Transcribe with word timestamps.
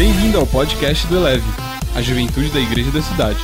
Bem-vindo 0.00 0.38
ao 0.38 0.46
podcast 0.46 1.06
do 1.08 1.16
Eleve, 1.16 1.44
a 1.94 2.00
juventude 2.00 2.50
da 2.50 2.58
igreja 2.58 2.90
da 2.90 3.02
cidade. 3.02 3.38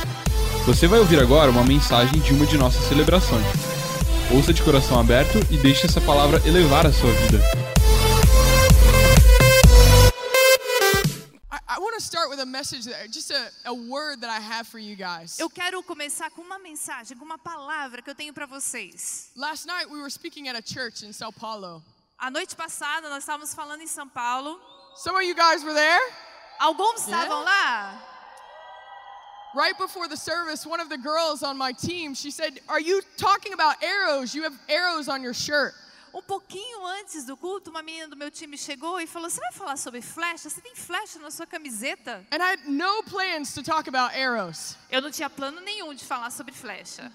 Você 0.65 0.87
vai 0.87 0.97
ouvir 0.97 1.19
agora 1.19 1.51
uma 1.51 1.63
mensagem 1.63 2.19
de 2.19 2.33
uma 2.33 2.47
de 2.47 2.57
nossas 2.57 2.83
celebrações. 2.85 3.45
Ouça 4.35 4.51
de 4.51 4.63
coração 4.63 4.99
aberto 4.99 5.37
e 5.51 5.57
deixe 5.57 5.85
essa 5.85 6.01
palavra 6.01 6.41
elevar 6.47 6.87
a 6.87 6.91
sua 6.91 7.11
vida. 7.11 7.37
I, 11.53 11.77
I 11.77 11.79
want 11.79 11.93
to 11.93 12.01
start 12.01 12.27
with 12.31 12.39
a 12.39 12.45
message, 12.47 12.89
that, 12.89 13.13
just 13.13 13.29
a, 13.29 13.51
a 13.65 13.73
word 13.73 14.21
that 14.21 14.31
I 14.31 14.41
have 14.43 14.67
for 14.67 14.79
you 14.79 14.95
guys. 14.95 15.37
Eu 15.37 15.51
quero 15.51 15.83
começar 15.83 16.31
com 16.31 16.41
uma 16.41 16.57
mensagem, 16.57 17.15
com 17.15 17.23
uma 17.23 17.37
palavra 17.37 18.01
que 18.01 18.09
eu 18.09 18.15
tenho 18.15 18.33
para 18.33 18.47
vocês. 18.47 19.29
Last 19.35 19.67
night 19.67 19.91
we 19.91 19.99
were 19.99 20.09
speaking 20.09 20.49
at 20.49 20.55
a 20.55 20.63
church 20.65 21.05
in 21.05 21.13
Sao 21.13 21.31
Paulo. 21.31 21.83
A 22.17 22.31
noite 22.31 22.55
passada 22.55 23.09
nós 23.09 23.19
estávamos 23.19 23.53
falando 23.53 23.81
em 23.81 23.87
São 23.87 24.09
Paulo. 24.09 24.59
Some 24.95 25.15
of 25.15 25.23
you 25.23 25.35
guys 25.35 25.63
were 25.63 25.75
there. 25.75 26.26
Alguns 26.59 27.01
estavam 27.01 27.43
lá. 27.43 28.03
Right 29.55 29.77
before 29.77 30.07
the 30.07 30.17
service, 30.17 30.65
one 30.67 30.79
of 30.79 30.89
the 30.89 30.97
girls 30.97 31.41
on 31.41 31.57
my 31.57 31.71
team, 31.73 32.13
she 32.13 32.31
said, 32.31 32.61
"Are 32.67 32.79
you 32.81 33.01
talking 33.17 33.53
about 33.53 33.81
arrows? 33.81 34.35
You 34.35 34.43
have 34.43 34.57
arrows 34.69 35.07
on 35.07 35.23
your 35.23 35.33
shirt." 35.33 35.73
Um 36.13 36.21
pouquinho 36.21 36.85
antes 36.85 37.25
do 37.25 37.35
culto, 37.37 37.69
uma 37.69 37.81
menina 37.81 38.07
do 38.07 38.15
meu 38.15 38.29
time 38.31 38.57
chegou 38.57 38.99
e 38.99 39.07
falou: 39.07 39.29
Você 39.29 39.39
vai 39.39 39.51
falar 39.53 39.77
sobre 39.77 40.01
flecha? 40.01 40.49
Você 40.49 40.61
tem 40.61 40.75
flecha 40.75 41.19
na 41.19 41.31
sua 41.31 41.45
camiseta? 41.45 42.25
And 42.31 42.41
I 42.41 42.51
had 42.51 42.67
no 42.67 43.03
plans 43.03 43.53
to 43.53 43.63
talk 43.63 43.87
about 43.87 44.15
arrows. 44.15 44.75
Eu 44.89 45.01
não 45.01 45.11
tinha 45.11 45.29
plano 45.29 45.61
nenhum 45.61 45.93
de 45.93 46.03
falar 46.05 46.31
sobre 46.31 46.53
flecha. 46.53 47.11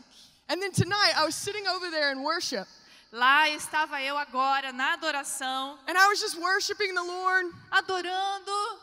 And 0.48 0.60
then 0.60 0.72
tonight, 0.72 1.14
I 1.16 1.24
was 1.24 1.34
sitting 1.34 1.66
over 1.68 1.90
there 1.90 2.12
in 2.12 2.22
worship, 2.22 2.66
Lá 3.12 3.48
estava 3.50 4.00
eu 4.02 4.16
agora 4.16 4.72
na 4.72 4.94
adoração, 4.94 5.78
and 5.86 5.96
I 5.98 6.06
was 6.08 6.18
just 6.20 6.36
worshiping 6.38 6.94
the 6.94 7.02
Lord. 7.02 7.52
adorando. 7.70 8.78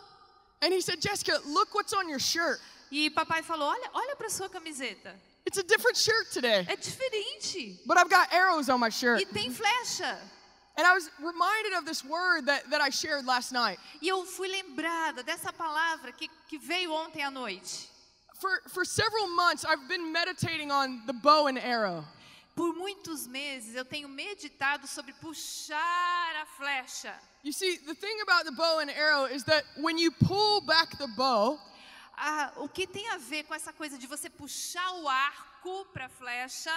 And 0.62 0.73
he 0.73 0.81
said, 0.81 0.99
"Jessica, 1.02 1.40
look 1.45 1.73
what's 1.73 1.94
on 1.94 2.09
your 2.09 2.20
shirt. 2.20 2.59
E 2.91 3.10
papai 3.10 3.43
falou: 3.43 3.70
Olha, 3.70 3.90
olha 3.93 4.15
para 4.15 4.29
sua 4.29 4.49
camiseta. 4.49 5.13
It's 5.46 5.57
a 5.57 5.63
different 5.63 5.98
shirt 5.98 6.32
today, 6.32 6.65
É 6.68 6.76
diferente. 6.76 7.79
but 7.85 7.98
I've 7.98 8.10
got 8.10 8.32
arrows 8.34 8.70
on 8.70 8.80
my 8.80 8.90
shirt." 8.90 9.21
E 9.21 9.26
tem 9.26 9.52
flecha. 9.52 10.18
And 10.77 10.87
I 10.87 10.93
was 10.93 11.10
reminded 11.20 11.74
of 11.77 11.85
this 11.85 12.05
word 12.05 12.46
that, 12.46 12.70
that 12.70 12.80
I 12.82 12.90
shared 12.90 13.26
last 13.26 13.52
night. 13.52 13.77
E 14.02 14.07
eu 14.07 14.24
fui 14.26 14.48
lembrada 14.48 15.24
dessa 15.24 15.52
palavra 15.52 16.12
que, 16.13 16.30
que 16.49 16.57
veio 16.57 16.93
ontem 16.93 17.21
à 17.24 17.30
noite. 17.32 17.90
For, 18.40 18.62
for 18.70 18.85
several 18.85 19.27
months, 19.27 19.65
I've 19.65 19.87
been 19.90 20.13
meditating 20.13 20.71
on 20.71 21.05
the 21.05 21.12
bow 21.13 21.48
and 21.48 21.60
arrow. 21.60 22.05
Por 22.60 22.76
muitos 22.76 23.26
meses 23.26 23.74
eu 23.74 23.85
tenho 23.85 24.10
meditado 24.10 24.85
sobre 24.85 25.13
puxar 25.13 26.35
a 26.41 26.46
flecha. 26.57 27.18
You 27.41 27.54
see, 27.54 27.77
the 27.77 27.96
thing 27.96 28.20
about 28.21 28.43
the 28.43 28.52
bow 28.52 28.79
and 28.79 28.90
arrow 28.91 29.27
is 29.27 29.46
that 29.46 29.63
when 29.77 29.98
you 29.98 30.12
pull 30.12 30.60
back 30.65 30.98
the 30.98 31.07
bow, 31.15 31.57
Ah, 32.18 32.52
o 32.57 32.68
que 32.68 32.85
tem 32.85 33.07
a 33.12 33.18
ver 33.18 33.43
com 33.46 33.55
essa 33.55 33.71
coisa 33.71 33.98
de 33.98 34.05
você 34.05 34.30
puxar 34.30 34.91
o 34.96 35.07
arco 35.07 35.85
para 35.93 36.07
a 36.07 36.10
flecha? 36.10 36.70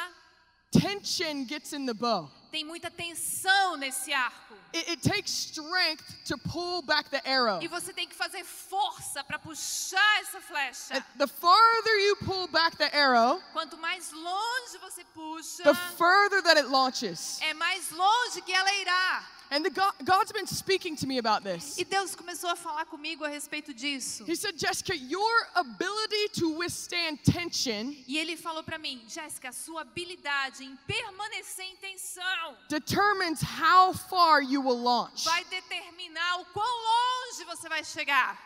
tension 0.71 1.45
gets 1.49 1.73
in 1.73 1.85
the 1.85 1.93
bow. 1.95 2.31
Tem 2.53 2.65
muita 2.65 2.91
tensão 2.91 3.79
nesse 3.79 4.13
arco. 4.13 4.55
It, 4.75 4.91
it 4.91 5.03
takes 5.09 5.31
strength 5.31 6.05
to 6.27 6.37
pull 6.37 6.83
back 6.83 7.09
the 7.09 7.23
arrow. 7.25 7.63
E 7.63 7.67
você 7.67 7.95
tem 7.95 8.07
que 8.07 8.15
fazer 8.15 8.45
força 8.45 9.25
para 9.25 9.39
puxar 9.39 10.21
essa 10.21 10.39
flecha. 10.41 10.95
And 10.95 11.03
the 11.19 11.27
farther 11.27 11.99
you 12.01 12.17
pull 12.17 12.47
back 12.49 12.77
the 12.77 12.95
arrow, 12.95 13.41
Quanto 13.55 13.79
mais 13.79 14.13
longe 14.13 14.79
você 14.83 15.03
puxa, 15.15 15.65
the 15.65 15.75
further 15.97 16.43
that 16.43 16.59
it 16.59 16.69
launches. 16.69 17.41
é 17.41 17.55
mais 17.55 17.91
longe 17.91 18.43
que 18.43 18.53
ela 18.53 18.73
irá. 18.75 19.25
And 19.51 19.63
the 19.63 19.69
God, 19.69 19.93
God's 20.03 20.33
been 20.33 20.47
speaking 20.47 20.97
to 20.97 21.07
me 21.07 21.19
about 21.19 21.45
this. 21.45 21.77
E 21.77 21.85
Deus 21.85 22.15
começou 22.15 22.49
a 22.49 22.57
falar 22.57 22.87
comigo 22.87 23.23
a 23.23 23.29
respeito 23.29 23.75
disso. 23.75 24.25
He 24.27 24.35
said, 24.35 24.59
Jessica, 24.59 24.95
your 24.95 25.47
ability 25.55 26.41
to 26.41 26.57
withstand 26.57 27.19
tension 27.23 27.95
E 28.09 28.17
ele 28.17 28.35
falou 28.39 28.63
para 28.63 28.79
mim, 28.79 29.05
Jéssica, 29.07 29.51
a 29.51 29.53
sua 29.53 29.83
habilidade 29.83 30.65
em 30.65 30.75
permanecer 30.87 31.67
em 31.67 31.77
tensão 31.77 32.23
determines 32.69 33.41
how 33.43 33.93
far 33.93 34.43
you 34.43 34.61
will 34.61 34.81
launch. 34.81 35.25
vai 35.25 35.45
determinar 35.45 36.41
o 36.41 36.45
quão 36.47 36.65
longe 36.65 37.45
você 37.45 37.69
vai 37.69 37.85
chegar. 37.85 38.39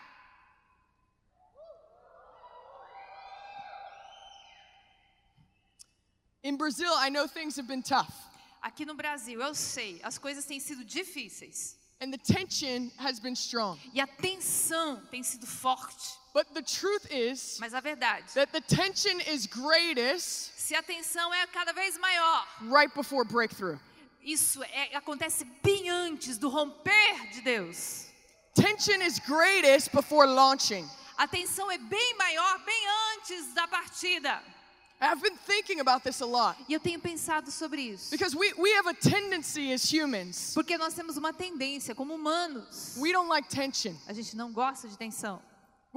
In 6.42 6.56
Brazil, 6.56 6.92
I 6.96 7.08
know 7.08 7.26
things 7.26 7.56
have 7.56 7.66
been 7.66 7.82
tough, 7.82 8.12
Aqui 8.62 8.84
no 8.84 8.94
Brasil, 8.94 9.40
eu 9.40 9.54
sei, 9.54 10.00
as 10.02 10.18
coisas 10.18 10.44
têm 10.44 10.58
sido 10.60 10.84
difíceis 10.84 11.76
and 12.00 12.12
the 12.12 12.18
tension 12.18 12.90
has 12.98 13.18
been 13.20 13.34
strong. 13.34 13.78
e 13.94 14.00
a 14.00 14.06
tensão 14.06 15.00
tem 15.10 15.22
sido 15.22 15.46
forte. 15.46 16.18
But 16.36 16.52
the 16.52 16.60
truth 16.60 17.06
is 17.10 17.56
Mas 17.58 17.72
a 17.72 17.80
verdade, 17.80 18.24
that 18.34 18.52
the 18.52 18.60
tension 18.60 19.20
is 19.22 19.46
greatest 19.46 20.52
se 20.58 20.74
a 20.74 20.82
tensão 20.82 21.32
é 21.32 21.46
cada 21.46 21.72
vez 21.72 21.96
maior, 21.98 22.46
right 22.60 22.94
before 22.94 23.24
breakthrough. 23.24 23.78
isso 24.22 24.62
é- 24.64 24.94
acontece 24.94 25.46
bem 25.62 25.88
antes 25.88 26.36
do 26.36 26.50
romper 26.50 27.30
de 27.32 27.40
Deus. 27.40 28.04
Tension 28.54 29.00
is 29.00 29.18
greatest 29.18 29.90
before 29.92 30.26
launching. 30.26 30.86
A 31.16 31.26
tensão 31.26 31.70
é 31.70 31.78
bem 31.78 32.14
maior 32.18 32.58
bem 32.66 32.82
antes 33.16 33.54
da 33.54 33.66
partida. 33.66 34.42
I've 35.00 35.22
been 35.22 35.38
thinking 35.46 35.80
about 35.80 36.02
this 36.04 36.20
a 36.20 36.26
lot 36.26 36.56
E 36.68 36.74
eu 36.74 36.80
tenho 36.80 37.00
pensado 37.00 37.50
sobre 37.50 37.80
isso. 37.80 38.10
because 38.10 38.36
we, 38.36 38.52
we 38.58 38.70
have 38.76 38.86
a 38.86 38.92
tendency 38.94 39.72
as 39.72 39.90
humans, 39.90 40.52
Porque 40.52 40.76
nós 40.76 40.92
temos 40.92 41.16
uma 41.16 41.32
tendência 41.32 41.94
como 41.94 42.14
humanos. 42.14 42.94
we 42.98 43.10
don't 43.10 43.28
like 43.30 43.48
tension. 43.48 43.94
A 44.06 44.12
gente 44.12 44.36
não 44.36 44.52
gosta 44.52 44.86
de 44.86 44.98
tensão. 44.98 45.40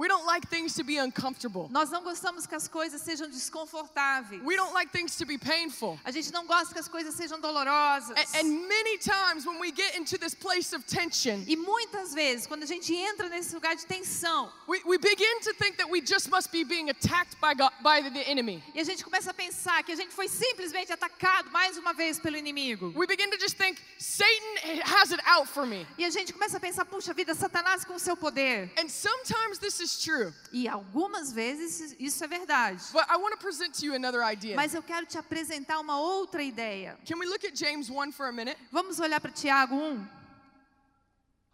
We 0.00 0.08
don't 0.08 0.24
like 0.24 0.48
things 0.48 0.72
to 0.76 0.82
be 0.82 0.96
uncomfortable. 0.96 1.68
Nós 1.70 1.90
não 1.90 2.02
gostamos 2.02 2.46
que 2.46 2.54
as 2.54 2.66
coisas 2.66 3.02
sejam 3.02 3.28
desconfortáveis. 3.28 4.42
We 4.42 4.56
don't 4.56 4.72
like 4.72 4.90
things 4.90 5.14
to 5.18 5.26
be 5.26 5.36
painful. 5.36 6.00
A 6.06 6.10
gente 6.10 6.32
não 6.32 6.46
gosta 6.46 6.72
que 6.72 6.80
as 6.80 6.88
coisas 6.88 7.14
sejam 7.14 7.38
dolorosas. 7.38 8.16
And, 8.16 8.40
and 8.40 8.66
many 8.66 8.96
times 8.96 9.44
when 9.44 9.60
we 9.60 9.70
get 9.70 9.98
into 9.98 10.16
this 10.16 10.34
place 10.34 10.74
of 10.74 10.86
tension, 10.86 11.44
E 11.46 11.54
muitas 11.54 12.14
vezes, 12.14 12.46
quando 12.46 12.62
a 12.62 12.66
gente 12.66 12.94
entra 12.94 13.28
nesse 13.28 13.54
lugar 13.54 13.76
de 13.76 13.84
tensão, 13.84 14.50
we, 14.66 14.80
we 14.86 14.96
begin 14.96 15.40
to 15.42 15.52
think 15.52 15.76
that 15.76 15.90
we 15.90 16.00
just 16.00 16.30
must 16.30 16.50
be 16.50 16.64
being 16.64 16.88
attacked 16.88 17.38
by, 17.38 17.52
God, 17.52 17.70
by 17.82 18.00
the 18.00 18.26
enemy. 18.26 18.62
e 18.74 18.80
a 18.80 18.84
gente 18.84 19.04
começa 19.04 19.32
a 19.32 19.34
pensar 19.34 19.82
que 19.82 19.92
a 19.92 19.96
gente 19.96 20.14
foi 20.14 20.28
simplesmente 20.28 20.90
atacado 20.90 21.50
mais 21.50 21.76
uma 21.76 21.92
vez 21.92 22.18
pelo 22.18 22.38
inimigo. 22.38 22.90
We 22.96 23.06
begin 23.06 23.30
to 23.32 23.38
just 23.38 23.58
think, 23.58 23.78
Satan 23.98 24.80
has 24.82 25.12
it 25.12 25.20
out 25.26 25.46
for 25.46 25.66
me. 25.66 25.86
E 25.98 26.06
a 26.06 26.10
gente 26.10 26.32
começa 26.32 26.56
a 26.56 26.60
pensar, 26.60 26.86
puxa 26.86 27.12
vida, 27.12 27.34
Satanás 27.34 27.84
com 27.84 27.96
o 27.96 27.98
seu 27.98 28.16
poder. 28.16 28.72
And 28.78 28.88
sometimes 28.88 29.58
this 29.58 29.78
is 29.78 29.89
true. 29.98 30.32
E 30.52 30.68
algumas 30.68 31.32
vezes 31.32 31.96
isso 31.98 32.22
é 32.22 32.28
verdade. 32.28 32.82
But 32.92 33.06
I 33.08 33.16
want 33.16 33.32
to 33.32 33.38
present 33.38 33.74
to 33.80 33.86
you 33.86 33.94
another 33.94 34.22
idea. 34.22 34.56
Mas 34.56 34.74
eu 34.74 34.82
quero 34.82 35.06
te 35.06 35.16
apresentar 35.16 35.80
uma 35.80 35.98
outra 35.98 36.42
ideia. 36.42 36.98
Can 37.06 37.18
we 37.18 37.26
look 37.26 37.44
at 37.46 37.56
James 37.56 37.88
1 37.88 38.12
for 38.12 38.26
a 38.26 38.32
minute? 38.32 38.58
Vamos 38.70 39.00
olhar 39.00 39.20
para 39.20 39.30
Tiago 39.30 39.74
1? 39.74 40.06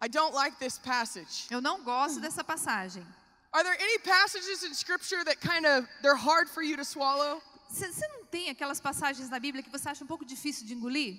I 0.01 0.07
don't 0.07 0.35
like 0.35 0.57
this 0.59 0.77
passage. 0.77 1.47
Eu 1.49 1.61
não 1.61 1.83
gosto 1.83 2.19
dessa 2.19 2.43
passagem. 2.43 3.03
Are 3.51 3.63
there 3.63 3.77
any 3.79 3.97
passages 3.99 4.63
in 4.63 4.73
scripture 4.73 5.23
that 5.23 5.39
kind 5.39 5.65
of 5.65 5.87
they're 6.01 6.15
hard 6.15 6.49
for 6.49 6.61
you 6.61 6.77
to 6.77 6.85
swallow? 6.85 7.41
Você 7.69 8.07
não 8.07 8.25
tem 8.25 8.49
aquelas 8.49 8.79
passagens 8.79 9.29
na 9.29 9.39
Bíblia 9.39 9.63
que 9.63 9.69
você 9.69 9.89
acha 9.89 10.03
um 10.03 10.07
pouco 10.07 10.23
difícil 10.23 10.65
de 10.65 10.73
engolir? 10.73 11.17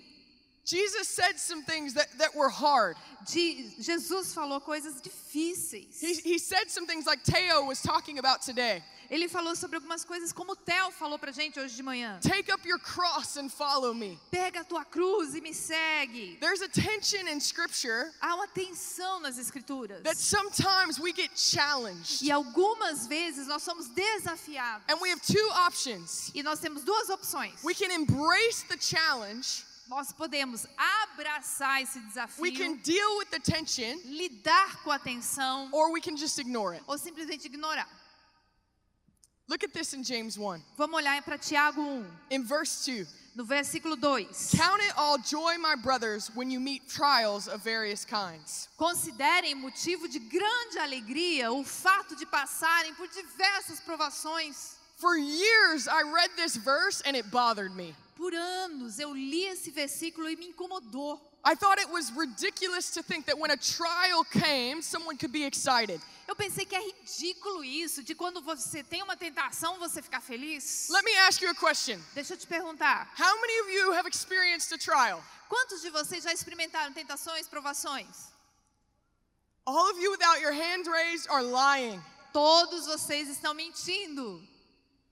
Jesus 0.68 1.08
said 1.08 1.38
some 1.38 1.62
things 1.62 1.94
that, 1.94 2.08
that 2.18 2.34
were 2.36 2.50
hard. 2.50 2.96
Jesus 3.26 4.34
falou 4.34 4.60
coisas 4.60 5.00
difíceis. 5.00 5.98
He, 5.98 6.14
he 6.32 6.38
said 6.38 6.68
some 6.68 6.86
things 6.86 7.06
like 7.06 7.22
Teo 7.24 7.64
was 7.64 7.80
talking 7.80 8.18
about 8.18 8.42
today. 8.42 8.82
Ele 9.10 9.26
falou 9.26 9.56
sobre 9.56 9.76
algumas 9.78 10.04
coisas 10.04 10.34
como 10.34 10.52
o 10.52 10.56
Theo 10.56 10.90
falou 10.90 11.18
pra 11.18 11.32
gente 11.32 11.58
hoje 11.58 11.74
de 11.74 11.82
manhã. 11.82 12.18
Take 12.20 12.52
up 12.52 12.66
your 12.68 12.78
cross 12.78 13.38
and 13.38 13.48
follow 13.50 13.94
me. 13.94 14.18
Pega 14.30 14.60
a 14.60 14.64
tua 14.64 14.84
cruz 14.84 15.34
e 15.34 15.40
me 15.40 15.54
segue. 15.54 16.38
There's 16.40 16.60
a 16.60 16.68
tension 16.68 17.26
in 17.26 17.40
scripture 17.40 18.12
Há 18.20 18.34
uma 18.34 18.46
tensão 18.48 19.18
nas 19.20 19.38
escrituras. 19.38 20.02
that 20.02 20.18
sometimes 20.18 20.98
we 21.00 21.14
get 21.14 21.30
challenged. 21.34 22.20
E 22.22 22.30
algumas 22.30 23.06
vezes 23.06 23.46
nós 23.46 23.62
somos 23.62 23.88
desafiados. 23.88 24.84
And 24.90 25.00
we 25.00 25.10
have 25.10 25.22
two 25.22 25.48
options. 25.54 26.30
E 26.34 26.42
nós 26.42 26.60
temos 26.60 26.84
duas 26.84 27.08
opções. 27.08 27.54
We 27.64 27.72
can 27.74 27.90
embrace 27.90 28.64
the 28.68 28.76
challenge, 28.76 29.64
Nós 29.88 30.12
podemos 30.12 30.66
abraçar 30.76 31.82
esse 31.82 31.98
we 32.38 32.52
can 32.52 32.76
desafio, 32.76 32.82
deal 32.82 33.18
with 33.18 33.26
the 33.30 33.40
tension, 33.40 33.98
lidar 34.04 34.82
com 34.82 34.90
a 34.90 34.98
tensão 34.98 35.68
or 35.72 35.90
we 35.92 36.00
can 36.00 36.16
just 36.16 36.38
ignore 36.38 36.74
it. 36.74 36.84
ou 36.86 36.98
simplesmente 36.98 37.46
ignorar. 37.46 37.88
Look 39.48 39.64
at 39.64 39.72
this 39.72 39.94
in 39.94 40.04
James 40.04 40.36
1. 40.36 40.62
Vamos 40.76 41.00
olhar 41.00 41.22
para 41.22 41.38
Tiago 41.38 41.80
1, 41.80 42.06
In 42.30 42.44
verse 42.44 42.84
2, 42.84 43.06
no 43.34 43.44
versículo 43.46 43.96
2. 43.98 44.28
count 44.58 44.82
it 44.82 44.92
all 44.94 45.16
joy, 45.16 45.56
my 45.58 45.74
brothers, 45.74 46.30
when 46.34 46.50
you 46.50 46.60
meet 46.60 46.86
trials 46.86 47.48
of 47.48 47.62
various 47.64 48.04
kinds. 48.04 48.68
Considerem 48.76 49.54
motivo 49.54 50.06
de 50.06 50.18
grande 50.18 50.78
alegria 50.78 51.50
o 51.50 51.64
fato 51.64 52.14
de 52.14 52.26
passarem 52.26 52.92
por 52.94 53.08
diversas 53.08 53.80
provações. 53.80 54.76
For 54.98 55.16
years, 55.16 55.88
I 55.88 56.02
read 56.02 56.28
this 56.36 56.54
verse 56.56 57.00
and 57.06 57.16
it 57.16 57.30
bothered 57.30 57.74
me. 57.74 57.94
Por 58.18 58.34
anos 58.34 58.98
eu 58.98 59.14
li 59.14 59.44
esse 59.44 59.70
versículo 59.70 60.28
e 60.28 60.34
me 60.34 60.48
incomodou. 60.48 61.20
I 61.46 61.54
thought 61.54 61.80
it 61.80 61.88
was 61.88 62.10
ridiculous 62.10 62.90
to 62.90 63.00
think 63.00 63.26
that 63.26 63.38
when 63.38 63.52
a 63.52 63.56
trial 63.56 64.24
came, 64.24 64.82
someone 64.82 65.16
could 65.16 65.30
be 65.30 65.44
excited. 65.44 66.00
Eu 66.26 66.34
pensei 66.34 66.66
que 66.66 66.74
é 66.74 66.80
ridículo 66.80 67.62
isso, 67.62 68.02
de 68.02 68.16
quando 68.16 68.42
você 68.42 68.82
tem 68.82 69.04
uma 69.04 69.16
tentação, 69.16 69.78
você 69.78 70.02
ficar 70.02 70.20
feliz. 70.20 70.88
Let 70.90 71.04
me 71.04 71.16
ask 71.28 71.40
you 71.40 71.48
a 71.48 71.54
question. 71.54 72.02
Deixa 72.12 72.34
eu 72.34 72.36
te 72.36 72.46
perguntar. 72.48 73.08
How 73.16 73.40
many 73.40 73.60
of 73.60 73.70
you 73.70 73.92
have 73.92 74.08
experienced 74.08 74.72
a 74.74 74.78
trial? 74.78 75.22
Quantos 75.48 75.80
de 75.80 75.88
vocês 75.88 76.24
já 76.24 76.32
experimentaram 76.32 76.92
tentações, 76.92 77.46
provações? 77.46 78.32
All 79.64 79.92
of 79.92 80.02
you 80.02 80.10
without 80.10 80.40
your 80.40 80.52
hand 80.52 80.88
raised 80.88 81.30
are 81.30 81.44
lying. 81.44 82.02
Todos 82.32 82.84
vocês 82.86 83.28
estão 83.28 83.54
mentindo. 83.54 84.42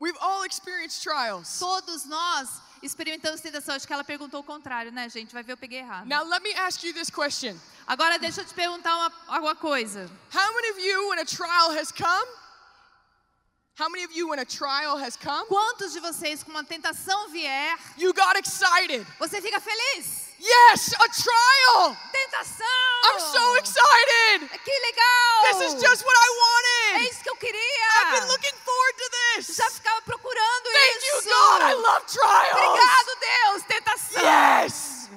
We've 0.01 0.19
all 0.19 0.45
experienced 0.45 1.03
trials. 1.05 1.61
Todos 1.61 2.05
nós 2.05 2.66
experimentamos 2.87 3.41
tentação. 3.41 3.75
Acho 3.75 3.87
que 3.87 3.93
ela 3.93 4.05
perguntou 4.05 4.41
o 4.41 4.45
contrário, 4.45 4.91
né, 4.93 5.09
gente? 5.09 5.33
Vai 5.33 5.43
ver, 5.43 5.53
eu 5.53 5.57
peguei 5.57 5.81
errado. 5.81 6.07
Now, 6.07 6.25
let 6.25 6.43
me 6.43 6.55
ask 6.55 6.83
you 6.85 6.93
this 6.95 7.11
question 7.11 7.59
Agora 7.87 8.19
deixa 8.19 8.41
eu 8.41 8.45
te 8.45 8.53
perguntar 8.55 8.97
uma, 8.97 9.13
coisa. 9.55 10.11
How 10.35 10.53
many 10.55 10.71
of 10.71 10.81
you, 10.81 11.09
when 11.11 11.21
a 11.21 11.25
trial 11.25 11.71
has 11.79 11.93
come, 11.93 12.29
how 13.79 13.89
many 13.89 14.05
of 14.05 14.13
you, 14.13 14.29
when 14.29 14.41
a 14.41 14.45
trial 14.45 14.97
has 14.99 15.17
come, 15.17 15.47
Quantos 15.47 15.93
de 15.93 16.01
vocês, 16.01 16.43
com 16.43 16.51
uma 16.51 16.65
tentação 16.65 17.29
vier, 17.29 17.79
you 17.97 18.13
got 18.13 18.37
excited? 18.37 19.07
você 19.21 19.41
fica 19.41 19.61
feliz? 19.61 20.27
Yes, 20.39 20.93
a 20.95 21.09
trial! 21.09 21.97
Tentação! 22.13 22.67
I'm 23.05 23.21
so 23.21 23.57
excited! 23.57 24.49
Que 24.65 24.71
legal! 24.81 25.61
This 25.61 25.73
is 25.75 25.81
just 25.83 26.05
what 26.05 26.15
I 26.15 26.27
É 26.27 26.95
wanted! 26.99 27.11
isso 27.11 27.23
que 27.23 27.31
eu 27.31 27.35
I've 27.35 27.41
been 27.41 27.53
queria! 27.53 28.27
looking 28.27 28.57
forward 28.65 28.99
to 28.99 29.11
this! 29.11 29.57
Já 29.57 29.71
ficava 29.71 30.03
Thank 30.87 31.03
you! 31.03 31.31
God! 31.31 31.63
I 31.63 31.75
love 31.75 32.07
trials! 32.07 32.55
Obrigado, 32.55 33.11
Deus! 33.21 33.63
Tentação! 33.65 34.23
Yes! 34.23 35.11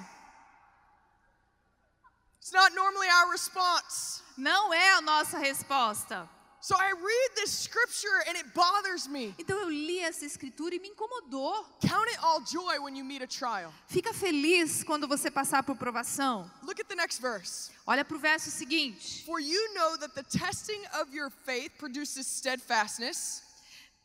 It's 2.40 2.54
not 2.54 2.74
normally 2.74 3.08
our 3.08 3.32
response. 3.32 4.24
Não 4.38 4.74
é 4.74 4.98
a 4.98 5.02
nossa 5.02 5.38
resposta. 5.38 6.28
So 6.62 6.76
I 6.76 6.92
read 6.92 7.36
this 7.36 7.52
scripture 7.52 8.24
and 8.28 8.36
it 8.36 8.54
bothers 8.54 9.08
me. 9.08 9.34
Então 9.40 9.58
eu 9.60 9.70
li 9.70 10.00
essa 10.00 10.26
escritura 10.26 10.76
e 10.76 10.80
me 10.80 10.90
incomodou. 10.90 11.66
Count 11.80 12.10
it 12.10 12.20
all 12.22 12.42
joy 12.42 12.80
when 12.82 12.96
you 12.98 13.06
meet 13.06 13.22
a 13.22 13.28
trial. 13.28 13.72
Fica 13.88 14.14
feliz 14.14 14.84
quando 14.84 15.08
você 15.08 15.32
passar 15.32 15.64
por 15.64 15.78
provação. 15.78 16.50
Look 16.64 16.82
at 16.82 16.88
the 16.88 16.96
next 16.96 17.22
verse. 17.22 17.72
Olha 17.88 18.04
para 18.04 18.18
o 18.18 18.20
verso 18.20 18.52
seguinte. 18.52 19.24
For 19.26 19.40
you 19.40 19.74
know 19.74 19.98
that 20.00 20.14
the 20.16 20.24
testing 20.24 20.82
of 21.00 21.16
your 21.16 21.30
faith 21.30 21.72
produces 21.78 22.28
steadfastness, 22.28 23.44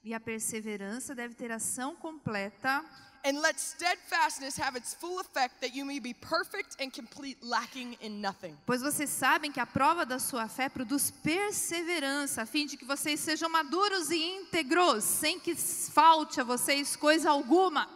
E 0.04 0.12
a 0.12 0.20
perseverança 0.20 1.14
deve 1.14 1.34
ter 1.34 1.50
ação 1.50 1.96
completa, 1.96 2.84
and 3.24 3.40
let 3.40 3.58
steadfastness 3.58 4.60
have 4.60 4.76
its 4.76 4.92
full 4.92 5.18
effect, 5.18 5.58
that 5.62 5.74
you 5.74 5.86
may 5.86 5.98
be 5.98 6.12
perfect 6.12 6.76
and 6.78 6.90
complete, 6.90 7.38
lacking 7.42 7.96
in 8.02 8.20
nothing. 8.20 8.54
pois 8.66 8.82
vocês 8.82 9.08
sabem 9.08 9.50
que 9.50 9.58
a 9.58 9.64
prova 9.64 10.04
da 10.04 10.18
sua 10.18 10.46
fé 10.46 10.68
produz 10.68 11.10
perseverança, 11.10 12.42
a 12.42 12.46
fim 12.46 12.66
de 12.66 12.76
que 12.76 12.84
vocês 12.84 13.18
sejam 13.18 13.48
maduros 13.48 14.10
e 14.10 14.16
íntegros, 14.16 15.04
sem 15.04 15.40
que 15.40 15.54
falte 15.54 16.38
a 16.38 16.44
vocês 16.44 16.96
coisa 16.96 17.30
alguma. 17.30 17.88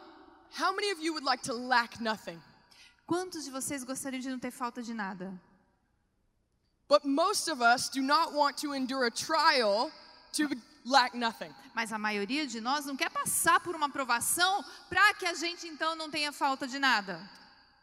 How 0.59 0.75
many 0.75 0.91
of 0.93 1.03
you 1.03 1.13
would 1.13 1.27
like 1.27 1.43
to 1.45 1.53
lack 1.53 2.03
nothing? 2.03 2.41
Quantos 3.07 3.45
de 3.45 3.51
vocês 3.51 3.85
gostariam 3.85 4.21
de 4.21 4.31
não 4.31 4.39
ter 4.39 4.51
falta 4.51 4.83
de 4.83 4.95
nada? 4.95 5.39
But 6.89 7.05
most 7.05 7.51
of 7.51 7.61
us 7.61 7.91
do 7.91 8.01
not 8.01 8.33
want 8.33 8.57
to 8.63 8.75
endure 8.75 9.07
a 9.07 9.11
trial 9.11 9.93
to 10.33 10.49
lack 10.89 11.17
nothing. 11.17 11.55
Mas 11.75 11.93
a 11.93 11.99
maioria 11.99 12.47
de 12.47 12.61
nós 12.61 12.87
não 12.87 12.97
quer 12.97 13.11
passar 13.11 13.61
por 13.61 13.77
uma 13.77 13.89
provação 13.89 14.65
para 14.89 15.15
que 15.15 15.27
a 15.27 15.35
gente 15.35 15.67
então 15.67 15.95
não 15.95 16.11
tenha 16.11 16.33
falta 16.33 16.67
de 16.67 16.79
nada. 16.79 17.21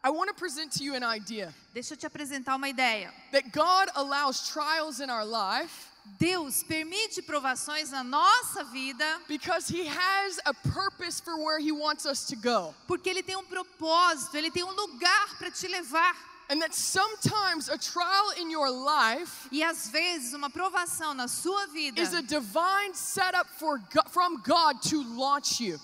I 0.03 0.09
want 0.09 0.27
to 0.27 0.35
present 0.35 0.71
to 0.77 0.83
you 0.83 0.93
an 0.93 1.15
idea 1.15 1.51
Deixa 1.73 1.93
eu 1.93 1.97
te 1.97 2.05
apresentar 2.05 2.55
uma 2.55 2.69
ideia. 2.69 3.11
that 3.31 3.49
God 3.49 3.89
allows 3.95 4.49
trials 4.49 4.99
in 4.99 5.09
our 5.09 5.25
life 5.25 5.87
Deus 6.19 6.61
permite 6.61 7.23
provações 7.23 7.89
na 7.89 8.03
nossa 8.03 8.63
vida 8.65 9.03
because 9.27 9.67
He 9.73 9.87
has 9.87 10.39
a 10.45 10.53
purpose 10.53 11.19
for 11.19 11.35
where 11.37 11.59
He 11.59 11.71
wants 11.71 12.05
us 12.05 12.25
to 12.27 12.35
go. 12.35 12.75
porque 12.87 13.09
Ele 13.09 13.23
tem 13.23 13.35
um 13.35 13.43
propósito, 13.45 14.37
Ele 14.37 14.51
tem 14.51 14.63
um 14.63 14.71
lugar 14.71 15.37
para 15.39 15.49
te 15.49 15.67
levar. 15.67 16.15
And 16.47 16.61
that 16.61 16.75
sometimes 16.75 17.69
a 17.69 17.77
trial 17.77 18.31
in 18.37 18.51
your 18.51 18.69
life 18.69 19.47
E 19.51 19.63
às 19.63 19.89
vezes 19.89 20.33
uma 20.33 20.49
provação 20.49 21.13
na 21.15 21.27
sua 21.27 21.65
vida 21.67 21.99
is 21.99 22.13
a 22.13 22.21
divine 22.21 22.93
setup 22.93 23.49
for 23.59 23.79
Go- 23.91 24.07
from 24.09 24.37
God 24.43 24.79
to 24.89 25.01
launch 25.17 25.59
you. 25.59 25.79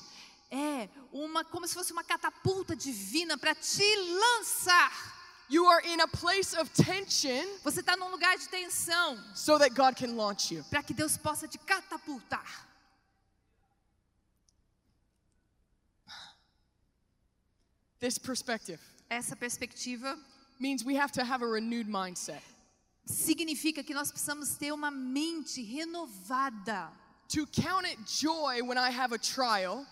é 0.52 0.88
uma 1.12 1.44
como 1.46 1.68
se 1.68 1.74
fosse 1.74 1.92
uma 1.92 2.04
catapulta 2.04 2.76
divina 2.76 3.38
para 3.38 3.56
te 3.56 3.84
lançar. 4.20 4.92
You 5.50 5.66
are 5.68 5.82
in 5.86 6.00
a 6.00 6.08
place 6.08 6.54
of 6.56 6.70
tension 6.72 7.44
Você 7.64 7.82
está 7.82 7.98
num 7.98 8.10
lugar 8.12 8.38
de 8.38 8.48
tensão 8.48 9.18
so 9.36 9.58
that 9.58 9.74
God 9.74 9.96
can 9.98 10.16
launch 10.16 10.52
you. 10.54 10.64
para 10.70 10.84
que 10.84 10.94
Deus 10.94 11.18
possa 11.18 11.48
te 11.48 11.58
catapultar. 11.58 12.68
This 18.00 18.18
perspective 18.18 18.80
Essa 19.10 19.36
perspectiva 19.36 20.18
means 20.62 20.86
we 20.86 20.96
have 20.96 21.12
to 21.12 21.24
have 21.24 21.42
a 21.42 21.48
renewed 21.48 21.88
mindset. 21.88 22.42
significa 23.06 23.84
que 23.84 23.94
nós 23.94 24.12
precisamos 24.12 24.56
ter 24.56 24.72
uma 24.72 24.92
mente 24.92 25.62
renovada. 25.62 26.92
To 27.30 27.48
count 27.48 27.88
it 27.88 27.98
joy 28.06 28.62
when 28.62 28.78
I 28.78 28.90
have 28.90 29.14
a 29.14 29.18
trial 29.18 29.86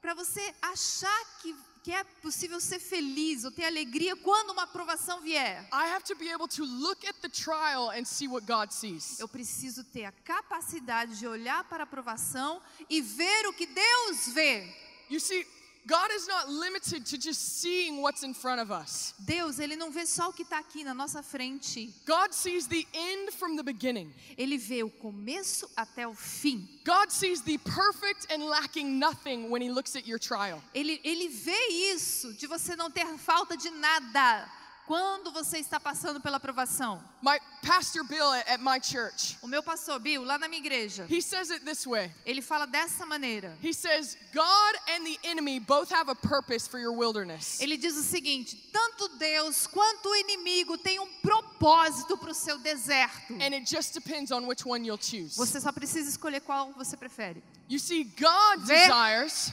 Para 0.00 0.14
você 0.14 0.54
achar 0.62 1.24
que, 1.42 1.54
que 1.82 1.92
é 1.92 2.02
possível 2.22 2.58
ser 2.58 2.78
feliz 2.78 3.44
ou 3.44 3.50
ter 3.50 3.66
alegria 3.66 4.16
quando 4.16 4.50
uma 4.50 4.62
aprovação 4.62 5.20
vier. 5.20 5.68
I 5.72 5.92
have 5.92 6.02
to 6.04 6.16
be 6.16 6.30
able 6.32 6.48
to 6.48 6.64
look 6.64 7.06
at 7.06 7.16
the 7.20 7.28
trial 7.28 7.90
and 7.90 8.06
see 8.06 8.26
what 8.26 8.46
God 8.46 8.70
sees. 8.72 9.20
Eu 9.20 9.28
preciso 9.28 9.84
ter 9.84 10.06
a 10.06 10.12
capacidade 10.12 11.18
de 11.18 11.26
olhar 11.26 11.64
para 11.64 11.82
a 11.82 11.84
aprovação 11.84 12.62
e 12.88 13.02
ver 13.02 13.46
o 13.46 13.52
que 13.52 13.66
Deus 13.66 14.28
vê. 14.32 14.74
You 15.10 15.20
see, 15.20 15.46
God 15.86 16.10
is 16.12 16.28
not 16.28 16.48
limited 16.48 17.04
to 17.06 17.18
just 17.18 17.60
seeing 17.60 18.02
what's 18.02 18.22
in 18.22 18.34
front 18.34 18.60
of 18.60 18.70
us. 18.70 19.14
Deus, 19.18 19.58
ele 19.58 19.76
não 19.76 19.90
vê 19.90 20.06
só 20.06 20.28
o 20.28 20.32
que 20.32 20.42
está 20.42 20.58
aqui 20.58 20.84
na 20.84 20.94
nossa 20.94 21.22
frente. 21.22 21.92
God 22.06 22.32
sees 22.32 22.66
the 22.66 22.86
end 22.92 23.32
from 23.32 23.56
the 23.56 23.62
beginning. 23.62 24.12
Ele 24.36 24.58
vê 24.58 24.82
o 24.82 24.90
começo 24.90 25.68
até 25.76 26.06
o 26.06 26.14
fim. 26.14 26.68
God 26.84 27.10
sees 27.10 27.40
the 27.40 27.58
perfect 27.58 28.32
and 28.32 28.44
lacking 28.44 28.98
nothing 28.98 29.48
when 29.50 29.62
He 29.62 29.70
looks 29.70 29.96
at 29.96 30.06
your 30.06 30.18
trial. 30.18 30.62
Ele, 30.74 31.00
ele 31.02 31.28
vê 31.28 31.68
isso, 31.92 32.32
de 32.34 32.46
você 32.46 32.76
não 32.76 32.90
ter 32.90 33.06
falta 33.18 33.56
de 33.56 33.70
nada 33.70 34.59
quando 34.90 35.30
você 35.30 35.58
está 35.58 35.78
passando 35.78 36.20
pela 36.20 36.38
aprovação. 36.38 37.00
My 37.22 37.38
pastor 37.62 38.02
Bill 38.02 38.32
at, 38.32 38.48
at 38.48 38.60
my 38.60 38.80
church, 38.82 39.38
O 39.40 39.46
meu 39.46 39.62
pastor 39.62 40.00
Bill, 40.00 40.24
lá 40.24 40.36
na 40.36 40.48
minha 40.48 40.58
igreja, 40.58 41.06
he 41.08 41.22
says 41.22 41.48
it 41.48 41.64
this 41.64 41.86
way. 41.86 42.12
ele 42.26 42.42
fala 42.42 42.66
dessa 42.66 43.06
maneira. 43.06 43.56
He 43.62 43.72
says, 43.72 44.16
God 44.34 44.74
and 44.88 45.04
the 45.04 45.16
enemy 45.22 45.60
both 45.60 45.92
have 45.92 46.10
a 46.10 46.16
purpose 46.16 46.66
for 46.66 46.80
your 46.80 46.92
wilderness. 46.92 47.60
Ele 47.60 47.76
diz 47.76 47.96
o 47.96 48.02
seguinte: 48.02 48.56
tanto 48.72 49.06
Deus 49.16 49.68
quanto 49.68 50.08
o 50.08 50.16
inimigo 50.16 50.76
têm 50.76 50.98
um 50.98 51.06
propósito 51.22 52.18
para 52.18 52.32
o 52.32 52.34
seu 52.34 52.58
deserto. 52.58 53.34
And 53.34 53.54
it 53.54 53.70
just 53.70 53.94
depends 53.94 54.32
on 54.32 54.44
which 54.48 54.66
one 54.66 54.84
you'll 54.84 54.98
choose. 55.00 55.36
Você 55.36 55.60
só 55.60 55.70
precisa 55.70 56.10
escolher 56.10 56.40
qual 56.40 56.72
você 56.72 56.96
prefere. 56.96 57.40
You 57.68 57.78
see, 57.78 58.02
God 58.02 58.66
Vê- 58.66 58.88
desires 58.88 59.52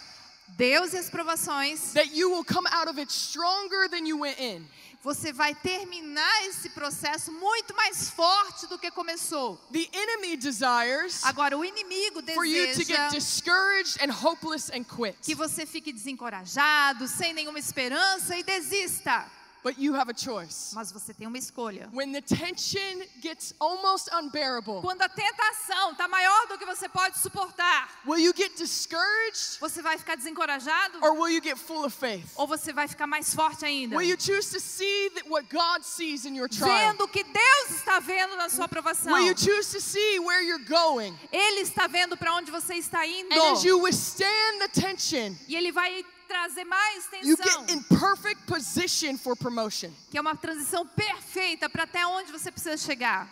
Deus 0.56 0.94
e 0.94 0.98
as 0.98 1.10
provações, 1.10 1.94
that 1.94 2.16
you 2.16 2.32
will 2.32 2.44
come 2.44 2.66
out 2.72 2.88
of 2.90 2.98
it 2.98 3.12
stronger 3.12 3.88
than 3.90 4.08
you 4.08 4.18
went 4.18 4.40
in. 4.40 4.66
Você 5.04 5.32
vai 5.32 5.54
terminar 5.56 6.46
esse 6.46 6.70
processo 6.70 7.32
muito 7.32 7.76
mais 7.76 8.10
forte 8.10 8.68
do 8.68 8.78
que 8.78 8.92
começou. 8.92 9.58
The 9.72 9.88
enemy 9.94 10.36
desires 10.38 11.24
Agora, 11.24 11.58
o 11.58 11.64
inimigo 11.64 12.22
for 12.34 12.46
you 12.46 12.68
to 12.74 12.80
deseja 12.80 13.10
get 13.10 13.12
discouraged 13.12 13.98
and 14.02 14.12
hopeless 14.12 14.72
and 14.72 14.84
quit. 14.84 15.18
que 15.22 15.36
você 15.36 15.66
fique 15.66 15.92
desencorajado, 15.94 17.08
sem 17.08 17.34
nenhuma 17.34 17.60
esperança 17.60 18.36
e 18.38 18.44
desista. 18.44 19.26
But 19.68 19.78
you 19.78 19.94
have 19.96 20.10
a 20.10 20.14
choice. 20.14 20.72
Mas 20.74 20.94
você 20.94 21.14
tem 21.14 21.28
uma 21.28 21.38
escolha. 21.38 21.90
When 21.92 22.14
the 22.14 22.22
tension 22.22 23.04
gets 23.20 23.54
almost 23.60 24.10
unbearable, 24.14 24.80
Quando 24.80 25.02
a 25.02 25.10
tentação 25.10 25.92
está 25.92 26.08
maior 26.08 26.48
do 26.48 26.58
que 26.58 26.66
você 26.66 26.88
pode 26.88 27.20
suportar, 27.20 27.90
will 28.06 28.18
you 28.18 28.34
get 28.34 28.56
discouraged 28.56 29.60
você 29.60 29.82
vai 29.82 29.98
ficar 29.98 30.16
desencorajado 30.16 31.00
or 31.02 31.12
will 31.12 31.30
you 31.30 31.42
get 31.44 31.58
full 31.58 31.84
of 31.84 31.94
faith? 31.94 32.32
ou 32.38 32.48
você 32.48 32.72
vai 32.72 32.88
ficar 32.88 33.08
mais 33.08 33.34
forte 33.36 33.66
ainda? 33.66 33.98
Will 33.98 34.08
you 34.08 34.16
choose 34.18 34.50
to 34.54 34.60
see 34.62 35.10
that 35.16 35.30
what 35.30 35.50
God 35.50 35.84
sees 35.84 36.24
in 36.24 36.34
your 36.34 36.48
trial? 36.48 36.94
Vendo 36.94 37.04
o 37.04 37.08
que 37.10 37.26
Deus 37.26 37.72
está 37.72 38.00
vendo 38.00 38.38
na 38.38 38.48
sua 38.48 38.66
aprovação. 38.66 39.12
Will 39.12 39.28
you 39.28 39.38
choose 39.38 39.70
to 39.74 39.82
see 39.82 40.18
where 40.20 40.42
you're 40.42 40.64
going? 40.64 41.14
Ele 41.30 41.60
está 41.60 41.88
vendo 41.88 42.16
para 42.16 42.34
onde 42.34 42.50
você 42.50 42.76
está 42.76 43.06
indo. 43.06 43.34
And 43.34 43.52
as 43.52 43.66
you 43.66 43.82
withstand 43.82 44.60
the 44.60 44.70
tension, 44.70 45.36
E 45.46 45.58
ele 45.58 45.74
vai 45.74 46.06
trazer 46.28 46.64
mais 46.66 47.06
you 47.24 47.38
tensão. 47.38 47.66
get 47.68 47.76
in 47.76 47.82
perfect 47.84 48.42
position 48.46 49.18
for 49.18 49.36
promotion. 49.36 49.92
Que 50.12 50.18
é 50.18 50.22
uma 50.22 50.36
transição 50.36 50.86
perfeita 50.86 51.70
para 51.70 51.84
até 51.84 52.06
onde 52.06 52.32
você 52.32 52.52
precisa 52.52 52.78
chegar. 52.78 53.28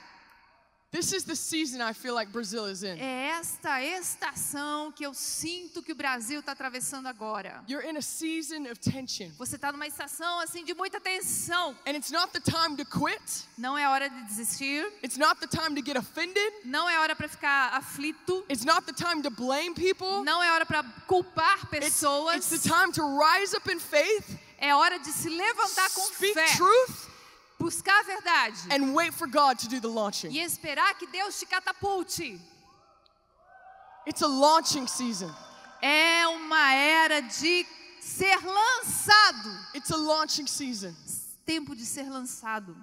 This 0.96 1.12
is 1.12 1.26
the 1.26 1.36
season 1.36 1.82
I 1.82 1.92
feel 1.92 2.14
like 2.16 2.32
Brazil 2.32 2.68
is 2.68 2.82
in. 2.82 2.98
É 2.98 3.32
esta 3.38 3.84
estação 3.84 4.94
que 4.94 5.06
eu 5.06 5.14
sinto 5.14 5.84
que 5.84 5.92
o 5.92 5.96
Brasil 5.96 6.40
está 6.40 6.54
atravessando 6.54 7.08
agora. 7.08 7.62
You're 7.68 7.86
in 7.86 7.98
a 7.98 8.02
season 8.02 8.66
of 8.72 8.80
tension. 8.80 9.30
Você 9.38 9.58
está 9.58 9.74
numa 9.74 9.86
estação 9.86 10.40
assim 10.40 10.64
de 10.64 10.74
muita 10.74 11.02
tensão. 11.02 11.76
And 11.86 11.98
it's 11.98 12.12
not 12.12 12.32
the 12.32 12.40
time 12.40 12.78
to 12.78 12.86
quit. 12.86 13.44
Não 13.58 13.78
é 13.78 13.90
hora 13.90 14.10
de 14.10 14.24
desistir. 14.24 14.90
It's 15.04 15.18
not 15.18 15.42
the 15.42 15.48
time 15.48 15.76
to 15.76 15.86
get 15.86 15.98
offended. 15.98 16.54
Não 16.64 16.90
é 16.90 16.98
hora 16.98 17.14
para 17.14 17.28
ficar 17.28 17.74
aflito. 17.74 18.46
It's 18.50 18.64
not 18.64 18.86
the 18.86 18.94
time 18.94 19.22
to 19.22 19.30
blame 19.30 19.76
people. 19.76 20.24
Não 20.24 20.42
é 20.42 20.50
hora 20.54 20.66
para 20.66 20.82
culpar 21.08 21.60
It's, 21.74 21.80
pessoas. 21.80 22.36
it's 22.38 22.62
the 22.62 22.70
time 22.70 22.94
to 22.94 23.02
rise 23.02 23.54
up 23.54 23.70
in 23.70 23.82
faith, 23.82 24.40
É 24.58 24.74
hora 24.74 24.98
de 24.98 25.12
se 25.12 25.28
levantar 25.28 25.90
com 25.90 26.02
speak 26.04 26.34
fé, 26.34 26.56
truth, 26.56 27.10
buscar 27.60 28.00
a 28.02 28.04
verdade 28.04 28.56
and 28.72 28.94
wait 28.94 29.14
for 29.14 29.28
God 29.28 29.58
to 29.60 29.68
do 29.68 29.80
the 29.80 29.88
launching. 29.88 30.32
e 30.32 30.40
esperar 30.40 30.98
que 30.98 31.08
Deus 31.08 31.40
te 31.40 31.46
catapulte. 31.46 32.40
It's 34.08 34.22
a 34.22 34.28
launching 34.28 34.88
season. 34.88 35.34
É 35.82 36.28
uma 36.28 36.74
era 36.74 37.22
de 37.22 37.66
ser 38.00 38.38
lançado. 38.46 39.50
It's 39.74 39.92
a 39.92 39.98
launching 39.98 40.48
season. 40.48 40.94
Tempo 41.46 41.76
de 41.76 41.86
ser 41.86 42.10
lançado. 42.10 42.76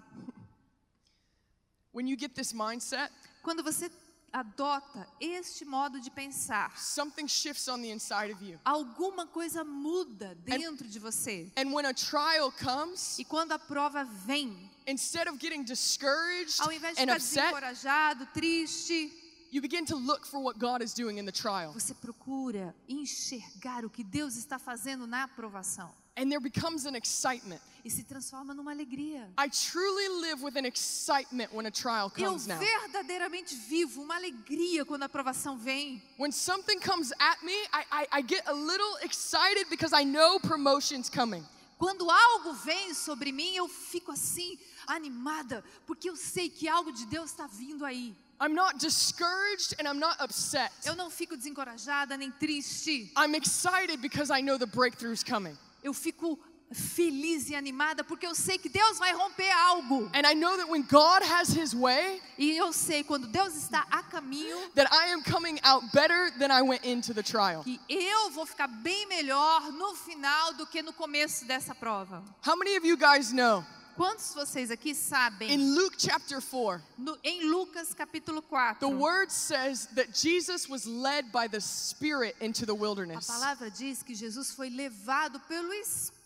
When 1.93 2.07
you 2.09 2.17
get 2.19 2.35
this 2.35 2.53
mindset, 2.53 3.11
Quando 3.43 3.63
você 3.63 3.91
adota 4.33 5.07
este 5.21 5.65
modo 5.65 6.01
de 6.01 6.11
pensar, 6.11 6.73
something 6.79 7.27
shifts 7.27 7.69
on 7.69 7.83
the 7.83 7.91
inside 7.91 8.33
of 8.33 8.43
you. 8.43 8.59
alguma 8.65 9.27
coisa 9.27 9.63
muda 9.63 10.35
dentro 10.45 10.89
de 10.89 10.99
você. 10.99 11.51
And 11.57 11.73
when 11.73 11.85
a 11.87 11.93
trial 11.93 12.51
comes, 12.53 13.19
E 13.19 13.25
quando 13.25 13.53
a 13.53 13.59
prova 13.59 14.05
vem, 14.05 14.71
instead 14.87 15.29
of 15.29 15.39
getting 15.39 15.63
discouraged 15.65 16.61
ao 16.61 16.73
invés 16.73 16.97
de 16.97 17.03
and 17.03 17.07
ficar 17.07 17.17
upset, 17.17 17.53
desencorajado, 17.55 18.27
triste, 18.33 19.13
you 19.53 19.61
begin 19.61 19.85
to 19.85 19.97
look 19.97 20.27
for 20.27 20.41
what 20.43 20.59
God 20.59 20.83
is 20.83 20.95
doing 20.95 21.19
in 21.19 21.27
the 21.27 21.33
trial. 21.33 21.73
você 21.75 21.95
procura 21.95 22.75
enxergar 22.89 23.85
o 23.85 23.91
que 23.91 24.03
Deus 24.03 24.37
está 24.37 24.59
fazendo 24.59 25.07
na 25.07 25.25
aprovação 25.25 25.93
And 26.17 26.31
there 26.31 26.41
becomes 26.41 26.85
an 26.85 26.95
excitement. 26.95 27.61
e 27.85 27.91
se 27.91 28.05
transforma 28.05 28.55
numa 28.55 28.71
alegria. 28.71 29.29
I 29.37 29.49
truly 29.49 30.09
live 30.21 30.43
with 30.43 30.57
an 30.57 30.65
excitement 30.65 31.53
when 31.53 31.67
a 31.67 31.71
trial 31.71 32.13
Eu 32.17 32.25
comes 32.25 32.47
now. 32.47 32.59
verdadeiramente 32.59 33.57
vivo 33.69 34.03
uma 34.03 34.17
alegria 34.17 34.85
quando 34.85 35.03
a 35.03 35.07
aprovação 35.07 35.57
vem. 35.57 36.01
When 36.19 36.31
something 36.31 36.79
comes 36.81 37.13
at 37.19 37.43
me, 37.43 37.55
I, 37.73 37.85
I, 37.91 38.07
I 38.19 38.23
get 38.23 38.43
a 38.47 38.53
little 38.53 38.97
excited 39.03 39.69
because 39.69 39.93
I 39.93 40.05
know 40.05 40.39
promotion's 40.39 41.09
coming. 41.11 41.45
Quando 41.79 42.09
algo 42.09 42.55
vem 42.65 42.95
sobre 42.95 43.33
mim, 43.33 43.57
eu 43.57 43.67
fico 43.67 44.13
assim, 44.13 44.57
animada, 44.87 45.65
porque 45.85 46.09
eu 46.09 46.15
sei 46.15 46.49
que 46.49 46.69
algo 46.69 46.93
de 46.93 47.07
Deus 47.07 47.31
está 47.31 47.49
vindo 47.49 47.85
aí. 47.85 48.15
I'm 48.41 48.55
not 48.55 48.79
discouraged 48.79 49.75
and 49.81 49.89
I'm 49.89 49.99
not 49.99 50.17
upset. 50.21 50.71
Eu 50.85 50.95
não 50.95 51.11
fico 51.11 51.37
desencorajada 51.37 52.17
nem 52.17 52.31
triste. 52.31 53.13
I'm 53.17 53.35
excited 53.35 54.01
because 54.01 54.31
I 54.31 54.41
know 54.41 54.57
the 54.59 54.67
breakthrough's 54.67 55.25
coming. 55.25 55.57
Eu 55.83 55.93
fico 55.93 56.39
feliz 56.73 57.51
e 57.51 57.55
animada 57.55 58.03
porque 58.03 58.27
eu 58.27 58.35
sei 58.35 58.57
que 58.57 58.69
Deus 58.69 58.99
vai 58.99 59.13
romper 59.13 59.51
algo. 59.51 60.11
And 60.15 60.27
I 60.27 60.35
know 60.35 60.57
that 60.57 60.71
when 60.71 60.83
God 60.83 61.23
has 61.23 61.51
His 61.55 61.75
way, 61.75 62.21
E 62.39 62.57
eu 62.57 62.73
sei 62.73 63.05
quando 63.05 63.27
Deus 63.29 63.55
está 63.55 63.87
a 63.91 64.03
caminho 64.03 64.57
that 64.75 64.91
I 64.91 65.13
am 65.13 65.23
coming 65.23 65.59
out 65.63 65.85
better 65.93 66.31
than 66.39 66.51
I 66.51 66.63
went 66.63 66.85
into 66.85 67.13
the 67.13 67.23
trial. 67.23 67.63
que 67.63 67.79
eu 67.89 68.31
vou 68.31 68.47
ficar 68.47 68.69
bem 68.69 69.07
melhor 69.07 69.71
no 69.73 69.95
final 69.95 70.55
do 70.55 70.67
que 70.67 70.83
no 70.83 70.93
começo 70.93 71.45
dessa 71.45 71.75
prova. 71.75 72.23
How 72.47 72.57
many 72.57 72.77
of 72.77 72.87
you 72.87 72.97
guys 72.97 73.33
know? 73.33 73.65
Quantos 73.97 74.31
de 74.31 74.35
vocês 74.37 74.71
aqui 74.71 74.95
sabem? 74.95 75.51
In 75.53 75.75
Luke 75.75 75.97
chapter 75.99 76.41
4, 76.41 76.83
No- 76.99 77.19
em 77.23 77.45
Lucas 77.49 77.93
capítulo 77.95 78.41
4, 78.43 78.79
the 78.81 78.89
word 78.89 79.31
says 79.31 79.87
that 79.95 80.13
Jesus 80.15 80.69
was 80.69 80.87
led 80.87 81.31
by 81.33 81.47
the 81.47 81.61
Spirit 81.61 82.35
into 82.41 82.65
the 82.65 82.73
a 82.73 82.75
wilderness. 82.75 83.27
palavra 83.27 83.71
diz 83.71 84.03
que 84.03 84.15
Jesus 84.15 84.51
foi 84.53 84.71
levado 84.71 85.39
pelo 85.49 85.73
Espírito 85.75 86.22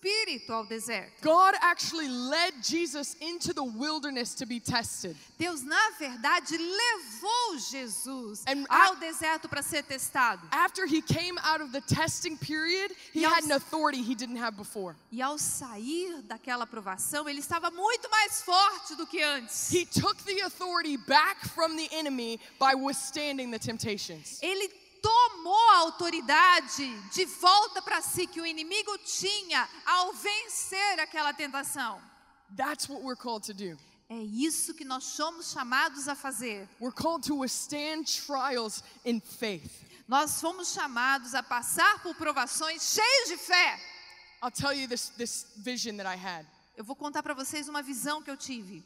ao 0.48 0.64
deserto. 0.64 1.10
God 1.22 1.54
actually 1.60 2.08
led 2.08 2.54
Jesus 2.62 3.16
into 3.20 3.52
the 3.52 3.62
wilderness 3.64 4.34
to 4.34 4.46
be 4.46 4.60
tested. 4.60 5.16
Deus, 5.38 5.62
na 5.62 5.76
verdade, 6.00 6.56
levou 6.56 7.58
Jesus 7.70 8.42
And 8.46 8.66
ao 8.70 8.92
a- 8.94 8.96
deserto 8.96 9.48
para 9.48 9.62
ser 9.62 9.82
testado. 9.82 10.40
After 10.52 10.86
he 10.86 11.02
came 11.02 11.38
out 11.42 11.60
of 11.60 11.72
the 11.72 11.80
testing 11.82 12.36
period, 12.36 12.92
he 13.12 13.20
Yes. 13.20 13.32
had 13.34 13.44
an 13.44 13.52
authority 13.52 14.02
he 14.02 14.14
didn't 14.14 14.36
have 14.36 14.56
before. 14.56 14.96
E 15.12 15.20
ao 15.20 15.38
sair 15.38 16.22
daquela 16.22 16.64
aprovação, 16.66 17.28
ele 17.28 17.40
estava 17.40 17.70
muito 17.70 18.08
mais 18.10 18.42
forte 18.42 18.94
do 18.96 19.06
que 19.06 19.22
antes. 19.22 19.70
He 19.70 19.84
took 19.84 20.22
the 20.24 20.40
authority 20.42 20.96
back 20.96 21.46
from 21.48 21.76
the 21.76 21.88
enemy 21.92 22.38
by 22.58 22.74
withstanding 22.74 23.50
the 23.50 23.58
temptations. 23.58 24.38
Ele 24.42 24.68
tomou 25.00 25.70
a 25.70 25.78
autoridade 25.78 27.00
de 27.12 27.24
volta 27.24 27.80
para 27.82 28.00
si 28.00 28.26
que 28.26 28.40
o 28.40 28.46
inimigo 28.46 28.96
tinha 28.98 29.68
ao 29.84 30.12
vencer 30.12 30.98
aquela 31.00 31.32
tentação. 31.32 32.00
That's 32.56 32.88
what 32.88 33.02
we're 33.02 33.20
called 33.20 33.46
to 33.46 33.54
do. 33.54 33.78
É 34.08 34.16
isso 34.16 34.72
que 34.74 34.84
nós 34.84 35.04
somos 35.04 35.50
chamados 35.50 36.06
a 36.06 36.14
fazer. 36.14 36.68
We're 36.80 36.94
called 36.94 37.26
to 37.26 37.38
withstand 37.38 38.04
trials 38.04 38.84
in 39.04 39.20
faith. 39.20 39.84
Nós 40.06 40.40
fomos 40.40 40.72
chamados 40.72 41.34
a 41.34 41.42
passar 41.42 42.00
por 42.02 42.14
provações 42.14 42.82
cheios 42.82 43.28
de 43.28 43.36
fé. 43.36 43.80
I'll 44.42 44.52
tell 44.52 44.72
you 44.72 44.86
this, 44.86 45.08
this 45.16 45.46
vision 45.56 45.96
that 45.96 46.06
I 46.06 46.14
had. 46.16 46.46
Eu 46.76 46.84
vou 46.84 46.94
contar 46.94 47.22
para 47.22 47.34
vocês 47.34 47.68
uma 47.68 47.82
visão 47.82 48.22
que 48.22 48.30
eu 48.30 48.36
tive. 48.36 48.84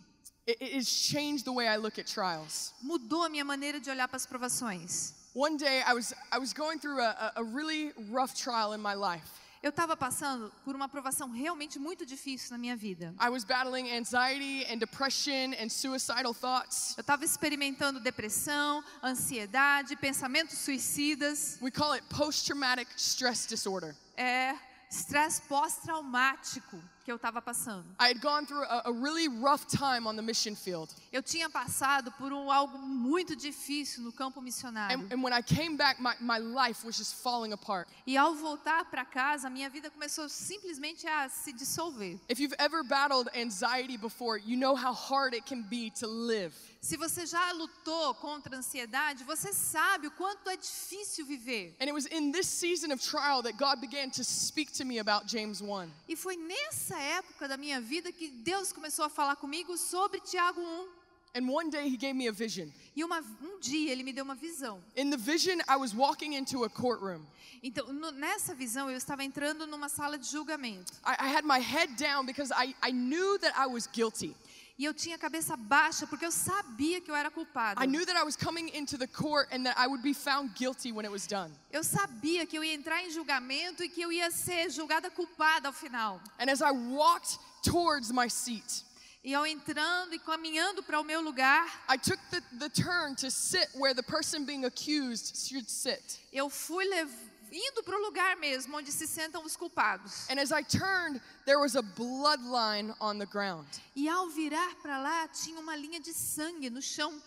It, 0.49 0.62
it 0.62 0.79
has 0.79 0.88
changed 0.88 1.45
the 1.45 1.52
way 1.52 1.67
I 1.67 1.76
look 1.76 2.00
at 2.00 2.07
trials. 2.07 2.73
Mudou 2.81 3.23
a 3.25 3.29
minha 3.29 3.45
maneira 3.45 3.79
de 3.79 3.90
olhar 3.90 4.09
para 4.09 4.17
as 4.17 4.25
provações. 4.25 5.20
One 5.32 5.56
day 5.56 5.82
I 5.87 5.94
was, 5.94 6.12
I 6.32 6.38
was 6.38 6.52
going 6.52 6.78
through 6.80 7.00
a, 7.00 7.32
a 7.37 7.44
really 7.44 7.92
rough 8.10 8.34
trial 8.34 8.72
in 8.72 8.80
my 8.80 8.94
life. 8.94 9.25
Eu 9.62 9.68
estava 9.70 9.94
passando 9.94 10.50
por 10.64 10.75
uma 10.75 10.88
provação 10.88 11.30
realmente 11.30 11.78
muito 11.78 12.06
difícil 12.06 12.50
na 12.52 12.58
minha 12.58 12.75
vida. 12.75 13.14
I 13.20 13.28
was 13.28 13.44
battling 13.44 13.90
anxiety 13.92 14.64
and 14.72 14.78
depression 14.78 15.52
and 15.60 15.68
suicidal 15.68 16.32
thoughts. 16.32 16.94
Eu 16.96 17.02
estava 17.02 17.25
experimentando 17.26 18.00
depressão, 18.00 18.82
ansiedade, 19.04 19.96
pensamentos 19.96 20.56
suicidas, 20.58 21.58
We 21.60 21.70
call 21.70 21.92
it 21.92 22.02
post 22.08 22.46
traumatic 22.46 22.88
stress 22.96 23.46
disorder. 23.46 23.94
é, 24.16 24.54
estresse 24.90 25.42
pós-traumático 25.42 26.82
que 27.11 27.12
eu 27.12 27.17
estava 27.17 27.43
passando. 27.43 27.85
I 27.99 28.09
had 28.11 28.21
gone 28.21 28.47
through 28.47 28.62
a, 28.62 28.83
a 28.87 28.93
really 28.93 29.26
rough 29.26 29.67
time 29.67 30.07
on 30.07 30.14
the 30.14 30.23
mission 30.23 30.55
field. 30.55 30.95
Eu 31.12 31.23
tinha 31.23 31.50
passado 31.50 32.12
por 32.12 32.33
um 32.33 32.50
algo 32.50 32.79
muito 32.79 33.35
difícil 33.35 34.05
no 34.05 34.12
campo 34.12 34.40
missionário. 34.40 34.97
And, 34.97 35.12
and 35.12 35.23
when 35.23 35.33
I 35.33 35.43
came 35.43 35.76
back, 35.76 36.00
my, 36.00 36.14
my 36.21 36.38
life 36.38 36.85
was 36.87 36.97
just 36.97 37.17
falling 37.17 37.52
apart. 37.52 37.88
E 38.07 38.17
ao 38.17 38.35
voltar 38.35 38.85
para 38.85 39.05
casa, 39.05 39.50
minha 39.50 39.69
vida 39.69 39.90
começou 39.90 40.29
simplesmente 40.29 41.07
a 41.09 41.29
se 41.29 41.52
dissolver. 41.52 42.21
If 42.29 42.38
you've 42.38 42.55
ever 42.59 42.85
battled 42.85 43.29
anxiety 43.35 43.97
before, 43.97 44.38
you 44.38 44.57
know 44.57 44.76
how 44.76 44.93
hard 44.93 45.35
it 45.35 45.45
can 45.45 45.62
be 45.62 45.90
to 45.99 46.07
live. 46.07 46.55
Se 46.80 46.96
você 46.96 47.26
já 47.26 47.52
lutou 47.52 48.14
contra 48.14 48.56
a 48.56 48.58
ansiedade, 48.58 49.22
você 49.25 49.52
sabe 49.52 50.06
o 50.06 50.10
quanto 50.12 50.49
é 50.49 50.56
difícil 50.56 51.26
viver. 51.26 51.76
And 51.78 51.84
it 51.84 51.92
was 51.92 52.06
in 52.06 52.32
this 52.32 52.46
season 52.46 52.90
of 52.90 53.02
trial 53.06 53.42
that 53.42 53.58
God 53.58 53.80
began 53.80 54.08
to 54.12 54.25
speak 54.25 54.72
to 54.78 54.84
me 54.87 54.99
about 54.99 55.28
James 55.28 55.60
1. 55.60 55.90
E 56.08 56.16
foi 56.16 56.37
nessa 56.37 56.99
época 56.99 57.46
da 57.46 57.58
minha 57.58 57.80
vida 57.82 58.10
que 58.10 58.28
Deus 58.28 58.72
começou 58.72 59.04
a 59.04 59.10
falar 59.10 59.37
comigo 59.37 59.76
sobre 59.76 60.20
Tiago 60.20 60.58
1. 60.60 60.88
And 61.32 61.49
one 61.49 61.70
day 61.70 61.87
he 61.87 61.96
gave 61.99 62.14
me 62.14 62.26
a 62.28 62.32
vision. 62.32 62.68
E 62.96 63.04
uma, 63.04 63.20
um 63.42 63.60
dia 63.60 63.92
ele 63.92 64.02
me 64.02 64.12
deu 64.12 64.25
uma 64.25 64.34
visão. 64.34 64.82
In 64.96 65.10
the 65.10 65.18
vision, 65.18 65.60
I 65.68 65.76
was 65.76 65.94
walking 65.94 66.32
into 66.34 66.64
a 66.64 66.70
courtroom. 66.70 67.20
Então, 67.62 67.92
no- 67.92 68.10
nessa 68.10 68.54
visão, 68.54 68.90
eu 68.90 68.96
estava 68.96 69.22
entrando 69.22 69.66
numa 69.66 69.90
sala 69.90 70.16
de 70.18 70.26
julgamento. 70.26 70.92
I, 71.04 71.26
I 71.26 71.28
had 71.37 71.44
my 71.44 71.60
head 71.60 71.94
down 72.02 72.25
because 72.25 72.50
I, 72.52 72.75
I 72.82 72.90
knew 72.90 73.38
that 73.40 73.54
I 73.54 73.66
was 73.66 73.87
guilty. 73.87 74.34
E 74.80 74.84
eu 74.87 74.94
tinha 74.94 75.16
a 75.16 75.18
cabeça 75.18 75.58
baixa 75.58 76.06
porque 76.06 76.25
eu 76.25 76.32
sabia 76.32 77.02
que 77.02 77.10
eu 77.10 77.14
era 77.14 77.30
culpada. 77.30 77.84
I 77.84 77.87
knew 77.87 78.06
that 78.06 78.16
I 78.18 78.25
was 78.25 78.34
coming 78.34 78.70
into 78.75 78.96
the 78.96 79.06
court 79.06 79.46
and 79.52 79.64
that 79.64 79.78
I 79.78 79.87
would 79.87 80.02
be 80.02 80.14
found 80.14 80.54
guilty 80.54 80.90
when 80.90 81.04
it 81.04 81.12
was 81.12 81.26
done. 81.26 81.52
Eu 81.70 81.84
sabia 81.84 82.46
que 82.46 82.56
eu 82.56 82.64
ia 82.64 82.72
entrar 82.72 83.04
em 83.04 83.10
julgamento 83.10 83.84
e 83.84 83.90
que 83.90 84.00
eu 84.00 84.10
ia 84.10 84.30
ser 84.30 84.70
julgada 84.70 85.10
culpada 85.10 85.68
ao 85.68 85.75
final. 85.75 86.18
And 86.38 86.49
as 86.50 86.62
I 86.62 86.70
walked 86.72 87.38
towards 87.62 88.10
my 88.10 88.30
seat, 88.30 88.84
E 89.22 89.34
ao 89.34 89.46
entrando 89.46 90.14
e 90.14 90.18
caminhando 90.18 90.82
para 90.82 90.99
o 90.99 91.04
meu 91.04 91.20
lugar, 91.20 91.66
I 91.87 91.99
took 91.99 92.18
the, 92.30 92.40
the 92.58 92.70
turn 92.70 93.14
to 93.16 93.30
sit 93.30 93.68
where 93.75 93.94
the 93.94 94.02
person 94.02 94.46
being 94.46 94.64
accused 94.64 95.37
should 95.46 95.68
sit. 95.70 96.02
eu 96.32 96.49
fui 96.49 96.87
lev- 96.87 97.29
indo 97.52 97.83
para 97.83 97.97
o 97.97 98.02
lugar 98.02 98.37
mesmo 98.37 98.76
onde 98.76 98.90
se 98.92 99.07
sentam 99.07 99.45
os 99.45 99.57
culpados. 99.57 100.28
And 100.30 100.40
as 100.40 100.50
I 100.50 100.62
turned, 100.62 101.21
there 101.45 101.59
was 101.59 101.76
a 101.76 101.83
bloodline 101.83 102.95
on 103.00 103.19
the 103.19 103.26
ground. 103.26 103.66
E 103.95 104.09
ao 104.09 104.28
virar 104.28 104.76
para 104.83 105.00
lá, 105.00 105.28
tinha 105.28 105.59
uma 105.61 105.76
linha 105.76 106.00
de 106.00 106.12
sangue 106.12 106.71
no 106.71 106.80
chão. 106.80 107.21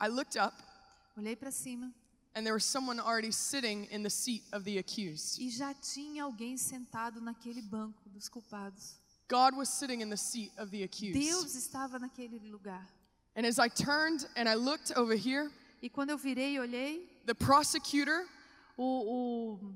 I 0.00 0.08
looked 0.08 0.36
up, 0.36 0.54
Olhei 1.16 1.36
para 1.36 1.50
cima 1.50 1.92
and 2.34 2.46
there 2.46 2.54
was 2.54 2.64
someone 2.64 2.98
already 2.98 3.30
sitting 3.30 3.86
in 3.90 4.02
the 4.02 4.10
seat 4.10 4.42
of 4.52 4.64
the 4.64 4.78
accused. 4.78 5.38
e 5.38 5.50
já 5.50 5.74
tinha 5.74 6.24
alguém 6.24 6.56
sentado 6.56 7.20
naquele 7.20 7.62
banco 7.62 8.08
dos 8.08 8.28
culpados. 8.28 8.96
God 9.28 9.54
was 9.56 9.68
sitting 9.68 10.02
in 10.02 10.10
the 10.10 10.16
seat 10.16 10.52
of 10.58 10.70
the 10.70 10.82
accused. 10.82 11.14
Deus 11.18 11.54
estava 11.54 11.98
naquele 11.98 12.38
lugar. 12.50 12.86
And 13.34 13.46
as 13.46 13.58
I 13.58 13.68
turned 13.68 14.26
and 14.36 14.48
I 14.48 14.54
looked 14.54 14.92
over 14.96 15.14
here, 15.14 15.50
E 15.82 15.90
quando 15.90 16.10
eu 16.10 16.16
virei 16.16 16.54
e 16.54 16.60
olhei, 16.60 17.20
the 17.26 17.34
prosecutor 17.34 18.24
o, 18.76 19.58
o 19.58 19.74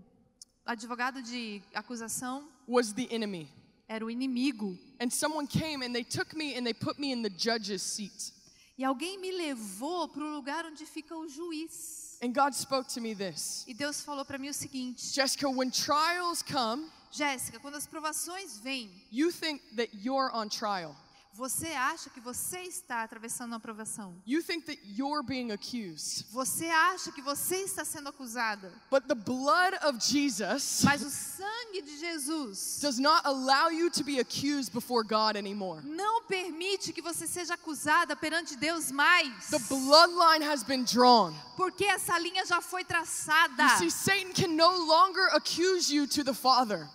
advogado 0.65 1.21
de 1.21 1.61
acusação 1.75 2.49
was 2.69 2.93
the 2.93 3.09
enemy. 3.11 3.51
era 3.89 4.05
o 4.05 4.11
inimigo. 4.11 4.79
And 5.01 5.11
someone 5.11 5.47
came 5.47 5.85
and 5.85 5.93
they 5.93 6.05
took 6.05 6.35
me 6.35 6.57
and 6.57 6.65
they 6.65 6.75
put 6.75 6.99
me 6.99 7.13
in 7.13 7.23
the 7.23 7.31
judge's 7.31 7.83
seat. 7.83 8.33
E 8.79 8.85
alguém 8.85 9.19
me 9.19 9.33
levou 9.33 10.09
para 10.09 10.23
o 10.23 10.35
lugar 10.35 10.65
onde 10.67 10.85
fica 10.85 11.17
o 11.17 11.29
juiz. 11.29 12.19
And 12.23 12.33
God 12.33 12.55
spoke 12.55 12.89
to 12.95 13.01
me 13.01 13.15
this 13.15 13.65
E 13.67 13.75
Deus 13.75 14.01
falou 14.03 14.25
para 14.25 14.39
mim 14.39 14.49
o 14.49 14.55
seguinte: 14.55 15.13
Jessica, 15.13 15.49
when 15.49 15.71
trials 15.71 16.43
come, 16.43 16.89
Jéssica, 17.11 17.59
quando 17.59 17.77
as 17.77 17.87
provações 17.87 18.59
vêm, 18.59 18.91
you 19.11 19.33
think 19.33 19.63
that 19.77 19.91
you're 19.95 20.31
on 20.35 20.49
trial. 20.49 20.97
Você 21.37 21.69
acha 21.69 22.09
que 22.09 22.21
você 22.21 22.61
está 22.61 23.03
atravessando 23.03 23.53
uma 23.53 23.61
provação. 23.61 24.21
You 24.27 24.43
think 24.43 24.65
that 24.67 24.81
you're 24.85 25.23
being 25.23 25.53
accused. 25.53 26.25
Você 26.33 26.67
acha 26.67 27.13
que 27.13 27.21
você 27.21 27.57
está 27.57 27.85
sendo 27.85 28.09
acusada. 28.09 28.73
But 28.91 29.07
the 29.07 29.15
blood 29.15 29.77
of 29.85 29.99
Jesus 30.01 30.83
Mas 30.83 31.03
o 31.03 31.11
sangue 31.11 31.83
de 31.83 31.99
Jesus 31.99 32.79
does 32.81 32.99
not 32.99 33.23
allow 33.25 33.71
you 33.71 33.91
to 33.91 34.03
be 34.03 34.19
accused 34.19 34.73
before 34.73 35.05
God 35.07 35.37
anymore. 35.37 35.83
não 35.85 36.23
permite 36.25 36.93
que 36.93 37.03
você 37.03 37.27
seja 37.27 37.55
acusada 37.55 38.17
perante 38.17 38.57
Deus 38.57 38.91
mais. 38.91 39.51
The 39.51 39.59
bloodline 39.59 40.43
has 40.43 40.63
been 40.63 40.85
drawn. 40.85 41.35
Porque 41.57 41.85
essa 41.85 42.19
linha 42.19 42.45
já 42.47 42.61
foi 42.61 42.85
traçada. 42.85 43.63
You 43.63 43.79
see, 43.79 43.91
Satan 43.91 44.33
can 44.33 44.49
no 44.57 44.71
longer 44.87 45.29
accuse 45.35 45.93
you 45.95 46.07
to 46.07 46.25
the 46.25 46.35
Father. 46.35 46.89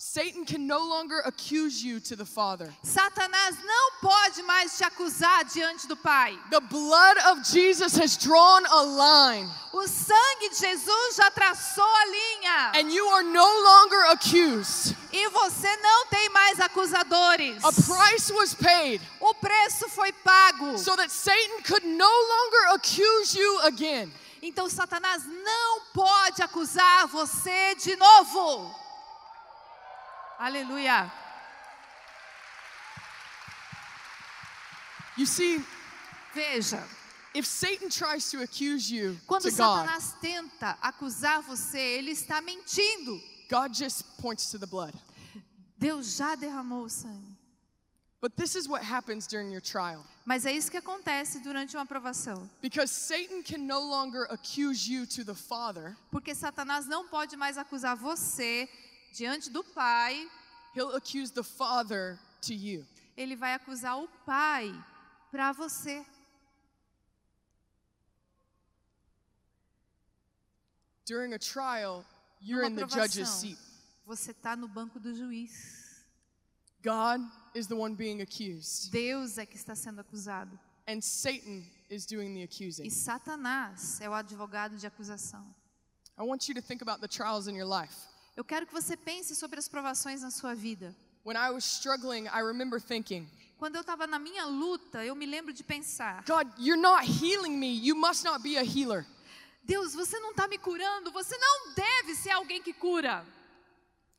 Satan 0.00 0.44
can 0.44 0.64
no 0.68 0.78
longer 0.78 1.18
accuse 1.26 1.82
you 1.82 1.98
to 1.98 2.14
the 2.14 2.24
Father. 2.24 2.72
Satanás 2.84 3.56
não 3.64 3.90
pode 4.00 4.40
mais 4.44 4.76
te 4.78 4.84
acusar 4.84 5.44
diante 5.44 5.88
do 5.88 5.96
Pai. 5.96 6.38
The 6.50 6.60
blood 6.60 7.18
of 7.32 7.42
Jesus 7.42 7.96
has 7.98 8.16
drawn 8.16 8.64
a 8.66 8.82
line, 8.82 9.50
O 9.74 9.88
sangue 9.88 10.50
de 10.50 10.54
Jesus 10.56 11.16
já 11.16 11.28
traçou 11.32 11.84
a 11.84 12.06
linha. 12.06 12.72
and 12.76 12.92
you 12.92 13.04
are 13.08 13.24
no 13.24 13.44
longer 13.44 14.12
accused. 14.12 14.96
E 15.12 15.28
você 15.30 15.76
não 15.78 16.06
tem 16.06 16.28
mais 16.28 16.60
acusadores. 16.60 17.64
A 17.64 17.72
price 17.72 18.32
was 18.32 18.54
paid 18.54 19.00
O 19.20 19.34
preço 19.34 19.88
foi 19.88 20.12
pago. 20.12 20.78
so 20.78 20.94
that 20.94 21.10
Satan 21.10 21.62
could 21.64 21.84
no 21.84 22.06
longer 22.06 22.74
accuse 22.76 23.36
you 23.36 23.58
again. 23.64 24.12
Então 24.40 24.68
Satanás 24.70 25.24
não 25.26 25.80
pode 25.92 26.40
acusar 26.40 27.08
você 27.08 27.74
de 27.74 27.96
novo. 27.96 28.72
Aleluia. 30.38 31.10
You 35.16 35.26
see, 35.26 35.64
Veja, 36.32 36.82
if 37.34 37.44
Satan 37.44 37.88
tries 37.88 38.30
to 38.30 38.42
accuse 38.42 38.88
you 38.90 39.16
quando 39.26 39.42
to 39.42 39.50
God, 39.50 39.86
Satanás 39.88 40.14
tenta 40.20 40.78
acusar 40.80 41.42
você, 41.42 41.98
ele 41.98 42.12
está 42.12 42.40
mentindo. 42.40 43.20
God 43.50 43.74
just 43.74 44.04
points 44.18 44.50
to 44.50 44.58
the 44.58 44.66
blood. 44.66 44.94
Deus 45.78 46.16
já 46.16 46.36
derramou 46.36 46.84
o 46.84 46.88
sangue. 46.88 47.36
But 48.20 48.36
this 48.36 48.56
is 48.56 48.68
what 48.68 48.82
happens 48.82 49.26
during 49.26 49.50
your 49.50 49.60
trial. 49.60 50.04
Mas 50.24 50.44
é 50.44 50.52
isso 50.52 50.70
que 50.70 50.76
acontece 50.76 51.40
durante 51.40 51.76
uma 51.76 51.84
aprovação. 51.84 52.48
Because 52.60 52.92
Satan 52.92 53.42
can 53.42 53.66
no 53.66 53.80
longer 53.80 54.26
accuse 54.30 54.88
you 54.88 55.06
to 55.06 55.24
the 55.24 55.34
Father, 55.34 55.96
Porque 56.10 56.34
Satanás 56.34 56.86
não 56.86 57.08
pode 57.08 57.36
mais 57.36 57.56
acusar 57.56 57.96
você 57.96 58.68
diante 59.12 59.50
do 59.50 59.62
Pai, 59.62 60.28
he'll 60.74 60.94
accuse 60.94 61.32
the 61.32 61.42
Father 61.42 62.18
to 62.42 62.54
you. 62.54 62.86
ele 63.16 63.34
vai 63.36 63.54
acusar 63.54 63.98
o 63.98 64.08
Pai 64.24 64.72
para 65.30 65.52
você. 65.52 66.04
During 71.06 71.32
a 71.32 71.38
trial, 71.38 72.04
you're 72.40 72.64
in 72.64 72.74
the 72.74 72.86
judge's 72.86 73.28
seat. 73.28 73.58
você 74.06 74.30
está 74.30 74.56
no 74.56 74.68
banco 74.68 75.00
do 75.00 75.14
juiz. 75.14 76.04
God 76.82 77.20
is 77.54 77.66
the 77.66 77.74
one 77.74 77.94
being 77.94 78.20
accused, 78.20 78.90
Deus 78.92 79.36
é 79.38 79.46
que 79.46 79.56
está 79.56 79.74
sendo 79.74 80.00
acusado. 80.00 80.58
and 80.86 81.02
Satan 81.02 81.64
is 81.90 82.06
doing 82.06 82.34
the 82.34 82.40
E 82.40 82.44
accusing. 82.44 82.90
Satanás 82.90 84.00
é 84.00 84.08
o 84.08 84.14
advogado 84.14 84.76
de 84.76 84.86
acusação. 84.86 85.44
I 86.16 86.22
want 86.22 86.48
you 86.48 86.54
to 86.54 86.62
think 86.62 86.82
about 86.82 87.00
the 87.00 87.08
trials 87.08 87.48
in 87.48 87.54
your 87.54 87.66
life. 87.66 88.07
Eu 88.38 88.44
quero 88.44 88.64
que 88.68 88.72
você 88.72 88.96
pense 88.96 89.34
sobre 89.34 89.58
as 89.58 89.68
provações 89.68 90.22
na 90.22 90.30
sua 90.30 90.54
vida. 90.54 90.94
When 91.24 91.36
I 91.36 91.50
was 91.50 91.64
struggling, 91.64 92.26
I 92.26 92.40
remember 92.40 92.80
thinking, 92.80 93.28
Quando 93.58 93.74
eu 93.74 93.80
estava 93.80 94.06
na 94.06 94.16
minha 94.16 94.44
luta, 94.44 95.04
eu 95.04 95.16
me 95.16 95.26
lembro 95.26 95.52
de 95.52 95.64
pensar: 95.64 96.22
God, 96.24 96.46
you're 96.56 96.80
not 96.80 97.04
healing 97.04 97.56
me. 97.58 97.84
You 97.84 97.96
must 97.96 98.24
not 98.24 98.40
be 98.40 98.56
a 98.56 98.62
healer. 98.62 99.04
Deus, 99.64 99.92
você 99.92 100.20
não 100.20 100.30
está 100.30 100.46
me 100.46 100.56
curando, 100.56 101.10
você 101.10 101.36
não 101.36 101.74
deve 101.74 102.14
ser 102.14 102.30
alguém 102.30 102.62
que 102.62 102.72
cura. 102.72 103.26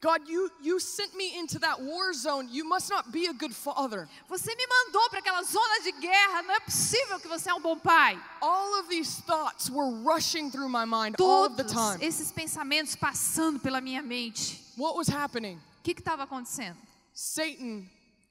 God, 0.01 0.29
you, 0.29 0.49
you 0.61 0.79
sent 0.79 1.13
me 1.13 1.37
into 1.37 1.59
that 1.59 1.81
war 1.81 2.13
zone. 2.13 2.47
You 2.49 2.63
must 2.63 2.89
not 2.89 3.11
be 3.11 3.25
a 3.25 3.33
good 3.33 3.53
father. 3.53 4.07
Você 4.29 4.55
me 4.55 4.65
mandou 4.65 5.09
para 5.09 5.19
aquela 5.19 5.43
zona 5.43 5.83
de 5.83 5.91
guerra, 5.99 6.41
não 6.43 6.55
é 6.55 6.59
possível 6.61 7.19
que 7.19 7.27
você 7.27 7.49
é 7.49 7.53
um 7.53 7.61
bom 7.61 7.77
pai. 7.77 8.17
All 8.41 8.79
of 8.79 8.87
these 8.87 9.21
thoughts 9.23 9.69
were 9.69 9.91
rushing 10.01 10.51
through 10.51 10.69
my 10.69 10.85
mind 10.85 11.17
all 11.19 11.47
of 11.47 11.57
the 11.57 11.63
Todos 11.63 11.73
time. 11.73 12.05
esses 12.05 12.31
pensamentos 12.31 12.95
passando 12.95 13.59
pela 13.59 13.81
minha 13.81 14.01
mente. 14.01 14.61
What 14.77 14.95
was 14.95 15.09
happening? 15.09 15.57
O 15.57 15.83
que 15.83 15.91
estava 15.91 16.23
acontecendo? 16.23 16.77
Satan 17.13 17.85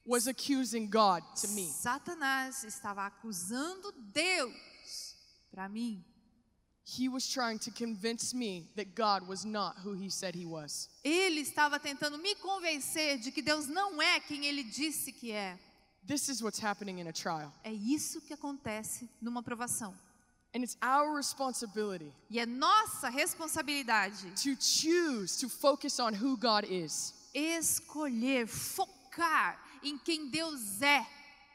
was 0.07 0.27
accusing 0.27 0.89
God 0.89 1.21
to 1.39 1.47
me. 1.49 1.67
Satanás 1.67 2.63
estava 2.63 3.05
acusando 3.05 3.93
Deus 4.11 5.15
para 5.51 5.69
mim. 5.69 6.03
Ele 11.03 11.41
estava 11.41 11.79
tentando 11.79 12.17
me 12.17 12.35
convencer 12.35 13.19
de 13.19 13.31
que 13.31 13.41
Deus 13.41 13.67
não 13.67 14.01
é 14.01 14.19
quem 14.19 14.45
ele 14.45 14.63
disse 14.63 15.11
que 15.11 15.31
é. 15.31 15.57
This 16.07 16.27
is 16.29 16.41
what's 16.41 16.59
happening 16.59 16.99
in 16.99 17.07
a 17.07 17.13
trial. 17.13 17.53
É 17.63 17.71
isso 17.71 18.21
que 18.21 18.33
acontece 18.33 19.07
numa 19.21 19.43
provação. 19.43 19.93
And 20.55 20.63
it's 20.63 20.75
our 20.81 21.15
responsibility 21.15 22.11
E 22.27 22.39
é 22.39 22.45
nossa 22.47 23.07
responsabilidade 23.09 24.31
to 24.43 24.55
choose 24.59 25.39
to 25.39 25.47
focus 25.47 25.99
on 25.99 26.13
who 26.15 26.35
God 26.35 26.65
is. 26.67 27.13
escolher, 27.35 28.47
focar 28.47 29.59
em 29.83 29.97
quem 29.99 30.31
Deus 30.31 30.81
é. 30.81 31.05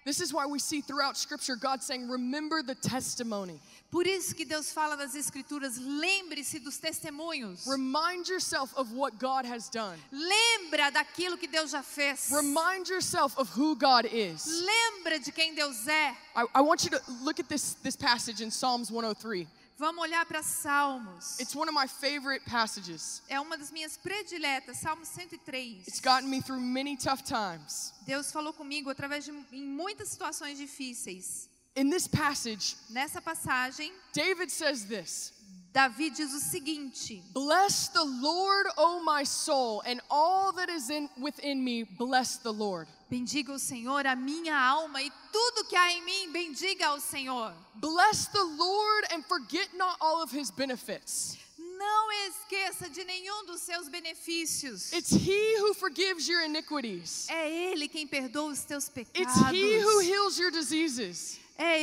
This 0.05 0.21
is 0.21 0.33
why 0.33 0.45
we 0.47 0.61
see 0.61 0.83
throughout 0.83 1.17
Scripture 1.17 1.57
God 1.57 1.83
saying, 1.83 2.09
Remember 2.09 2.63
the 2.63 2.75
testimony. 2.75 3.59
Por 3.95 4.09
isso 4.09 4.35
que 4.35 4.45
Deus 4.45 4.73
fala 4.73 4.97
nas 4.97 5.15
Escrituras: 5.15 5.77
lembre-se 5.79 6.59
dos 6.59 6.79
testemunhos. 6.79 7.65
Remind 7.65 8.29
yourself 8.29 8.75
of 8.77 8.93
what 8.93 9.17
God 9.21 9.47
has 9.47 9.69
done. 9.69 9.97
Lembra 10.11 10.91
daquilo 10.91 11.39
que 11.39 11.47
Deus 11.47 11.71
já 11.71 11.81
fez. 11.81 12.29
Remind 12.29 12.89
yourself 12.89 13.39
of 13.39 13.49
who 13.57 13.77
God 13.77 14.05
is. 14.07 14.47
Lembra 14.47 15.21
de 15.21 15.31
quem 15.31 15.55
Deus 15.55 15.87
é. 15.87 16.11
I, 16.35 16.45
I 16.57 16.61
want 16.61 16.83
you 16.83 16.91
to 16.91 17.01
look 17.23 17.39
at 17.39 17.49
this, 17.49 17.77
this 17.85 17.95
passage 17.95 18.43
in 18.43 18.51
Psalms 18.51 18.91
103. 18.91 19.47
Vamos 19.79 20.03
olhar 20.03 20.27
para 20.27 20.43
Salmos. 20.43 21.39
It's 21.39 21.55
one 21.55 21.69
of 21.69 21.75
my 21.75 21.87
favorite 21.87 22.45
passages. 22.47 23.23
É 23.29 23.39
uma 23.39 23.57
das 23.57 23.71
minhas 23.71 23.97
prediletas, 23.97 24.79
Salmo 24.79 25.05
103. 25.05 25.85
It's 25.87 26.01
gotten 26.01 26.29
me 26.29 26.43
through 26.43 26.61
many 26.61 26.97
tough 26.97 27.23
times. 27.23 27.95
Deus 28.05 28.33
falou 28.33 28.53
comigo 28.53 28.91
através 28.91 29.25
de 29.25 29.31
em 29.53 29.63
muitas 29.63 30.09
situações 30.09 30.59
difíceis. 30.59 31.49
In 31.77 31.91
this 31.91 32.07
passage, 32.07 32.77
Nessa 32.91 33.21
passagem, 33.21 33.91
David 34.13 34.51
says 34.51 34.87
this 34.87 35.33
Davi 35.75 36.09
diz 36.15 36.33
o 36.33 36.39
seguinte: 36.39 37.21
Bless 37.33 37.89
the 37.89 38.05
Lord, 38.05 38.67
O 38.79 39.03
my 39.03 39.25
soul, 39.25 39.83
and 39.85 40.01
all 40.09 40.53
that 40.53 40.69
is 40.71 40.89
in, 40.89 41.09
within 41.21 41.65
me, 41.65 41.83
bless 41.83 42.37
the 42.37 42.53
Lord. 42.53 42.87
Bendiga 43.11 43.51
o 43.51 43.59
Senhor 43.59 44.07
a 44.07 44.15
minha 44.15 44.55
alma 44.55 45.03
e 45.03 45.11
tudo 45.33 45.65
que 45.69 45.77
há 45.77 45.91
em 45.91 46.05
mim, 46.05 46.33
bendiga 46.33 46.87
ao 46.87 47.01
Senhor. 47.01 47.53
Bless 47.81 48.27
the 48.29 48.45
Lord 48.45 49.07
and 49.13 49.25
forget 49.25 49.69
not 49.77 49.97
all 50.01 50.23
of 50.23 50.31
his 50.31 50.53
benefits. 50.53 51.37
Não 51.59 52.13
esqueça 52.29 52.89
de 52.89 53.03
nenhum 53.05 53.45
dos 53.47 53.61
seus 53.63 53.89
benefícios. 53.89 54.93
It's 54.93 55.11
he 55.11 55.57
who 55.59 55.75
forgives 55.75 56.29
your 56.29 56.43
iniquities, 56.45 57.27
É 57.29 57.51
Ele 57.73 57.89
quem 57.89 58.07
perdoa 58.07 58.53
os 58.53 58.65
teus 58.65 58.85
it's 58.87 59.11
pecados. 59.11 59.51
he 59.53 59.81
who 59.81 59.99
heals 60.01 60.39
your 60.39 60.53
diseases, 60.53 61.41
É 61.57 61.81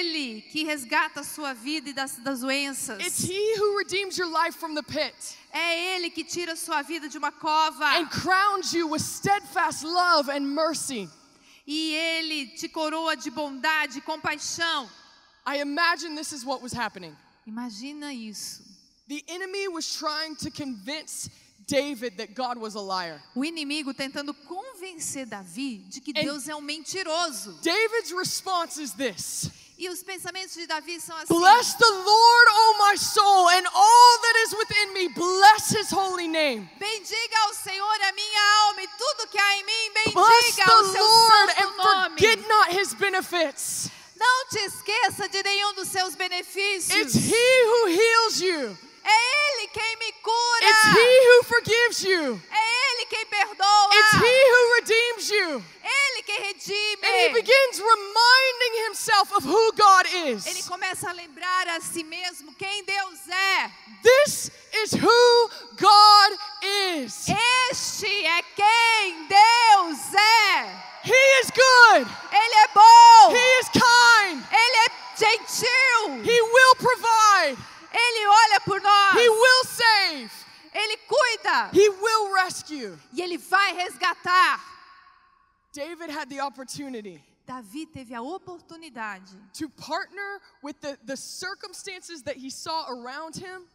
Ele 0.00 0.42
que 0.50 0.64
resgata 0.64 1.20
a 1.20 1.24
sua 1.24 1.52
vida 1.52 1.90
e 1.90 1.92
das, 1.92 2.16
das 2.18 2.40
doenças. 2.40 2.98
it's 3.00 3.22
he 3.22 3.54
who 3.56 3.78
redeems 3.78 4.18
your 4.18 4.28
life 4.28 4.58
from 4.58 4.74
the 4.74 4.82
pit 4.82 5.14
É 5.52 5.94
Ele 5.96 6.10
que 6.10 6.24
tira 6.24 6.54
a 6.54 6.56
sua 6.56 6.82
vida 6.82 7.08
de 7.08 7.18
uma 7.18 7.30
cova. 7.30 7.84
and 7.98 8.08
crowns 8.10 8.72
you 8.72 8.88
with 8.88 9.00
steadfast 9.00 9.84
love 9.84 10.28
and 10.28 10.40
mercy. 10.46 11.08
E 11.66 11.94
Ele 11.94 12.46
te 12.56 12.68
coroa 12.68 13.14
de 13.16 13.30
bondade 13.30 13.98
e 13.98 14.00
compaixão. 14.00 14.88
I 15.46 15.60
imagine 15.60 16.16
this 16.16 16.32
is 16.32 16.44
what 16.44 16.60
was 16.62 16.72
happening. 16.72 17.16
Imagina 17.46 18.12
isso. 18.12 18.62
The 19.08 19.22
enemy 19.28 19.68
was 19.68 19.94
trying 19.96 20.34
to 20.36 20.50
convince 20.50 21.28
David 21.66 22.16
that 22.16 22.34
God 22.34 22.58
was 22.58 22.74
a 22.74 22.80
liar. 22.80 23.22
O 23.34 23.44
inimigo 23.44 23.94
tentando 23.94 24.34
convencer 24.34 25.26
Davi 25.26 25.78
de 25.88 26.00
que 26.00 26.12
Deus 26.12 26.48
é 26.48 26.54
um 26.54 26.60
mentiroso. 26.60 27.58
David's 27.62 28.12
response 28.12 28.78
is 28.82 28.92
this 28.92 29.50
E 29.78 29.88
os 29.88 30.02
pensamentos 30.02 30.54
de 30.54 30.66
Davi 30.66 31.00
são 31.00 31.16
assim: 31.16 31.34
Bless 31.34 31.74
the 31.74 31.88
Lord, 31.88 32.48
O 32.52 32.88
my 32.90 32.96
soul, 32.96 33.48
and 33.48 33.66
all 33.74 34.18
that 34.20 34.38
is 34.46 34.54
within 34.54 34.92
me. 34.92 35.08
Bless 35.08 35.70
his 35.76 35.90
holy 35.90 36.28
name. 36.28 36.70
Bendiga 36.78 37.38
ao 37.46 37.54
Senhor 37.54 38.00
a 38.08 38.12
minha 38.12 38.66
alma 38.66 38.82
e 38.82 38.88
tudo 38.88 39.28
que 39.28 39.38
há 39.38 39.56
em 39.58 39.64
mim, 39.64 39.92
bendiga 39.94 40.72
ao 40.72 40.84
seu 40.84 41.04
Lord 41.04 41.52
santo 41.52 41.62
and 41.64 41.76
nome. 41.76 42.10
forget 42.16 42.48
not 42.48 42.70
his 42.70 42.94
benefits. 42.94 43.90
Não 44.16 44.46
te 44.50 44.58
esqueça 44.58 45.28
de 45.28 45.42
nenhum 45.42 45.74
dos 45.74 45.88
seus 45.88 46.14
benefícios. 46.14 46.94
It's 46.96 47.14
he 47.16 47.64
who 47.64 47.86
heals 47.88 48.40
you, 48.40 48.78
É 49.04 49.58
Ele 49.58 49.68
quem 49.68 49.96
me 49.96 50.12
cura. 50.22 50.64
it's 50.64 50.84
he 50.96 51.28
who 51.28 51.42
forgives 51.44 52.02
you, 52.04 52.42
É 52.50 52.92
Ele 52.92 53.06
quem 53.06 53.26
perdoa. 53.26 53.90
it's 53.94 54.14
he 54.14 54.50
who 54.50 54.74
redeems 54.74 55.30
you. 55.30 55.64
Ele 55.84 56.22
quem 56.22 56.40
redime. 56.40 57.04
And 57.04 57.16
he 57.16 57.28
begins 57.34 57.80
reminding 57.80 58.84
himself 58.86 59.32
of 59.36 59.44
who 59.44 59.72
God 59.72 60.06
is. 60.28 60.46
Ele 60.46 60.62
começa 60.62 61.08
a 61.10 61.12
lembrar 61.12 61.68
a 61.68 61.80
si 61.80 62.04
mesmo 62.04 62.54
quem 62.54 62.84
Deus 62.84 63.18
é. 63.28 63.70
This 64.02 64.50
is 64.82 64.92
who 64.92 65.50
God 65.76 66.38
is. 66.62 67.26
Este 67.70 68.24
é 68.26 68.42
quem 68.54 69.26
Deus 69.26 70.14
é. 70.14 70.92
He 71.04 71.40
is 71.40 71.50
good. 71.50 72.06
Ele 72.32 72.54
é 72.54 72.68
bom. 72.74 73.34
He 73.34 73.58
is 73.60 73.68
kind. 73.70 74.42
Ele 74.52 74.76
é 74.76 74.88
gentil. 75.18 76.22
He 76.24 76.40
will 76.42 76.76
provide. 76.76 77.58
Ele 77.92 78.26
olha 78.26 78.60
por 78.60 78.80
nós. 78.80 79.14
He 79.16 79.28
will 79.28 79.64
save. 79.64 80.30
Ele 80.74 80.96
cuida. 81.08 81.70
He 81.72 81.88
will 81.88 82.32
rescue. 82.32 82.96
E 83.12 83.20
ele 83.20 83.36
vai 83.36 83.72
resgatar. 83.74 84.60
David 85.72 86.10
had 86.10 86.28
the 86.28 86.31
opportunity 86.42 87.22
Davi 87.46 87.86
teve 87.86 88.14
a 88.14 88.22
oportunidade 88.22 89.28
to 89.52 89.68
partner 89.68 90.40
with 90.62 90.80
the, 90.80 90.96
the 91.04 91.16
circumstances 91.16 92.22
that 92.22 92.36
he 92.36 92.50
saw 92.50 92.86
around 92.88 93.36
him 93.36 93.66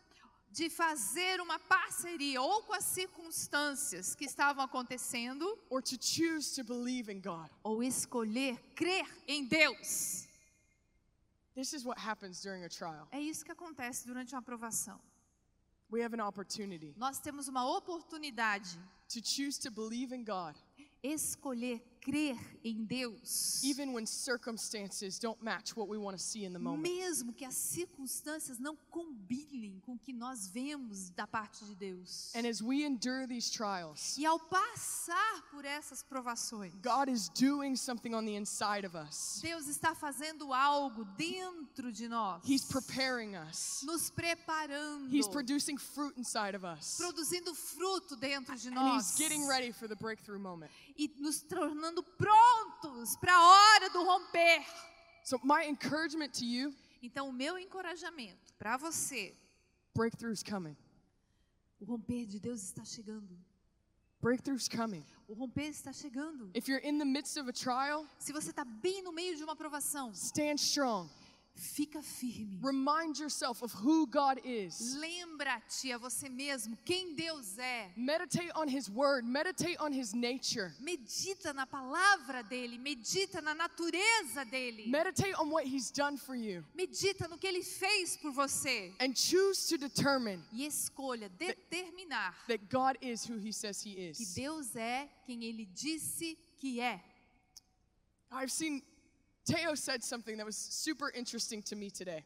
de 0.54 0.70
fazer 0.70 1.40
uma 1.42 1.60
parceria 1.60 2.42
ou 2.42 2.64
com 2.64 2.74
as 2.74 2.86
circunstâncias 2.86 4.16
que 4.16 4.26
estavam 4.26 4.64
acontecendo 4.64 5.46
or 5.70 5.82
to 5.82 5.98
choose 6.02 6.56
to 6.56 6.64
believe 6.64 7.12
in 7.12 7.20
God. 7.20 7.50
ou 7.64 7.84
escolher 7.84 8.58
crer 8.76 9.06
em 9.28 9.46
Deus. 9.46 10.26
This 11.54 11.74
is 11.74 11.84
what 11.84 12.00
happens 12.00 12.42
during 12.42 12.64
a 12.64 12.70
trial. 12.70 13.08
É 13.12 13.20
isso 13.20 13.44
que 13.44 13.52
acontece 13.52 14.06
durante 14.08 14.34
uma 14.34 14.40
aprovação. 14.40 15.00
We 15.92 16.04
have 16.04 16.16
an 16.16 16.26
opportunity 16.26 16.94
Nós 16.98 17.20
temos 17.20 17.48
uma 17.48 17.66
oportunidade 17.78 18.80
to 19.10 19.22
choose 19.24 19.60
to 19.60 19.70
believe 19.70 20.14
in 20.14 20.24
God 20.24 20.56
escolher 21.04 21.82
crer 22.08 22.38
em 22.64 22.86
Deus. 22.86 23.62
even 23.64 23.92
when 23.94 24.06
circumstances 24.06 25.20
don't 25.20 25.42
match 25.44 25.76
what 25.76 25.90
we 25.90 25.98
want 25.98 26.18
to 26.18 26.24
see 26.24 26.46
in 26.46 26.54
the 26.54 26.60
moment. 26.60 26.84
Mesmo 26.84 27.34
que 27.34 27.46
as 27.46 27.56
circunstâncias 27.56 28.58
não 28.60 28.78
combinem 28.90 29.80
com 29.86 29.94
o 29.96 30.00
que 30.00 30.14
nós 30.14 30.48
vemos 30.48 31.10
da 31.10 31.28
parte 31.28 31.66
de 31.66 31.76
Deus. 31.76 32.32
And 32.34 32.48
as 32.48 32.62
we 32.62 32.84
endure 32.86 33.28
these 33.28 33.52
trials, 33.52 34.18
E 34.18 34.26
ao 34.26 34.40
passar 34.40 35.44
por 35.52 35.66
essas 35.66 36.02
provações, 36.02 36.74
God 36.82 37.10
is 37.10 37.30
doing 37.30 37.76
something 37.76 38.14
on 38.14 38.26
the 38.26 38.36
inside 38.36 38.86
of 38.86 38.96
us. 38.96 39.40
Deus 39.42 39.68
está 39.68 39.94
fazendo 39.94 40.54
algo 40.54 41.04
dentro 41.18 41.92
de 41.92 42.08
nós, 42.08 42.42
He's 42.46 42.64
preparing 42.64 43.36
us. 43.36 43.84
nos 43.84 44.10
preparando, 44.10 45.14
He's 45.14 45.28
producing 45.28 45.78
fruit 45.78 46.18
inside 46.18 46.56
of 46.56 46.66
us. 46.66 46.98
produzindo 46.98 47.54
fruto 47.54 48.16
dentro 48.16 48.56
de 48.56 48.70
nós 48.70 49.08
he's 49.12 49.18
getting 49.18 49.46
ready 49.48 49.72
for 49.72 49.88
the 49.88 49.96
breakthrough 49.96 50.40
moment. 50.40 50.72
e 50.98 51.12
nos 51.20 51.42
tornando 51.42 51.97
prontos 52.04 53.16
para 53.18 53.34
a 53.34 53.42
hora 53.48 53.90
do 53.90 54.04
romper. 54.04 54.64
So 55.24 55.40
my 55.44 55.66
encouragement 55.68 56.30
to 56.40 56.46
you, 56.46 56.74
Então, 57.02 57.30
o 57.30 57.34
meu 57.34 57.58
encorajamento 57.60 58.54
para 58.58 58.78
você, 58.78 59.36
breakthrough's 59.96 60.42
coming. 60.44 60.76
o 61.80 61.86
romper 61.86 62.26
de 62.26 62.40
Deus 62.40 62.62
está 62.64 62.84
chegando. 62.84 63.38
Breakthrough's 64.20 64.68
coming. 64.68 65.06
O 65.28 65.34
romper 65.36 65.68
está 65.70 65.94
chegando. 65.94 66.50
If 66.56 66.68
you're 66.68 66.84
in 66.84 66.98
the 66.98 67.06
midst 67.06 67.38
of 67.38 67.48
a 67.48 67.54
trial, 67.54 68.06
Se 68.18 68.34
você 68.34 68.50
está 68.50 68.66
bem 68.66 69.04
no 69.04 69.12
meio 69.12 69.36
de 69.38 69.44
uma 69.44 69.54
aprovação, 69.54 70.12
stand 70.12 70.56
strong. 70.56 71.08
Fica 71.58 72.02
firme. 72.02 72.60
Remind 72.62 73.18
yourself 73.18 73.62
of 73.62 73.74
who 73.74 74.08
God 74.08 74.40
is. 74.44 74.96
Lembra-te 74.98 75.92
a 75.92 75.98
você 75.98 76.30
mesmo 76.30 76.78
quem 76.86 77.16
Deus 77.16 77.58
é. 77.58 77.92
Meditate 77.96 78.52
on 78.56 78.68
his 78.68 78.90
word, 78.90 79.26
meditate 79.26 79.78
on 79.80 79.92
his 79.92 80.14
nature. 80.14 80.74
Medita 80.82 81.54
na 81.54 81.66
palavra 81.66 82.44
dele, 82.44 82.78
medita 82.78 83.42
na 83.42 83.54
natureza 83.54 84.46
dele. 84.50 84.88
Meditate 84.88 85.34
on 85.40 85.50
what 85.50 85.66
he's 85.66 85.92
done 85.92 86.18
for 86.18 86.36
you 86.36 86.64
Medita 86.76 87.28
no 87.28 87.38
que 87.38 87.48
ele 87.48 87.64
fez 87.64 88.18
por 88.18 88.32
você 88.32 88.94
and 89.00 89.14
choose 89.16 89.68
to 89.68 89.78
determine 89.78 90.42
e 90.52 90.66
escolha 90.66 91.30
determinar 91.38 92.36
that 92.48 92.70
God 92.70 92.98
is 93.02 93.26
who 93.26 93.38
he 93.38 93.52
says 93.52 93.82
he 93.82 93.96
que 93.96 94.10
is. 94.10 94.34
Deus 94.36 94.76
é 94.76 95.08
quem 95.26 95.44
ele 95.44 95.66
disse 95.66 96.38
que 96.58 96.80
é. 96.80 97.02
I've 98.32 98.52
seen 98.52 98.82
Teo 99.48 99.76
said 99.76 100.04
something 100.04 100.38
that 100.38 100.46
was 100.46 100.58
super 100.58 101.10
interesting 101.16 101.62
to 101.64 101.76
me 101.76 101.90
today. 101.90 102.24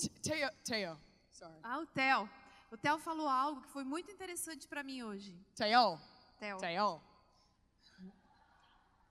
T- 0.00 0.10
Teo, 0.22 0.48
Teo, 0.64 0.96
sorry. 1.30 1.52
Ah, 1.64 1.78
o 1.80 1.86
Theo. 1.94 2.28
O 2.72 2.76
Theo 2.76 2.98
falou 2.98 3.28
algo 3.28 3.62
que 3.62 3.68
foi 3.68 3.84
muito 3.84 4.10
interessante 4.10 4.66
para 4.66 4.82
mim 4.82 5.02
hoje. 5.02 5.32
Teo, 5.54 5.98
Theo. 6.40 6.58
Teo. 6.58 7.00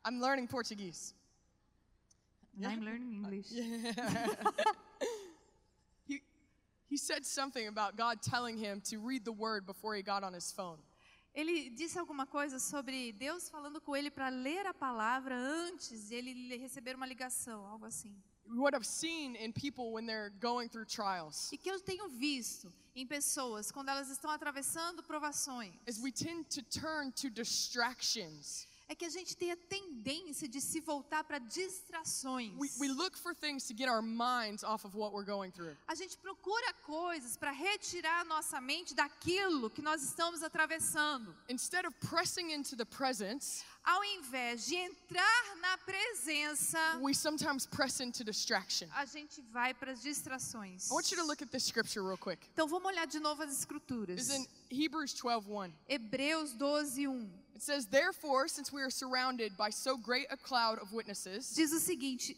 I'm 0.04 0.20
learning 0.20 0.48
Portuguese. 0.48 1.14
I'm 2.62 2.84
learning 2.84 3.14
English. 3.14 3.48
He, 6.06 6.22
he 6.90 6.98
said 6.98 7.26
something 7.26 7.68
about 7.68 7.96
God 7.96 8.22
telling 8.22 8.58
him 8.58 8.82
to 8.90 8.98
read 9.00 9.24
the 9.24 9.32
word 9.32 9.66
before 9.66 9.96
he 9.96 10.04
got 10.04 10.24
on 10.24 10.34
his 10.34 10.52
phone. 10.52 10.78
Ele 11.34 11.70
disse 11.72 11.98
alguma 11.98 12.28
coisa 12.28 12.60
sobre 12.60 13.12
Deus 13.14 13.50
falando 13.50 13.82
com 13.82 13.96
ele 13.96 14.12
para 14.12 14.30
ler 14.30 14.68
a 14.68 14.74
palavra 14.74 15.36
antes 15.36 16.08
de 16.08 16.16
ele 16.16 16.56
receber 16.58 16.96
uma 16.96 17.08
ligação, 17.08 17.66
algo 17.66 17.86
assim. 17.86 18.16
What 18.46 18.76
I've 18.76 18.86
seen 18.86 19.36
in 19.38 19.52
people 19.52 19.92
when 19.94 20.06
they're 20.06 20.30
going 20.42 20.68
through 20.68 20.86
trials 20.86 21.52
E 21.52 21.58
que 21.58 21.72
eu 21.72 21.80
tenho 21.80 22.10
visto 22.10 22.72
em 22.94 23.08
pessoas 23.08 23.72
quando 23.72 23.90
elas 23.90 24.10
estão 24.10 24.30
atravessando 24.30 25.02
provações 25.02 25.74
is 25.88 25.98
we 26.00 26.12
tend 26.12 26.44
to 26.50 26.62
turn 26.62 27.12
to 27.14 27.30
distractions. 27.30 28.68
É 28.94 28.96
que 28.96 29.06
a 29.06 29.10
gente 29.10 29.36
tem 29.36 29.52
a 29.52 29.58
tendência 29.58 30.48
de 30.48 30.62
se 30.62 30.80
voltar 30.80 31.24
para 31.24 31.40
distrações. 31.40 32.54
We, 32.58 32.70
we 32.80 32.88
look 32.88 33.18
for 33.18 33.36
things 33.36 33.68
to 33.68 33.74
get 33.76 33.90
our 33.90 34.02
minds 34.02 34.64
off 34.64 34.86
of 34.86 34.96
what 34.96 35.14
we're 35.14 35.26
going 35.26 35.52
through. 35.52 35.76
A 35.88 35.96
gente 35.96 36.18
procura 36.18 36.74
coisas 36.86 37.36
para 37.36 37.52
retirar 37.52 38.22
a 38.22 38.24
nossa 38.24 38.62
mente 38.62 38.94
daquilo 38.94 39.70
que 39.70 39.82
nós 39.82 40.04
estamos 40.04 40.44
atravessando. 40.44 41.36
Instead 41.50 41.86
of 41.86 41.96
pressing 42.08 42.52
into 42.52 42.76
the 42.76 42.86
presence, 42.86 43.64
Ao 43.84 44.02
invés 44.06 44.66
de 44.66 44.76
entrar 44.76 45.56
na 45.58 45.78
presença, 45.80 46.80
we 47.02 47.14
sometimes 47.14 47.66
press 47.66 48.00
into 48.00 48.24
distraction. 48.24 48.88
a 48.94 49.06
gente 49.06 49.42
vai 49.52 49.74
para 49.74 49.92
as 49.92 50.02
distrações. 50.02 50.90
I 50.90 50.94
want 50.94 51.12
you 51.12 51.18
to 51.18 51.26
look 51.26 51.42
at 51.42 51.50
this 51.50 51.66
scripture 51.66 52.02
real 52.06 52.18
quick. 52.18 52.48
Então 52.54 52.68
vamos 52.68 52.88
olhar 52.88 53.06
de 53.06 53.20
novo 53.20 53.44
as 53.44 53.52
escrituras. 53.52 54.30
It's 54.30 54.30
in 54.30 54.48
Hebrews 54.70 55.14
12:1. 55.16 55.74
Hebreus 55.90 56.54
12, 56.54 57.08
1. 57.08 57.43
It 57.64 57.66
says, 57.66 57.86
Therefore, 57.86 58.50
since 58.50 58.74
we 58.74 58.82
are 58.82 58.90
surrounded 58.90 59.56
by 59.56 59.70
so 59.70 59.96
great 59.96 60.28
a 60.30 60.36
cloud 60.36 60.80
of 60.80 60.92
witnesses, 60.92 61.56
Diz 61.56 61.72
o 61.72 61.80
seguinte: 61.80 62.36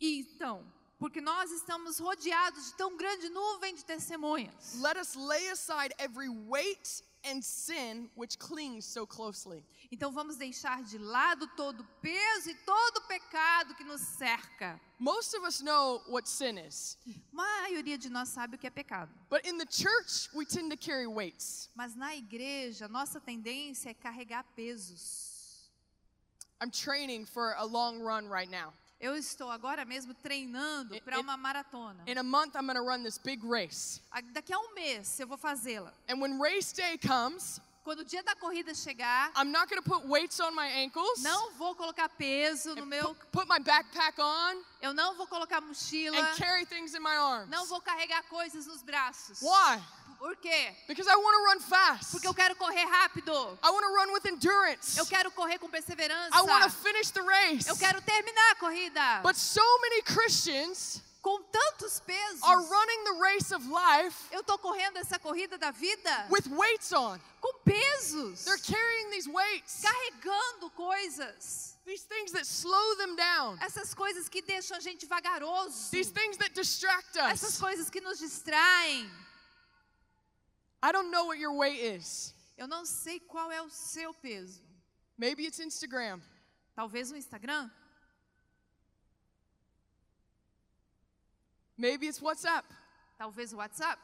então, 0.00 0.64
porque 0.98 1.20
nós 1.20 1.50
estamos 1.50 1.98
rodeados 1.98 2.70
de 2.70 2.76
tão 2.78 2.96
grande 2.96 3.28
nuvem 3.28 3.74
de 3.74 3.84
testemunhas. 3.84 4.80
let 4.80 4.96
us 4.96 5.14
lay 5.14 5.50
aside 5.50 5.92
every 5.98 6.30
weight 6.30 7.02
and 7.24 7.42
sin 7.42 8.08
which 8.14 8.38
clings 8.38 8.84
so 8.84 9.06
closely. 9.06 9.64
Então 9.92 10.10
vamos 10.12 10.36
deixar 10.36 10.82
de 10.82 10.98
lado 10.98 11.46
todo 11.56 11.84
peso 12.02 12.50
e 12.50 12.54
todo 12.66 13.00
pecado 13.08 13.74
que 13.76 13.84
nos 13.84 14.00
cerca. 14.00 14.80
Most 14.98 15.34
of 15.36 15.44
us 15.44 15.60
know 15.62 16.00
what 16.08 16.28
sin 16.28 16.58
is, 16.58 16.96
A 17.06 17.36
maioria 17.36 17.96
de 17.98 18.08
nós 18.10 18.28
sabe 18.28 18.56
o 18.56 18.58
que 18.58 18.66
é 18.66 18.70
pecado. 18.70 19.08
but 19.28 19.44
in 19.46 19.58
the 19.58 19.66
church, 19.66 20.28
we 20.34 20.44
tend 20.44 20.70
to 20.70 20.76
carry 20.76 21.06
weights. 21.06 21.68
Mas 21.74 21.94
na 21.94 22.14
igreja, 22.16 22.88
nossa 22.88 23.20
tendência 23.20 23.90
é 23.90 23.94
carregar 23.94 24.44
pesos. 24.56 25.70
I'm 26.60 26.70
training 26.70 27.26
for 27.26 27.54
a 27.58 27.64
long 27.64 28.00
run 28.00 28.28
right 28.28 28.48
now. 28.50 28.72
Eu 29.02 29.16
estou 29.16 29.50
agora 29.50 29.84
mesmo 29.84 30.14
treinando 30.14 30.98
para 31.02 31.18
uma 31.18 31.36
maratona. 31.36 32.04
In 32.06 32.18
a 32.18 32.22
month, 32.22 32.54
I'm 32.54 32.66
going 32.66 32.76
to 32.76 32.84
run 32.84 33.02
this 33.02 33.18
big 33.18 33.44
race. 33.44 34.00
Daqui 34.32 34.52
a 34.52 34.58
um 34.58 34.72
mês 34.74 35.18
eu 35.18 35.26
vou 35.26 35.36
fazê-la. 35.36 35.92
And 36.08 36.20
when 36.20 36.40
race 36.40 36.72
day 36.72 36.96
comes, 36.96 37.60
Quando 37.84 37.98
o 37.98 38.04
dia 38.04 38.22
da 38.22 38.36
corrida 38.36 38.72
chegar, 38.76 39.32
I'm 39.34 39.50
not 39.50 39.68
going 39.68 39.82
to 39.82 39.88
put 39.88 40.06
weights 40.06 40.38
on 40.38 40.54
my 40.54 40.68
ankles, 40.84 41.20
não 41.20 41.50
vou 41.54 41.74
colocar 41.74 42.08
peso 42.10 42.76
no 42.76 42.86
meu, 42.86 43.12
put, 43.32 43.32
put 43.32 43.48
my 43.48 43.58
backpack 43.58 44.20
on, 44.20 44.62
eu 44.80 44.94
não 44.94 45.16
vou 45.16 45.26
colocar 45.26 45.60
mochila, 45.60 46.16
and 46.16 46.36
carry 46.36 46.64
things 46.64 46.94
in 46.94 47.00
my 47.00 47.16
arms. 47.16 47.50
não 47.50 47.66
vou 47.66 47.80
carregar 47.80 48.22
coisas 48.28 48.66
nos 48.66 48.84
braços. 48.84 49.40
Why? 49.42 49.82
Por 50.22 50.36
quê? 50.36 50.72
Because 50.86 51.08
I 51.08 51.16
want 51.16 51.34
to 51.34 51.42
run 51.42 51.60
fast. 51.68 52.12
Porque 52.12 52.28
eu 52.28 52.32
quero 52.32 52.54
correr 52.54 52.84
rápido. 52.84 53.32
I 53.60 53.70
want 53.70 53.82
to 53.84 53.92
run 53.92 54.12
with 54.12 54.24
endurance. 54.24 54.96
Eu 54.96 55.04
quero 55.04 55.32
correr 55.32 55.58
com 55.58 55.68
perseverança. 55.68 56.30
I 56.32 56.42
want 56.42 56.62
to 56.62 56.70
finish 56.70 57.10
the 57.10 57.22
race. 57.22 57.68
Eu 57.68 57.76
quero 57.76 58.00
terminar 58.02 58.52
a 58.52 58.54
corrida. 58.54 59.20
But 59.24 59.34
so 59.34 59.64
many 59.80 60.00
Christians 60.02 61.02
com 61.22 61.42
tantos 61.50 62.00
pesos, 62.00 62.42
are 62.42 62.60
running 62.62 63.04
the 63.04 63.20
race 63.20 63.52
of 63.52 63.64
life 63.68 64.16
eu 64.32 64.42
tô 64.42 64.58
correndo 64.58 64.96
essa 64.98 65.20
corrida 65.20 65.56
da 65.56 65.70
vida 65.70 66.26
with 66.30 66.48
weights 66.48 66.92
on. 66.92 67.18
com 67.40 67.52
pesos. 67.64 68.44
They're 68.44 68.58
carrying 68.58 69.10
these 69.10 69.28
weights, 69.28 69.82
carregando 69.82 70.70
coisas. 70.76 71.76
these 71.84 72.02
things 72.02 72.32
that 72.32 72.44
slow 72.44 72.96
them 72.96 73.16
down, 73.16 73.56
Essas 73.60 73.94
coisas 73.94 74.28
que 74.28 74.42
deixam 74.42 74.76
a 74.76 74.80
gente 74.80 75.06
vagaroso. 75.06 75.90
these 75.90 76.10
things 76.10 76.36
that 76.38 76.54
distract 76.54 77.16
Essas 77.16 77.54
us. 77.54 77.58
coisas 77.60 77.88
que 77.90 78.00
nos 78.00 78.18
distraem. 78.18 79.08
I 80.82 80.90
don't 80.90 81.10
know 81.10 81.26
what 81.26 81.38
your 81.38 81.54
weight 81.54 81.78
is. 81.78 82.34
Eu 82.58 82.66
não 82.66 82.84
sei 82.84 83.20
qual 83.20 83.50
é 83.50 83.62
o 83.62 83.70
seu 83.70 84.12
peso. 84.14 84.60
Maybe 85.16 85.46
it's 85.46 85.60
Instagram. 85.60 86.20
Talvez 86.74 87.12
o 87.12 87.16
Instagram? 87.16 87.70
Maybe 91.78 92.06
it's 92.06 92.20
WhatsApp. 92.20 92.66
Talvez 93.18 93.52
o 93.52 93.56
WhatsApp? 93.56 93.98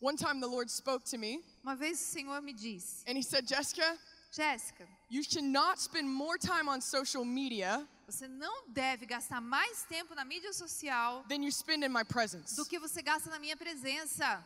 One 0.00 0.16
time 0.16 0.40
the 0.40 0.46
Lord 0.46 0.70
spoke 0.70 1.04
to 1.04 1.18
me 1.18 1.42
Uma 1.64 1.74
vez 1.74 1.98
o 1.98 2.04
Senhor 2.04 2.42
me 2.42 2.52
disse, 2.52 3.02
and 3.06 3.16
He 3.16 3.22
said, 3.22 3.46
Jessica, 3.46 3.96
Jéssica, 4.30 4.86
you 5.08 5.22
should 5.22 5.44
not 5.44 5.80
spend 5.80 6.08
more 6.08 6.36
time 6.36 6.68
on 6.68 6.80
social 6.80 7.24
media 7.24 7.86
você 8.06 8.28
não 8.28 8.68
deve 8.68 9.04
gastar 9.04 9.40
mais 9.40 9.82
tempo 9.84 10.14
na 10.14 10.24
mídia 10.24 10.52
social 10.52 11.24
than 11.28 11.42
you 11.44 11.50
spend 11.52 11.84
in 11.84 11.88
my 11.88 12.04
presence. 12.04 12.54
do 12.54 12.64
que 12.64 12.78
você 12.78 13.02
gasta 13.02 13.28
na 13.30 13.38
minha 13.38 13.56
presença. 13.56 14.42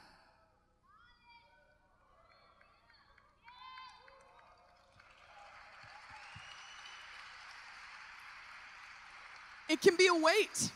It 9.69 9.81
can 9.81 9.97
be 9.97 10.07
a 10.09 10.15
weight, 10.15 10.73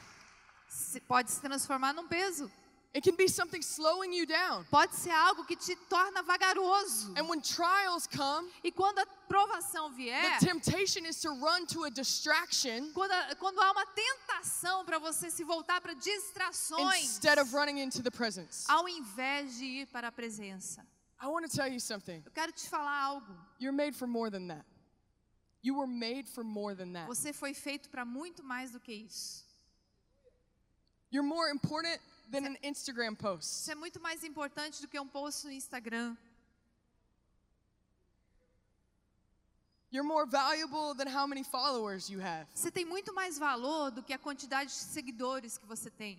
Se- 0.68 1.00
Pode 1.00 1.30
se 1.30 1.40
transformar 1.40 1.92
num 1.92 2.06
peso. 2.06 2.50
It 2.94 3.02
can 3.02 3.16
be 3.16 3.26
something 3.26 3.60
slowing 3.60 4.12
you 4.12 4.24
down. 4.24 4.64
Pode 4.70 4.92
ser 4.94 5.10
algo 5.10 5.44
que 5.46 5.56
te 5.56 5.74
torna 5.90 6.22
vagaroso. 6.22 7.12
And 7.16 7.28
when 7.28 7.40
trials 7.42 8.06
come, 8.06 8.48
E 8.62 8.70
quando 8.70 8.98
a 9.00 9.06
provação 9.28 9.90
vier, 9.94 10.38
the 10.38 10.46
temptation 10.46 11.04
is 11.04 11.20
to 11.20 11.30
run 11.30 11.66
to 11.66 11.84
a 11.84 11.90
distraction 11.90 12.92
quando, 12.94 13.10
a- 13.12 13.34
quando 13.34 13.58
há 13.60 13.72
uma 13.72 13.84
tentação 13.86 14.84
para 14.84 14.98
você 14.98 15.30
se 15.30 15.42
voltar 15.44 15.80
para 15.80 15.94
distrações, 15.94 17.02
instead 17.02 17.38
of 17.38 17.52
running 17.52 17.78
into 17.80 18.02
the 18.02 18.10
presence. 18.10 18.64
ao 18.68 18.88
invés 18.88 19.56
de 19.58 19.64
ir 19.82 19.86
para 19.88 20.08
a 20.08 20.12
presença. 20.12 20.86
I 21.20 21.26
want 21.26 21.48
to 21.50 21.56
tell 21.56 21.66
you 21.68 21.80
something. 21.80 22.22
Eu 22.24 22.30
quero 22.32 22.52
te 22.52 22.68
falar 22.68 22.96
algo. 23.02 23.34
You're 23.58 23.72
made 23.76 23.96
for 23.96 24.06
more 24.06 24.30
than 24.30 24.46
that. 24.48 24.64
You 25.62 25.74
were 25.76 25.86
made 25.88 26.28
for 26.28 26.44
more 26.44 26.74
than 26.76 26.92
that. 26.92 27.08
Você 27.08 27.32
foi 27.32 27.54
feito 27.54 27.88
para 27.88 28.04
muito 28.04 28.42
mais 28.44 28.72
do 28.72 28.78
que 28.78 28.92
isso. 28.92 29.42
You're 31.10 31.26
more 31.26 31.50
important 31.50 31.98
than 32.30 32.46
an 32.46 32.56
Instagram 32.62 33.14
post. 33.14 33.62
Isso 33.62 33.70
é 33.70 33.74
muito 33.74 34.00
mais 34.00 34.24
importante 34.24 34.80
do 34.80 34.88
que 34.88 34.98
um 34.98 35.06
post 35.06 35.46
no 35.46 35.52
Instagram. 35.52 36.16
You're 39.90 40.02
more 40.02 40.26
valuable 40.26 40.94
than 40.94 41.08
how 41.08 41.24
many 41.26 41.44
followers 41.44 42.10
you 42.10 42.20
have. 42.20 42.48
Você 42.52 42.70
tem 42.70 42.84
muito 42.84 43.14
mais 43.14 43.38
valor 43.38 43.92
do 43.92 44.02
que 44.02 44.12
a 44.12 44.18
quantidade 44.18 44.70
de 44.70 44.76
seguidores 44.76 45.56
que 45.56 45.66
você 45.66 45.88
tem. 45.88 46.18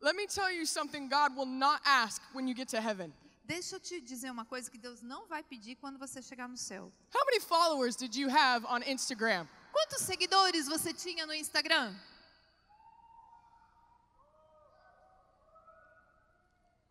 Let 0.00 0.16
me 0.16 0.26
tell 0.26 0.50
you 0.50 0.66
something 0.66 1.08
God 1.08 1.36
will 1.36 1.46
not 1.46 1.82
ask 1.84 2.22
when 2.32 2.48
you 2.48 2.54
get 2.54 2.68
to 2.68 2.80
heaven. 2.80 3.12
Deixa 3.44 3.76
eu 3.76 3.80
te 3.80 4.00
dizer 4.00 4.30
uma 4.30 4.44
coisa 4.44 4.70
que 4.70 4.78
Deus 4.78 5.02
não 5.02 5.26
vai 5.26 5.42
pedir 5.42 5.76
quando 5.76 5.98
você 5.98 6.20
chegar 6.22 6.48
no 6.48 6.56
céu. 6.56 6.90
How 7.14 7.24
many 7.26 7.40
followers 7.40 7.94
did 7.94 8.16
you 8.16 8.28
have 8.30 8.66
on 8.66 8.82
Instagram? 8.82 9.46
Quantos 9.70 10.00
seguidores 10.00 10.66
você 10.66 10.92
tinha 10.92 11.26
no 11.26 11.34
Instagram? 11.34 11.94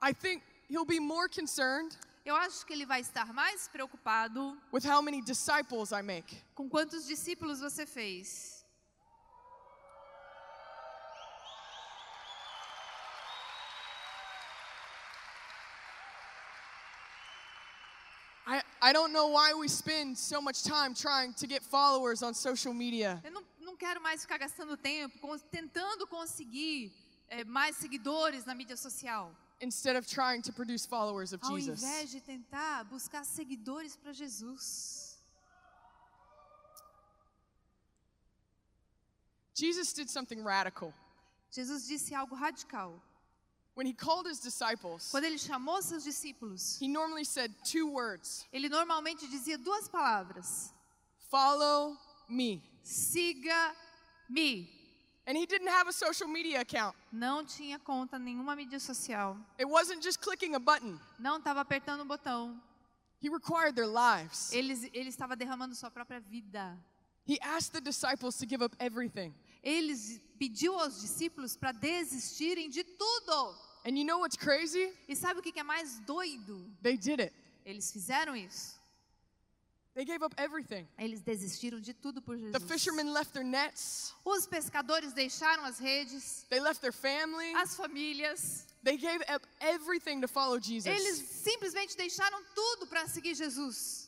I 0.06 0.14
think 0.14 0.44
He'll 0.70 0.86
be 0.86 1.00
more 1.00 1.28
concerned 1.28 1.98
Eu 2.24 2.36
acho 2.36 2.64
que 2.66 2.74
ele 2.74 2.86
vai 2.86 3.02
estar 3.02 3.34
mais 3.34 3.68
preocupado 3.68 4.56
with 4.72 4.86
how 4.86 5.02
many 5.02 5.20
disciples 5.22 5.92
I 5.92 6.04
make. 6.04 6.44
com 6.54 6.70
quantos 6.70 7.08
discípulos 7.08 7.60
você 7.60 7.88
fez. 7.88 8.64
I, 18.82 18.94
don't 18.94 19.12
know 19.12 19.30
why 19.30 19.56
we 19.56 19.68
spend 19.68 20.16
so 20.16 20.40
much 20.40 20.62
time 20.62 20.94
trying 20.94 21.34
to 21.34 21.48
get 21.48 21.64
followers 21.64 22.22
on 22.22 22.36
social 22.36 22.72
media. 22.72 23.20
Eu 23.24 23.32
não, 23.32 23.44
não 23.60 23.76
quero 23.76 24.00
mais 24.00 24.22
ficar 24.22 24.38
gastando 24.38 24.78
tempo 24.78 25.40
tentando 25.50 26.06
conseguir 26.06 26.94
eh, 27.28 27.44
mais 27.44 27.76
seguidores 27.78 28.46
na 28.46 28.54
mídia 28.54 28.78
social. 28.78 29.36
Instead 29.62 29.96
of 29.96 30.08
trying 30.08 30.42
to 30.42 30.52
produce 30.52 30.86
followers 30.86 31.34
of 31.34 31.42
Ao 31.44 31.56
Jesus. 31.56 31.84
invés 31.84 32.12
de 32.12 32.20
tentar 32.22 32.84
buscar 32.90 33.24
seguidores 33.26 33.96
para 33.98 34.14
Jesus. 34.14 35.18
Jesus 39.54 39.94
did 39.94 40.10
something 40.10 40.44
radical. 40.44 40.94
Jesus 41.52 41.88
disse 41.88 42.14
algo 42.14 42.36
radical. 42.40 43.02
When 43.76 43.86
he 43.86 43.94
called 43.94 44.26
his 44.28 44.40
disciples, 44.40 45.10
Quando 45.12 45.26
ele 45.26 45.38
chamou 45.38 45.82
seus 45.82 46.04
discípulos, 46.06 46.78
he 46.80 46.88
normally 46.88 47.26
said 47.26 47.52
two 47.64 47.88
words 47.88 48.46
ele 48.54 48.70
normalmente 48.70 49.28
dizia 49.28 49.58
duas 49.58 49.88
palavras: 49.90 50.72
follow 51.30 51.98
me. 52.30 52.62
siga-me. 52.84 54.70
And 55.28 55.36
he 55.36 55.46
didn't 55.48 55.70
have 55.70 55.88
a 55.90 55.94
social 55.94 56.28
media 56.30 56.62
account. 56.62 56.96
Não 57.12 57.44
tinha 57.44 57.80
conta 57.80 58.20
nenhuma 58.20 58.56
mídia 58.56 58.80
social. 58.80 59.36
It 59.60 59.66
wasn't 59.66 60.04
just 60.04 60.20
clicking 60.22 60.54
a 60.56 60.60
button, 60.60 61.00
Não 61.18 61.38
estava 61.38 61.62
apertando 61.62 62.02
o 62.02 62.06
botão. 62.06 62.62
he 63.22 63.30
required 63.30 63.76
their 63.76 63.88
lives. 63.88 64.52
Ele, 64.54 64.74
ele 64.94 65.10
estava 65.10 65.36
derramando 65.36 65.74
sua 65.74 65.90
própria 65.90 66.20
vida. 66.20 66.78
He 67.28 67.40
asked 67.42 67.72
the 67.74 67.82
disciples 67.82 68.38
to 68.38 68.46
give 68.48 68.62
up 68.64 68.76
everything. 68.80 69.34
Ele 69.64 69.96
pediu 70.38 70.78
aos 70.78 71.02
discípulos 71.02 71.58
para 71.58 71.72
desistirem 71.72 72.70
de 72.70 72.84
tudo. 72.84 73.56
And 73.84 73.98
you 73.98 74.06
know 74.06 74.20
what's 74.20 74.38
crazy? 74.38 74.94
E 75.08 75.16
sabe 75.16 75.40
o 75.40 75.42
que 75.42 75.60
é 75.60 75.64
mais 75.64 76.00
doido? 76.02 76.72
They 76.84 76.98
did 76.98 77.20
it. 77.20 77.34
Eles 77.66 77.92
fizeram 77.92 78.36
isso. 78.36 78.80
They 79.96 80.04
gave 80.04 80.22
up 80.22 80.34
everything. 80.38 80.86
Eles 81.00 81.22
desistiram 81.22 81.80
de 81.80 81.94
tudo 81.94 82.22
por 82.22 82.36
The 82.36 82.52
Jesus. 82.60 82.64
fishermen 82.70 83.14
left 83.14 83.32
their 83.34 83.46
nets, 83.46 84.14
Os 84.26 84.46
pescadores 84.46 85.14
deixaram 85.14 85.64
as 85.64 85.80
redes, 85.80 86.46
they 86.50 86.60
left 86.60 86.82
their 86.82 86.92
family, 86.92 87.54
as 87.56 87.78
famílias. 87.78 88.66
they 88.84 88.98
gave 88.98 89.22
up 89.34 89.42
everything 89.62 90.20
to 90.20 90.28
follow 90.28 90.60
Jesus. 90.60 90.86
Eles 90.88 91.20
simplesmente 91.30 91.96
deixaram 91.96 92.44
tudo 92.54 92.88
para 92.88 93.08
seguir 93.08 93.36
Jesus. 93.36 94.05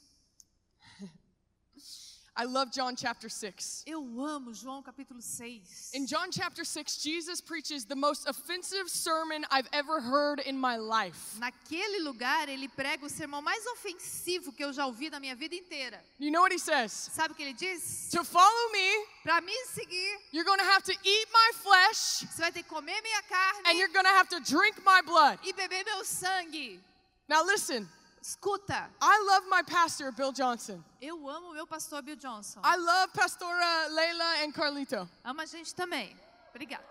I 2.40 2.44
love 2.44 2.72
John 2.72 2.96
chapter 2.96 3.30
6. 3.30 3.84
Eu 3.88 4.00
amo 4.22 4.54
João 4.54 4.84
capítulo 4.84 5.20
6. 5.24 5.90
In 5.96 6.06
John 6.06 6.30
chapter 6.32 6.64
6, 6.64 7.02
Jesus 7.02 7.42
preaches 7.42 7.84
the 7.84 7.96
most 7.96 8.28
offensive 8.30 8.88
sermon 8.92 9.44
I've 9.50 9.68
ever 9.74 10.00
heard 10.00 10.40
in 10.42 10.56
my 10.56 10.78
life. 10.78 11.40
Naquele 11.40 12.00
lugar, 12.04 12.48
ele 12.48 12.68
prega 12.70 13.04
o 13.04 13.10
sermão 13.10 13.42
mais 13.42 13.66
ofensivo 13.66 14.52
que 14.52 14.64
eu 14.64 14.72
já 14.72 14.86
ouvi 14.86 15.10
na 15.10 15.20
minha 15.20 15.36
vida 15.36 15.56
inteira. 15.56 16.00
You 16.20 16.30
know 16.32 16.42
what 16.42 16.54
he 16.54 16.60
says? 16.60 16.92
Sabe 16.92 17.34
o 17.34 17.36
que 17.36 17.42
ele 17.42 17.54
diz? 17.54 18.10
To 18.12 18.24
follow 18.24 18.72
me, 18.72 19.06
Para 19.24 19.42
me 19.42 19.54
seguir, 19.74 20.20
you're 20.32 20.46
going 20.46 20.60
to 20.60 20.66
have 20.66 20.84
to 20.84 20.94
eat 20.94 21.28
my 21.34 21.52
flesh 21.56 22.24
você 22.30 22.42
vai 22.44 22.52
ter 22.52 22.62
que 22.62 22.70
comer 22.70 23.02
minha 23.02 23.18
and 23.18 23.64
carne 23.64 23.78
you're 23.80 23.92
going 23.92 24.06
to 24.06 24.14
have 24.14 24.30
to 24.30 24.40
drink 24.42 24.80
my 24.86 25.02
blood. 25.02 25.40
e 25.44 25.54
beber 25.54 25.84
meu 25.86 26.06
sangue. 26.06 26.80
Now 27.28 27.44
listen, 27.44 27.90
Escuta, 28.28 28.90
I 29.02 29.24
love 29.26 29.44
my 29.48 29.62
pastor, 29.62 30.12
Bill 30.12 30.34
Johnson. 30.34 30.84
eu 31.02 31.30
amo 31.30 31.52
o 31.52 31.54
meu 31.54 31.66
pastor 31.66 32.02
Bill 32.02 32.18
Johnson. 32.18 32.60
I 32.62 32.76
love 32.76 33.14
Pastora 33.14 33.88
Leila 33.90 34.44
and 34.44 34.52
Carlito. 34.54 35.08
Amo 35.24 35.42
a 35.42 35.46
gente 35.46 35.74
também. 35.74 36.14
Obrigada. 36.54 36.84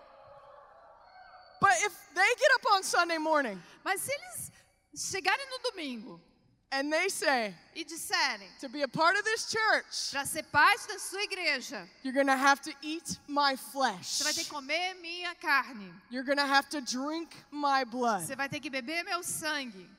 But 1.61 1.73
if 1.85 1.93
they 2.15 2.35
get 2.39 2.51
up 2.55 2.65
on 2.73 2.81
Sunday 2.83 3.19
morning 3.19 3.61
Mas 3.83 4.01
se 4.01 4.11
eles 4.11 4.51
chegarem 4.95 5.45
no 5.51 5.69
domingo 5.69 6.19
and 6.71 6.91
they 6.91 7.07
say, 7.07 7.53
e 7.75 7.85
disserem 7.85 8.49
to 8.59 8.67
be 8.67 8.81
a 8.81 8.87
part 8.87 9.15
of 9.15 9.23
this 9.23 9.47
church, 9.47 10.09
para 10.11 10.25
ser 10.25 10.43
parte 10.51 10.87
da 10.87 10.97
sua 10.97 11.21
igreja, 11.21 11.87
you're 12.03 12.27
have 12.31 12.61
to 12.61 12.73
eat 12.81 13.19
my 13.27 13.55
você 13.55 14.23
vai 14.23 14.33
ter 14.33 14.43
que 14.43 14.49
flesh. 14.49 14.49
comer 14.49 14.95
minha 14.95 15.35
carne, 15.35 15.93
You're 16.09 16.25
have 16.39 16.67
to 16.69 16.81
drink 16.81 17.29
my 17.51 17.85
blood. 17.85 18.25
você 18.25 18.35
vai 18.35 18.49
ter 18.49 18.59
que 18.59 18.71
beber 18.71 19.03
meu 19.03 19.21
sangue. 19.21 19.96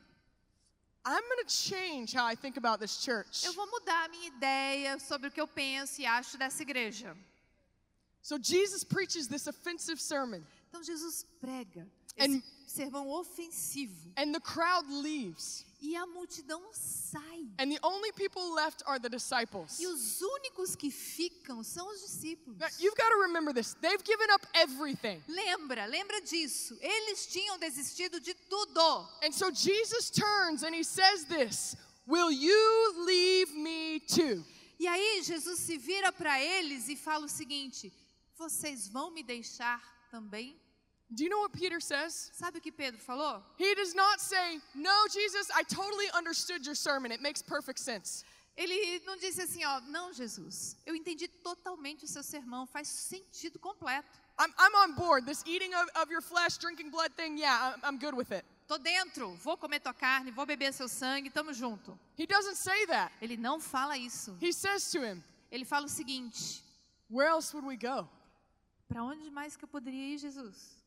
I'm 1.04 1.22
going 1.22 1.44
to 1.46 1.54
change 1.54 2.12
how 2.12 2.26
I 2.26 2.34
think 2.34 2.56
about 2.56 2.80
this 2.80 2.98
church. 2.98 3.44
Eu 3.44 3.52
vou 3.52 3.66
mudar 3.66 4.04
a 4.04 4.08
minha 4.08 4.28
ideia 4.28 4.98
sobre 4.98 5.28
o 5.28 5.30
que 5.30 5.40
eu 5.40 5.48
penso 5.48 6.00
e 6.00 6.06
acho 6.06 6.37
dessa 6.37 6.62
igreja. 6.62 7.16
So 8.22 8.38
Jesus 8.38 8.84
preaches 8.84 9.26
this 9.26 9.46
offensive 9.46 10.00
sermon, 10.00 10.42
Então 10.68 10.82
Jesus 10.82 11.24
prega 11.40 11.87
And- 12.16 12.42
sermão 12.66 13.09
ofensivo 13.09 14.12
and 14.16 14.33
the 14.33 14.40
crowd 14.40 14.87
leaves. 14.90 15.64
e 15.81 15.97
a 15.97 16.07
multidão 16.07 16.62
sai. 16.73 17.47
And 17.59 17.71
the 17.71 17.79
only 17.83 18.12
people 18.12 18.53
left 18.53 18.83
are 18.85 18.99
the 18.99 19.09
disciples. 19.09 19.79
E 19.79 19.87
os 19.87 20.21
únicos 20.21 20.77
que 20.77 20.90
ficam 20.90 21.62
são 21.62 21.88
os 21.88 22.01
discípulos. 22.01 22.59
Now, 22.59 22.68
you've 22.79 22.97
got 22.97 23.11
to 23.11 23.21
remember 23.21 23.53
this. 23.55 23.75
They've 23.81 24.03
given 24.05 24.29
up 24.33 24.47
everything. 24.55 25.23
Lembra, 25.29 25.87
lembra 25.87 26.21
disso. 26.21 26.77
Eles 26.81 27.27
tinham 27.27 27.59
desistido 27.59 28.21
de 28.21 28.35
tudo. 28.35 29.09
And 29.23 29.33
so 29.33 29.51
Jesus 29.51 30.11
turns 30.11 30.62
and 30.62 30.75
he 30.75 30.85
says 30.85 31.25
this 31.25 31.77
Will 32.07 32.31
you 32.31 33.05
leave 33.05 33.55
me 33.55 34.01
too? 34.01 34.44
E 34.81 34.87
aí 34.87 35.23
Jesus 35.23 35.59
se 35.61 35.77
vira 35.77 36.12
para 36.12 36.40
eles 36.40 36.88
e 36.88 36.97
fala 36.97 37.27
o 37.27 37.29
seguinte: 37.29 37.92
Vocês 38.37 38.88
vão 38.88 39.11
me 39.11 39.23
deixar 39.23 39.81
também? 40.11 40.57
Do 41.14 41.25
you 41.25 41.31
know 41.31 41.38
what 41.38 41.53
Peter 41.53 41.81
says? 41.81 42.31
Sabe 42.35 42.59
o 42.59 42.61
que 42.61 42.71
Pedro 42.71 43.01
falou? 43.01 43.40
He 43.57 43.75
does 43.75 43.94
not 43.94 44.21
say, 44.21 44.59
No, 44.75 45.07
Jesus, 45.11 45.49
I 45.57 45.62
totally 45.62 46.07
understood 46.14 46.66
your 46.66 46.75
sermon. 46.75 47.12
It 47.12 47.23
makes 47.23 47.40
perfect 47.40 47.79
sense. 47.79 48.25
Ele 48.59 49.01
não 49.07 49.16
disse 49.16 49.40
assim, 49.40 49.64
ó, 49.64 49.81
não, 49.83 50.12
Jesus, 50.12 50.77
eu 50.85 50.97
entendi 50.97 51.29
totalmente 51.29 52.05
o 52.05 52.09
seu 52.09 52.25
sermão, 52.25 52.66
faz 52.66 52.88
sentido 52.88 53.57
completo. 53.57 54.18
I'm, 54.37 54.53
I'm 54.59 54.75
on 54.75 54.94
board. 54.97 55.25
This 55.25 55.44
eating 55.47 55.73
of, 55.75 55.88
of 55.94 56.11
your 56.11 56.21
flesh, 56.21 56.59
drinking 56.59 56.90
blood 56.90 57.12
thing, 57.14 57.38
yeah, 57.38 57.77
I'm, 57.77 57.85
I'm 57.85 57.99
good 58.01 58.16
with 58.16 58.33
it. 58.33 58.44
Tô 58.66 58.77
dentro, 58.77 59.33
vou 59.44 59.57
comer 59.57 59.79
tua 59.79 59.94
carne, 59.94 60.33
vou 60.33 60.44
beber 60.44 60.73
seu 60.73 60.88
sangue, 60.88 61.31
tamo 61.31 61.53
junto. 61.53 61.97
He 62.16 62.27
doesn't 62.27 62.57
say 62.57 62.85
that. 62.87 63.12
Ele 63.23 63.37
não 63.37 63.61
fala 63.61 63.97
isso. 63.97 64.37
He 64.40 64.53
says 64.53 64.90
to 64.90 65.05
him, 65.05 65.23
Ele 65.53 65.64
fala 65.64 65.87
o 65.87 65.88
seguinte: 65.88 66.61
Where 67.09 67.29
else 67.29 67.55
would 67.55 67.66
we 67.66 67.77
go? 67.77 68.09
Para 68.88 69.05
onde 69.05 69.31
mais 69.31 69.57
que 69.57 69.64
eu 69.64 69.68
poderia 69.68 70.14
ir, 70.14 70.18
Jesus? 70.18 70.78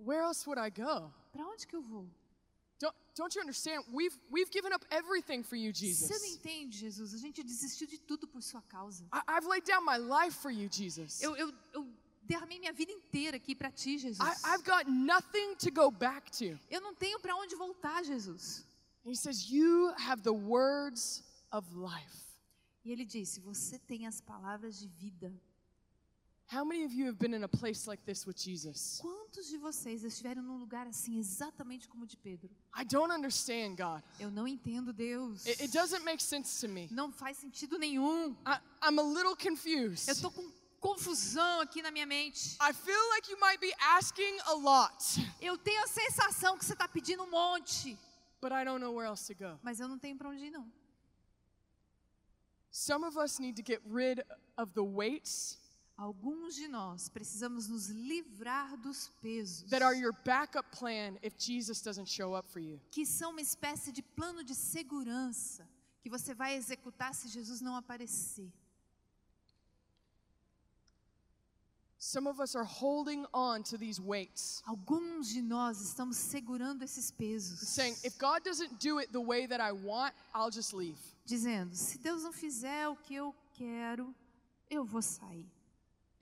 Wh- 0.00 0.06
Where 0.06 0.22
else 0.22 0.46
would 0.46 0.58
I 0.58 0.70
go? 0.70 1.12
Para 1.32 1.44
onde 1.46 1.66
que 1.66 1.74
eu 1.76 1.82
vou? 1.82 2.06
Don't, 2.78 2.94
don't 3.14 3.34
you 3.34 3.42
understand? 3.42 3.84
We've, 3.92 4.16
we've 4.30 4.50
given 4.50 4.72
up 4.72 4.84
everything 4.90 5.42
for 5.42 5.56
you, 5.56 5.72
Você 5.72 5.84
não 6.12 6.18
Jesus. 6.18 6.34
entende, 6.36 6.78
Jesus? 6.78 7.14
A 7.14 7.18
gente 7.18 7.42
desistiu 7.42 7.86
de 7.86 7.98
tudo 7.98 8.26
por 8.26 8.42
sua 8.42 8.62
causa. 8.62 9.04
I, 9.12 9.20
I've 9.36 9.46
laid 9.46 9.64
down 9.66 9.84
my 9.84 9.98
life 9.98 10.36
for 10.40 10.50
you, 10.50 10.68
Jesus. 10.70 11.20
Eu, 11.22 11.36
eu, 11.36 11.52
eu 11.74 11.86
derramei 12.22 12.58
minha 12.58 12.72
vida 12.72 12.90
inteira 12.90 13.36
aqui 13.36 13.54
para 13.54 13.70
ti, 13.70 13.98
Jesus. 13.98 14.18
I, 14.20 14.54
I've 14.54 14.64
got 14.64 14.88
nothing 14.88 15.56
to 15.56 15.70
go 15.70 15.90
back 15.90 16.30
to. 16.38 16.58
Eu 16.70 16.80
não 16.80 16.94
tenho 16.94 17.20
para 17.20 17.36
onde 17.36 17.54
voltar, 17.54 18.02
Jesus. 18.04 18.64
And 19.04 19.10
he 19.12 19.16
says, 19.16 19.50
You 19.50 19.92
have 19.98 20.22
the 20.22 20.32
words 20.32 21.22
of 21.52 21.66
life. 21.74 22.16
E 22.82 22.90
ele 22.92 23.04
disse: 23.04 23.40
Você 23.40 23.78
tem 23.78 24.06
as 24.06 24.20
palavras 24.22 24.78
de 24.78 24.88
vida. 24.88 25.30
How 26.52 26.64
many 26.64 26.82
of 26.84 26.92
you 26.92 27.06
have 27.06 27.16
been 27.16 27.32
in 27.32 27.44
a 27.44 27.48
place 27.48 27.86
like 27.86 28.04
this 28.04 28.26
with 28.26 28.36
Jesus? 28.36 29.00
Quantos 29.00 29.48
de 29.48 29.56
vocês 29.56 30.02
estiveram 30.02 30.42
num 30.42 30.58
lugar 30.58 30.84
assim, 30.88 31.16
exatamente 31.16 31.86
como 31.86 32.02
o 32.02 32.06
de 32.08 32.16
Pedro? 32.16 32.50
I 32.74 32.82
don't 32.82 33.12
understand, 33.12 33.76
God. 33.76 34.02
Eu 34.18 34.32
não 34.32 34.48
entendo 34.48 34.92
Deus. 34.92 35.46
It, 35.46 35.62
it 35.62 35.72
doesn't 35.72 36.04
make 36.04 36.20
sense 36.20 36.60
to 36.60 36.68
me. 36.68 36.88
Não 36.90 37.12
faz 37.12 37.36
sentido 37.36 37.78
nenhum. 37.78 38.32
I, 38.44 38.58
I'm 38.82 38.98
a 38.98 39.02
little 39.02 39.36
confused. 39.36 40.08
Eu 40.08 40.20
tô 40.20 40.28
com 40.28 40.50
confusão 40.80 41.60
aqui 41.60 41.82
na 41.82 41.92
minha 41.92 42.04
mente. 42.06 42.56
I 42.60 42.72
feel 42.72 43.08
like 43.10 43.30
you 43.30 43.38
might 43.38 43.60
be 43.60 43.72
asking 43.78 44.40
a 44.46 44.54
lot, 44.54 45.20
Eu 45.40 45.56
tenho 45.56 45.84
a 45.84 45.86
sensação 45.86 46.58
que 46.58 46.64
você 46.64 46.72
está 46.72 46.88
pedindo 46.88 47.22
um 47.22 47.30
monte, 47.30 47.96
but 48.42 48.50
I 48.50 48.64
don't 48.64 48.80
know 48.80 48.92
where 48.92 49.08
else 49.08 49.32
to 49.32 49.38
go. 49.38 49.56
mas 49.62 49.78
eu 49.78 49.86
não 49.86 50.00
tenho 50.00 50.16
para 50.16 50.28
onde 50.28 50.46
ir 50.46 50.50
não. 50.50 50.66
Some 52.72 53.04
of 53.04 53.16
us 53.16 53.38
need 53.38 53.54
to 53.54 53.64
get 53.64 53.80
rid 53.86 54.24
of 54.56 54.72
the 54.74 54.82
weights 54.82 55.56
Alguns 56.00 56.54
de 56.54 56.66
nós 56.66 57.10
precisamos 57.10 57.68
nos 57.68 57.88
livrar 57.90 58.74
dos 58.78 59.08
pesos 59.20 59.68
that 59.68 59.82
are 59.82 59.94
your 59.94 60.14
backup 60.24 60.66
plan 60.74 61.18
if 61.22 61.34
Jesus 61.36 61.82
doesn't 61.82 62.06
show 62.08 62.34
up 62.34 62.48
for 62.48 62.58
you. 62.58 62.80
que 62.90 63.04
são 63.04 63.32
uma 63.32 63.42
espécie 63.42 63.92
de 63.92 64.00
plano 64.00 64.42
de 64.42 64.54
segurança 64.54 65.68
que 66.00 66.08
você 66.08 66.32
vai 66.34 66.54
executar 66.56 67.14
se 67.14 67.28
Jesus 67.28 67.60
não 67.60 67.76
aparecer. 67.76 68.50
Some 71.98 72.26
of 72.26 72.40
us 72.40 72.56
are 72.56 72.64
holding 72.64 73.26
on 73.34 73.62
to 73.64 73.76
these 73.76 74.00
weights, 74.00 74.62
Alguns 74.66 75.28
de 75.28 75.42
nós 75.42 75.82
estamos 75.82 76.16
segurando 76.16 76.82
esses 76.82 77.10
pesos, 77.10 77.60
saying, 77.68 77.94
if 78.02 78.16
God 78.18 78.42
doesn't 78.42 78.78
do 78.82 78.98
it 79.00 79.12
the 79.12 79.20
way 79.20 79.46
that 79.46 79.60
I 79.60 79.72
want, 79.72 80.14
I'll 80.34 80.50
just 80.50 80.72
leave. 80.72 80.98
dizendo: 81.26 81.76
se 81.76 81.98
Deus 81.98 82.22
não 82.22 82.32
fizer 82.32 82.88
o 82.88 82.96
que 82.96 83.14
eu 83.14 83.34
quero, 83.52 84.14
eu 84.70 84.82
vou 84.82 85.02
sair. 85.02 85.46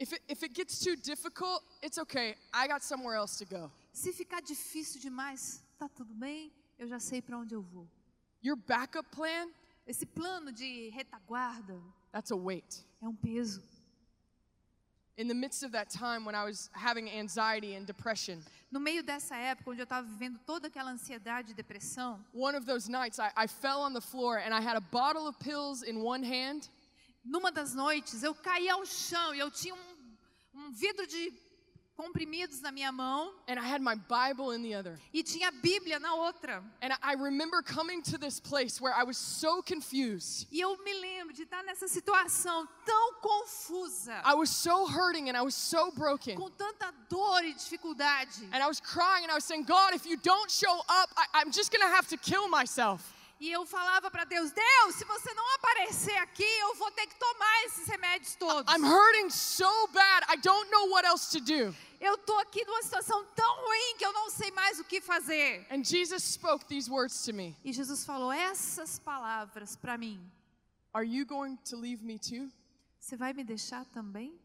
If 0.00 0.12
it, 0.12 0.22
if 0.28 0.42
it 0.44 0.54
gets 0.54 0.78
too 0.78 0.94
difficult, 0.96 1.62
it's 1.82 1.98
okay. 1.98 2.36
I 2.54 2.68
got 2.68 2.82
somewhere 2.82 3.16
else 3.16 3.36
to 3.38 3.44
go. 3.44 3.70
Se 3.92 4.12
ficar 4.12 4.40
difícil 4.40 5.00
demais, 5.00 5.60
tá 5.78 5.88
tudo 5.88 6.14
bem, 6.14 6.52
eu 6.78 6.86
já 6.86 7.00
sei 7.00 7.20
para 7.20 7.36
onde 7.36 7.54
eu 7.54 7.62
vou. 7.62 7.86
Your 8.42 8.56
backup 8.56 9.08
plan, 9.10 9.48
Esse 9.86 10.04
plano 10.06 10.52
de 10.52 10.90
retaguarda 10.90 11.80
that's 12.12 12.30
a 12.30 12.36
weight. 12.36 12.84
é 13.02 13.08
um 13.08 13.14
peso. 13.16 13.62
In 15.16 15.26
the 15.26 15.34
midst 15.34 15.64
of 15.64 15.72
that 15.72 15.90
time 15.90 16.24
when 16.24 16.36
I 16.36 16.44
was 16.44 16.70
having 16.74 17.08
anxiety 17.08 17.74
and 17.74 17.84
depression, 17.86 18.40
No 18.70 18.78
meio 18.78 19.02
dessa 19.02 19.34
época, 19.34 19.70
onde 19.70 19.80
eu 19.80 19.84
estava 19.84 20.06
vivendo 20.06 20.38
toda 20.46 20.68
aquela 20.68 20.90
ansiedade 20.92 21.50
e 21.52 21.54
depressão, 21.54 22.22
one 22.32 22.54
of 22.54 22.66
those 22.66 22.88
nights 22.88 23.18
I, 23.18 23.32
I 23.36 23.48
fell 23.48 23.80
on 23.80 23.92
the 23.94 24.00
floor 24.00 24.36
and 24.38 24.54
I 24.54 24.60
had 24.60 24.76
a 24.76 24.80
bottle 24.92 25.26
of 25.26 25.36
pills 25.40 25.82
in 25.82 26.02
one 26.04 26.22
hand 26.22 26.68
numa 27.28 27.50
das 27.52 27.74
noites 27.74 28.22
eu 28.22 28.34
caí 28.34 28.68
ao 28.68 28.84
chão 28.86 29.34
e 29.34 29.38
eu 29.38 29.50
tinha 29.50 29.74
um, 29.74 29.96
um 30.54 30.70
vidro 30.72 31.06
de 31.06 31.32
comprimidos 31.96 32.60
na 32.60 32.70
minha 32.70 32.92
mão 32.92 33.34
and 33.48 33.58
I 33.58 33.64
had 33.66 33.80
my 33.82 33.96
Bible 33.96 34.52
in 34.54 34.62
the 34.62 34.72
other. 34.78 34.96
e 35.12 35.20
tinha 35.24 35.48
a 35.48 35.50
Bíblia 35.50 35.98
na 35.98 36.14
outra. 36.14 36.62
And 36.80 36.92
I- 37.02 37.14
remember 37.16 37.60
coming 37.60 38.00
to 38.02 38.16
this 38.18 38.38
place 38.38 38.80
where 38.80 38.94
I 38.94 39.02
was 39.02 39.18
so 39.18 39.62
confused. 39.64 40.46
E 40.52 40.60
eu 40.60 40.76
me 40.84 40.94
lembro 40.94 41.34
de 41.34 41.42
estar 41.42 41.64
nessa 41.64 41.88
situação 41.88 42.68
tão 42.86 43.14
confusa, 43.20 44.12
I 44.24 44.34
was 44.34 44.48
so 44.48 44.86
hurting 44.86 45.28
and 45.28 45.36
I 45.36 45.42
was 45.42 45.56
so 45.56 45.90
broken. 45.90 46.36
com 46.36 46.48
tanta 46.50 46.92
dor 47.08 47.42
e 47.44 47.52
dificuldade. 47.52 48.44
And 48.52 48.62
I 48.62 48.68
was 48.68 48.80
crying 48.80 49.24
and 49.24 49.32
I 49.32 49.34
was 49.34 49.44
saying, 49.44 49.64
God, 49.64 49.92
if 49.92 50.06
you 50.06 50.16
don't 50.18 50.50
show 50.52 50.78
up, 50.88 51.10
I, 51.16 51.26
I'm 51.42 51.50
just 51.50 51.72
going 51.72 51.82
to 51.82 51.92
have 51.96 52.06
to 52.10 52.16
kill 52.16 52.48
myself. 52.48 53.02
E 53.40 53.50
eu 53.50 53.64
falava 53.64 54.10
para 54.10 54.24
Deus: 54.24 54.50
Deus, 54.50 54.94
se 54.96 55.04
você 55.04 55.32
não 55.32 55.54
aparecer 55.54 56.16
aqui, 56.16 56.42
eu 56.60 56.74
vou 56.74 56.90
ter 56.90 57.06
que 57.06 57.16
tomar 57.16 57.64
esses 57.66 57.86
remédios 57.86 58.34
todos. 58.34 58.72
I'm 58.72 58.84
hurting 58.84 59.30
so 59.30 59.86
bad, 59.88 60.26
I 60.28 60.36
don't 60.36 60.68
know 60.70 60.88
what 60.90 61.06
else 61.06 61.30
to 61.38 61.44
do. 61.44 61.74
Eu 62.00 62.18
tô 62.18 62.36
aqui 62.38 62.64
numa 62.64 62.82
situação 62.82 63.24
tão 63.34 63.56
ruim 63.64 63.96
que 63.96 64.04
eu 64.04 64.12
não 64.12 64.30
sei 64.30 64.50
mais 64.50 64.80
o 64.80 64.84
que 64.84 65.00
fazer. 65.00 65.66
And 65.70 65.84
Jesus 65.84 66.22
spoke 66.24 66.64
these 66.66 66.90
words 66.90 67.24
to 67.24 67.32
me 67.32 67.56
E 67.64 67.72
Jesus 67.72 68.04
falou 68.04 68.32
essas 68.32 68.98
palavras 68.98 69.76
para 69.76 69.96
mim. 69.96 70.20
Are 70.92 71.06
you 71.06 71.24
going 71.24 71.56
to 71.70 71.76
leave 71.76 72.04
me 72.04 72.18
too? 72.18 72.50
Você 72.98 73.16
vai 73.16 73.32
me 73.32 73.44
deixar 73.44 73.84
também? 73.86 74.38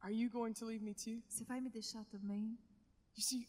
Are 0.00 0.12
you 0.14 0.30
going 0.30 0.54
to 0.54 0.64
leave 0.64 0.82
me 0.82 0.94
too? 0.94 1.22
Você 1.28 1.44
vai 1.44 1.60
me 1.60 1.68
deixar 1.68 2.04
também? 2.06 2.58
You 3.16 3.22
see, 3.22 3.46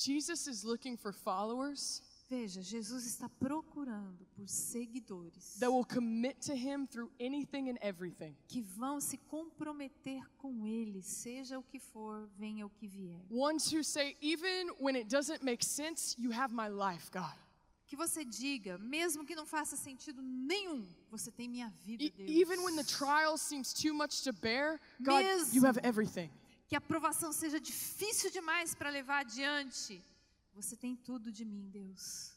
Jesus 0.00 0.46
is 0.46 0.64
looking 0.64 0.96
for 0.96 1.12
followers 1.12 2.02
Veja, 2.30 2.62
Jesus 2.62 3.04
está 3.06 3.28
procurando 3.28 4.24
por 4.36 4.46
seguidores 4.46 5.58
that 5.58 5.68
will 5.68 5.84
commit 5.84 6.40
to 6.40 6.54
him 6.54 6.86
through 6.86 7.10
anything 7.18 7.68
and 7.68 7.76
everything. 7.82 8.36
que 8.46 8.62
vão 8.62 9.00
se 9.00 9.16
comprometer 9.28 10.22
com 10.38 10.64
Ele, 10.64 11.02
seja 11.02 11.58
o 11.58 11.62
que 11.64 11.80
for, 11.80 12.30
venha 12.38 12.64
o 12.64 12.70
que 12.70 12.86
vier. 12.86 13.20
Ones 13.28 13.68
who 13.72 13.82
say, 13.82 14.16
even 14.20 14.68
when 14.78 14.94
it 14.94 15.08
doesn't 15.08 15.42
make 15.42 15.64
sense, 15.64 16.14
you 16.16 16.30
have 16.30 16.54
my 16.54 16.68
life, 16.68 17.10
God. 17.10 17.34
Que 17.88 17.96
você 17.96 18.24
diga, 18.24 18.78
mesmo 18.78 19.26
que 19.26 19.34
não 19.34 19.44
faça 19.44 19.74
sentido 19.76 20.22
nenhum, 20.22 20.86
você 21.10 21.32
tem 21.32 21.48
minha 21.48 21.68
vida, 21.84 22.08
Deus. 22.16 22.30
even 22.30 22.62
when 22.62 22.76
the 22.76 22.84
trial 22.84 23.36
seems 23.36 23.72
too 23.72 23.92
much 23.92 24.22
to 24.22 24.32
bear, 24.32 24.80
God, 25.02 25.24
Mesmo. 25.24 25.52
you 25.56 25.66
have 25.66 25.80
everything. 25.82 26.30
Que 26.70 26.76
a 26.76 26.80
provação 26.80 27.32
seja 27.32 27.60
difícil 27.60 28.30
demais 28.30 28.76
para 28.76 28.90
levar 28.90 29.20
adiante, 29.20 30.00
você 30.54 30.76
tem 30.76 30.94
tudo 30.94 31.32
de 31.32 31.44
mim, 31.44 31.68
Deus. 31.68 32.32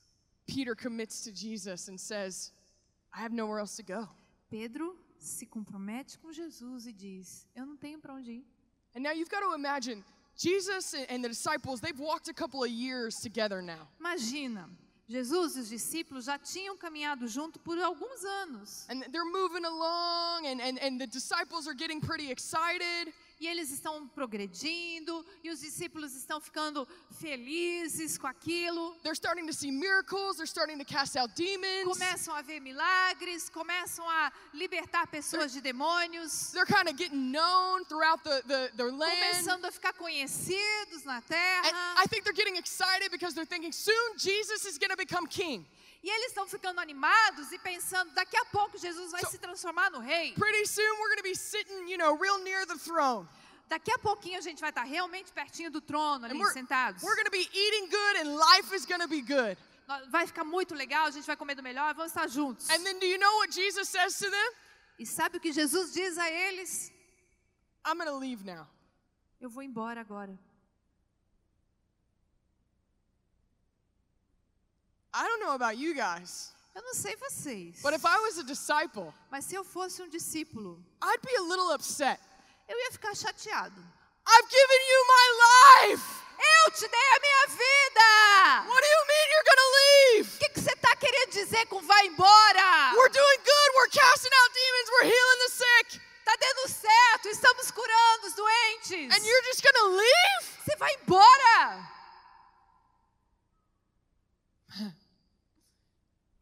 Peter 0.48 0.76
commits 0.76 1.24
to 1.24 1.32
Jesus 1.32 1.88
and 1.88 2.00
says, 2.00 2.52
I 3.14 3.22
have 3.22 3.32
nowhere 3.32 3.60
else 3.60 3.76
to 3.76 3.84
go. 3.84 4.10
Pedro 4.50 4.98
se 5.20 5.46
compromete 5.46 6.18
com 6.18 6.34
Jesus 6.34 6.88
e 6.88 6.92
diz: 6.92 7.48
Eu 7.56 7.68
não 7.68 7.78
tenho 7.78 8.00
para 8.00 8.16
onde 8.16 8.32
ir. 8.32 8.46
And 8.96 9.04
now 9.04 9.12
you've 9.12 9.30
got 9.30 9.42
to 9.42 9.54
imagine 9.54 10.04
Jesus 10.36 10.96
and 11.10 11.24
the 11.24 11.30
disciples, 11.30 11.80
they've 11.80 12.00
walked 12.00 12.28
a 12.28 12.34
couple 12.34 12.64
of 12.64 12.72
years 12.72 13.20
together 13.22 13.62
now. 13.62 13.88
Imagina, 14.00 14.68
Jesus 15.08 15.56
e 15.56 15.60
os 15.60 15.70
discípulos 15.70 16.26
já 16.26 16.40
tinham 16.40 16.76
caminhado 16.76 17.28
junto 17.28 17.60
por 17.60 17.78
alguns 17.78 18.24
anos. 18.24 18.88
And 18.90 19.04
they're 19.12 19.32
moving 19.32 19.64
along, 19.64 20.48
and, 20.48 20.60
and, 20.60 20.80
and 20.80 21.00
the 21.00 21.06
disciples 21.06 21.68
are 21.68 21.76
getting 21.76 22.02
pretty 22.02 22.32
excited. 22.32 23.14
E 23.44 23.48
eles 23.48 23.72
estão 23.72 24.08
progredindo 24.08 25.26
e 25.44 25.50
os 25.50 25.60
discípulos 25.60 26.16
estão 26.16 26.40
ficando 26.40 26.88
felizes 27.20 28.18
com 28.18 28.26
aquilo. 28.26 28.96
They're 29.04 29.18
starting 29.18 29.46
to 29.48 29.54
see 29.54 29.70
miracles, 29.70 30.38
they're 30.38 30.48
starting 30.48 30.78
to 30.78 30.86
cast 30.86 31.18
out 31.18 31.36
demons. 31.36 31.84
Começam 31.84 32.34
a 32.34 32.42
ver 32.42 32.62
milagres, 32.62 33.50
começam 33.50 34.08
a 34.10 34.32
libertar 34.54 35.08
pessoas 35.08 35.52
de 35.52 35.60
demônios, 35.60 36.52
They're 36.54 36.66
kind 36.66 36.88
of 36.88 36.96
getting 36.96 37.34
known 37.34 37.84
throughout 37.84 38.24
the, 38.24 38.44
the, 38.48 38.72
their 38.78 38.94
land. 38.94 39.12
começando 39.34 39.66
a 39.66 39.72
ficar 39.72 39.92
conhecidos 39.92 41.04
na 41.04 41.18
And 41.18 41.28
terra. 41.28 41.96
I 41.98 42.06
think 42.08 42.24
they're 42.24 42.32
getting 42.34 42.56
excited 42.56 43.12
because 43.12 43.36
they're 43.36 43.46
thinking 43.46 43.74
soon 43.74 44.18
Jesus 44.18 44.64
is 44.66 44.78
going 44.78 44.92
to 44.92 44.98
become 44.98 45.28
king. 45.28 45.66
E 46.04 46.10
eles 46.10 46.28
estão 46.28 46.46
ficando 46.46 46.82
animados 46.82 47.52
e 47.54 47.60
pensando, 47.60 48.12
daqui 48.14 48.36
a 48.36 48.46
pouco 48.46 48.78
Jesus 48.78 49.12
vai 49.12 49.22
So- 49.22 49.32
se 49.32 49.38
transformar 49.38 49.90
no 49.90 50.00
rei. 50.00 50.34
Pretty 50.34 50.68
soon 50.68 50.84
we're 51.00 51.08
going 51.16 51.18
to 51.18 51.24
be 51.24 51.36
sitting, 51.36 51.88
you 51.90 51.98
know, 51.98 52.18
real 52.18 52.40
near 52.40 52.66
the 52.68 52.78
throne. 52.78 53.26
Daqui 53.70 53.90
a 53.92 53.98
pouquinho 53.98 54.38
a 54.38 54.42
gente 54.42 54.60
vai 54.60 54.70
estar 54.70 54.84
realmente 54.84 55.32
pertinho 55.32 55.72
do 55.72 55.80
trono, 55.80 56.26
ali 56.26 56.38
we're, 56.38 56.52
sentados. 56.52 57.02
we're 57.02 57.16
going 57.16 57.26
to 57.26 57.32
be 57.32 57.50
eating 57.54 57.90
good 57.90 58.18
and 58.18 58.36
life 58.36 58.76
is 58.76 58.86
going 58.86 59.00
to 59.00 59.08
be 59.08 59.22
good. 59.22 59.58
Vai 60.10 60.28
ficar 60.28 60.44
muito 60.44 60.76
legal, 60.76 61.08
a 61.08 61.12
gente 61.12 61.26
vai 61.26 61.38
comer 61.38 61.56
do 61.56 61.64
melhor, 61.64 61.94
vamos 61.94 62.12
estar 62.12 62.28
juntos. 62.28 62.70
And 62.70 62.84
then 62.84 63.00
do 63.00 63.06
you 63.06 63.18
know 63.18 63.38
what 63.38 63.52
Jesus 63.54 63.88
says 63.88 64.18
to 64.18 64.30
them? 64.30 64.52
E 65.00 65.06
sabe 65.06 65.38
o 65.38 65.40
que 65.40 65.54
Jesus 65.54 65.94
diz 65.94 66.18
a 66.18 66.30
eles? 66.30 66.92
I'm 67.86 67.98
going 67.98 68.10
to 68.10 68.18
leave 68.18 68.44
now. 68.44 68.68
Eu 69.40 69.50
vou 69.50 69.64
embora 69.64 70.02
agora. 70.02 70.38
I 75.14 75.28
don't 75.28 75.40
know 75.42 75.54
about 75.54 75.78
you 75.78 75.94
guys, 75.94 76.52
Eu 76.76 76.82
não 76.82 76.94
sei 76.94 77.16
vocês, 77.18 77.82
but 77.84 77.94
if 77.94 78.04
I 78.04 78.18
was 78.20 78.40
a 78.40 78.44
disciple, 78.44 79.14
mas 79.30 79.46
se 79.46 79.54
eu 79.56 79.64
fosse 79.64 80.02
um 80.02 80.10
discípulo, 80.10 80.84
I'd 81.04 81.22
be 81.22 81.36
a 81.36 81.42
little 81.42 81.72
upset. 81.74 82.20
eu 82.68 82.78
ia 82.80 82.92
ficar 82.92 83.16
chateado. 83.16 83.80
I've 84.26 84.50
given 84.50 84.82
you 84.92 85.06
my 85.06 85.28
life. 85.92 86.04
Eu 86.66 86.72
te 86.72 86.88
dei 86.88 87.10
a 87.16 87.20
minha 87.20 87.48
vida! 87.48 88.70
What 88.70 88.82
do 88.82 88.88
you 88.88 89.06
mean 89.06 89.26
you're 89.34 89.44
going 89.46 89.62
to 89.64 89.72
leave? 89.80 90.36
O 90.36 90.40
que, 90.40 90.50
que 90.50 90.60
você 90.62 90.74
está 90.74 90.96
querendo 90.96 91.32
dizer 91.32 91.66
com 91.68 91.80
vai 91.82 92.08
embora? 92.08 92.94
We're 92.96 93.10
doing 93.12 93.38
good. 93.38 93.70
We're 93.76 93.90
casting 93.90 94.32
out 94.34 94.52
demons. 94.54 94.90
We're 94.90 95.08
healing 95.14 95.40
the 95.46 95.50
sick. 95.52 96.02
Tá 96.26 96.36
dando 96.40 96.68
certo, 96.70 97.28
estamos 97.30 97.70
curando 97.70 98.28
os 98.28 98.34
doentes. 98.34 99.12
And 99.14 99.26
you're 99.26 99.44
just 99.46 99.62
going 99.62 99.74
to 99.76 99.88
leave? 99.96 100.44
Você 100.66 100.76
vai 100.78 100.94
embora! 101.04 101.90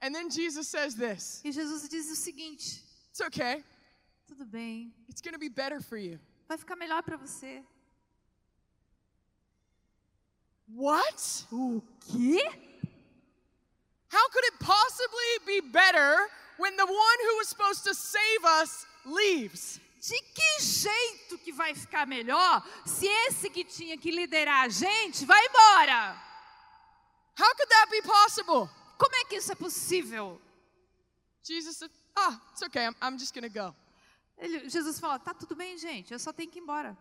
And 0.02 0.16
then 0.16 0.30
Jesus 0.30 0.68
says 0.68 0.96
this 0.96 1.42
E 1.44 1.52
Jesus 1.52 1.88
diz 1.88 2.10
o 2.12 2.16
seguinte: 2.16 2.82
It's 3.12 3.22
okay. 3.22 3.64
tudo 4.28 4.46
bem, 4.46 4.92
It's 5.10 5.22
going 5.22 5.34
to 5.34 5.40
be 5.40 5.50
better 5.50 5.80
for 5.82 5.98
you. 5.98 6.20
vai 6.50 6.58
ficar 6.58 6.76
melhor 6.76 7.02
para 7.04 7.18
você. 7.18 7.64
What? 10.68 11.46
O 11.52 11.82
quê? 12.00 12.40
How 14.10 14.28
could 14.30 14.44
it 14.46 14.60
possibly 14.60 15.40
be 15.46 15.62
better 15.62 16.28
when 16.58 16.76
the 16.76 16.86
one 16.86 17.18
who 17.30 17.38
was 17.38 17.48
supposed 17.50 17.84
to 17.86 17.94
save 17.94 18.46
us 18.46 18.86
leaves? 19.06 19.80
De 20.02 20.18
que 20.18 20.64
jeito 20.66 21.38
que 21.44 21.54
vai 21.54 21.74
ficar 21.76 22.08
melhor 22.08 22.64
se 22.86 23.06
esse 23.28 23.50
que 23.50 23.64
tinha 23.64 23.98
que 23.98 24.12
liderar 24.12 24.66
a 24.66 24.70
gente 24.70 25.26
vai 25.26 25.46
embora? 25.46 26.16
How 27.38 27.54
could 27.56 27.70
that 27.70 27.88
be 27.92 28.02
possible? 28.02 28.70
Como 29.02 29.16
é 29.16 29.26
que 29.26 29.36
isso 29.38 29.52
é 29.52 29.56
possível? 29.56 30.40
Jesus 31.42 31.78
said, 31.78 31.90
Ah, 32.16 32.40
it's 32.52 32.62
okay. 32.62 32.86
I'm, 32.86 32.96
I'm 33.02 33.18
just 33.18 33.34
going 33.34 33.50
to 33.50 33.50
go. 33.50 33.74
Ele- 34.38 34.70
Jesus 34.70 35.00
fala: 35.00 35.18
tá 35.18 35.34
tudo 35.34 35.56
bem, 35.56 35.76
gente, 35.76 36.12
eu 36.12 36.20
só 36.20 36.32
tenho 36.32 36.52
que 36.52 36.60
ir 36.60 36.62
embora. 36.62 36.96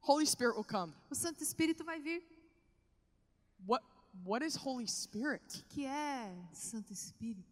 Holy 0.00 0.24
Spirit 0.24 0.54
will 0.54 0.64
come. 0.64 0.94
O 1.10 1.16
Santo 1.16 1.42
Espírito 1.42 1.84
vai 1.84 1.98
vir. 1.98 2.22
What, 3.66 3.82
what 4.24 4.44
is 4.44 4.54
Holy 4.54 4.86
Spirit? 4.86 5.42
O 5.58 5.74
que 5.74 5.84
é 5.84 6.32
Santo 6.52 6.92
Espírito? 6.92 7.42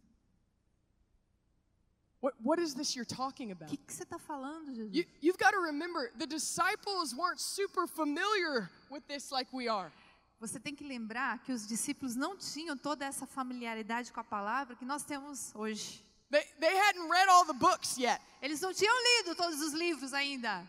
What, 2.20 2.35
what 2.41 2.61
is 2.61 2.74
this 2.74 2.95
you're 2.95 3.05
talking 3.05 3.51
about? 3.51 3.68
que, 3.68 3.77
que 3.77 3.93
você 3.93 4.05
está 4.05 4.20
falando, 4.20 4.72
Jesus? 4.72 4.95
You, 4.95 5.05
you've 5.20 5.39
got 5.39 5.51
to 5.51 5.59
remember, 5.59 6.12
the 6.16 6.27
disciples 6.29 7.12
weren't 7.12 7.41
super 7.41 7.89
familiar 7.89 8.70
with 8.89 9.03
this 9.09 9.33
like 9.33 9.53
we 9.53 9.66
are. 9.66 9.91
Você 10.39 10.61
tem 10.61 10.74
que 10.74 10.84
lembrar 10.84 11.43
que 11.43 11.53
os 11.53 11.66
discípulos 11.66 12.14
não 12.14 12.37
tinham 12.37 12.76
toda 12.76 13.05
essa 13.07 13.26
familiaridade 13.26 14.12
com 14.12 14.20
a 14.20 14.24
palavra 14.24 14.76
que 14.76 14.84
nós 14.84 15.03
temos 15.03 15.55
hoje. 15.55 16.05
They, 16.30 16.45
they 16.61 16.76
hadn't 16.76 17.09
read 17.09 17.28
all 17.28 17.47
the 17.47 17.55
books 17.55 17.97
yet. 17.97 18.20
Eles 18.43 18.61
não 18.61 18.72
tinham 18.74 18.95
lido 19.03 19.34
todos 19.34 19.61
os 19.61 19.72
livros 19.72 20.12
ainda. 20.12 20.68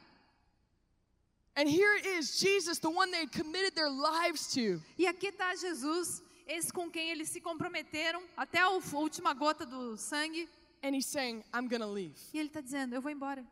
And 1.57 1.68
here 1.68 1.95
it 1.97 2.07
is, 2.07 2.39
Jesus, 2.39 2.80
the 2.80 2.89
one 2.89 3.11
they 3.11 3.22
had 3.22 3.32
committed 3.32 3.74
their 3.74 3.89
lives 3.89 4.53
to. 4.53 4.82
E 4.97 5.07
aqui 5.07 5.28
está 5.30 5.55
Jesus, 5.55 6.22
esse 6.45 6.72
com 6.72 6.89
quem 6.89 7.09
eles 7.09 7.30
se 7.30 7.41
comprometeram 7.41 8.24
até 8.38 8.59
a 8.59 8.70
última 8.70 9.34
gota 9.34 9.65
do 9.65 9.97
sangue. 9.97 10.47
And 10.84 10.95
he's 10.95 11.07
saying, 11.07 11.43
I'm 11.53 11.68
to 11.68 11.86
leave. 11.88 12.15
E 12.32 12.38
ele 12.38 12.49
está 12.49 12.61
dizendo: 12.61 12.93
Eu 12.93 13.01
vou 13.01 13.11
embora. 13.11 13.43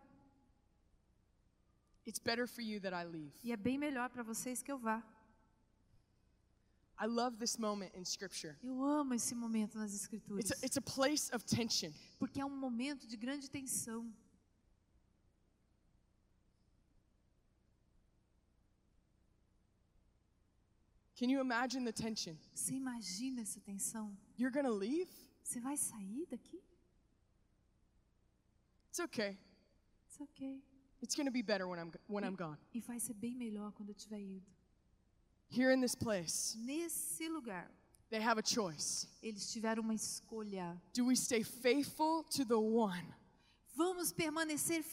It's 2.06 2.20
better 2.20 2.48
for 2.48 2.62
you 2.62 2.80
that 2.82 2.96
I 2.96 3.04
leave. 3.04 3.34
E 3.44 3.52
é 3.52 3.58
bem 3.58 3.80
melhor 3.80 4.10
para 4.12 4.22
vocês 4.22 4.62
que 4.62 4.72
eu 4.72 4.78
vá. 4.78 5.04
I 6.98 7.08
love 7.08 7.38
this 7.40 7.60
moment 7.60 7.92
in 7.94 8.06
Scripture. 8.06 8.58
Eu 8.64 8.82
amo 8.84 9.14
esse 9.14 9.36
momento 9.36 9.78
nas 9.78 9.92
It's 9.94 10.04
Escrituras. 10.04 10.52
a, 10.52 10.66
it's 10.66 10.78
a 10.78 10.82
place 10.82 11.30
of 11.34 11.44
tension. 11.46 11.92
Porque 12.20 12.40
é 12.40 12.46
um 12.46 12.56
momento 12.56 13.06
de 13.08 13.18
grande 13.18 13.50
tensão. 13.50 14.14
Can 21.18 21.30
you 21.30 21.40
imagine 21.40 21.86
the 21.86 21.94
tension? 21.94 22.38
Você 22.54 22.74
imagina 22.76 23.42
essa 23.42 23.60
tensão? 23.62 24.16
You're 24.38 24.52
leave? 24.70 25.10
Você 25.44 25.60
vai 25.60 25.78
sair 25.78 26.26
daqui? 26.30 26.62
It's 28.90 29.00
okay. 29.00 29.38
It's 30.08 30.20
ok. 30.20 30.62
It's 31.02 31.16
to 31.26 31.32
be 31.32 31.42
better 31.42 31.68
when 31.68 31.80
I'm, 31.80 31.92
when 32.08 32.24
I'm 32.24 32.36
gone. 32.36 32.58
E 32.74 32.80
vai 32.80 33.00
ser 33.00 33.14
bem 33.14 33.36
melhor 33.36 33.72
quando 33.74 33.90
eu 33.90 33.96
tiver 33.96 34.20
ido. 34.20 34.55
Here 35.50 35.72
in 35.72 35.80
this 35.82 35.96
place, 35.96 36.56
Nesse 36.66 37.30
lugar, 37.30 37.66
they 38.10 38.20
have 38.22 38.38
a 38.38 38.44
choice. 38.44 39.08
eles 39.24 39.52
tiveram 39.52 39.82
uma 39.84 39.94
escolha. 39.94 40.76
Do 40.94 41.06
we 41.06 41.16
stay 41.16 41.44
faithful 41.44 42.24
to 42.36 42.44
the 42.46 42.60
one 42.60 43.06
Vamos 43.78 44.12
permanecer 44.14 44.84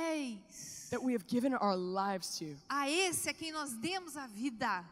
fiéis 0.00 0.88
that 0.90 1.02
we 1.02 1.12
have 1.14 1.26
given 1.26 1.54
our 1.54 1.76
lives 1.76 2.38
to? 2.38 2.56
a 2.70 2.88
esse 2.88 3.28
a 3.28 3.32
quem 3.34 3.52
nós 3.52 3.72
demos 3.80 4.16
a 4.16 4.26
vida. 4.26 4.84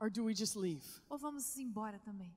Or 0.00 0.08
do 0.08 0.24
we 0.24 0.34
just 0.34 0.56
leave? 0.56 0.82
Ou 1.10 1.18
vamos 1.18 1.56
embora 1.58 1.98
também? 1.98 2.30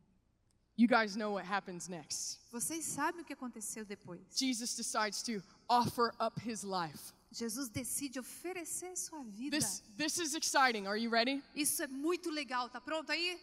You 0.75 0.87
guys 0.87 1.15
know 1.15 1.33
what 1.33 1.45
happens 1.45 1.87
next. 1.87 2.39
Vocês 2.51 2.83
sabem 2.83 3.21
o 3.21 3.23
que 3.23 3.33
aconteceu 3.33 3.85
depois. 3.85 4.19
Jesus 4.35 4.75
decides 4.75 5.21
to 5.23 5.41
offer 5.69 6.11
up 6.19 6.39
his 6.41 6.63
life. 6.63 7.13
Jesus 7.33 7.67
decide 7.67 8.19
oferecer 8.19 8.95
sua 8.95 9.23
vida. 9.23 9.57
This, 9.57 9.81
this 9.97 10.19
is 10.19 10.35
exciting. 10.35 10.85
Are 10.87 10.97
you 10.97 11.09
ready? 11.09 11.41
Isso 11.55 11.81
é 11.81 11.87
muito 11.87 12.29
legal. 12.29 12.69
Tá 12.69 12.79
pronto 12.79 13.11
aí? 13.11 13.39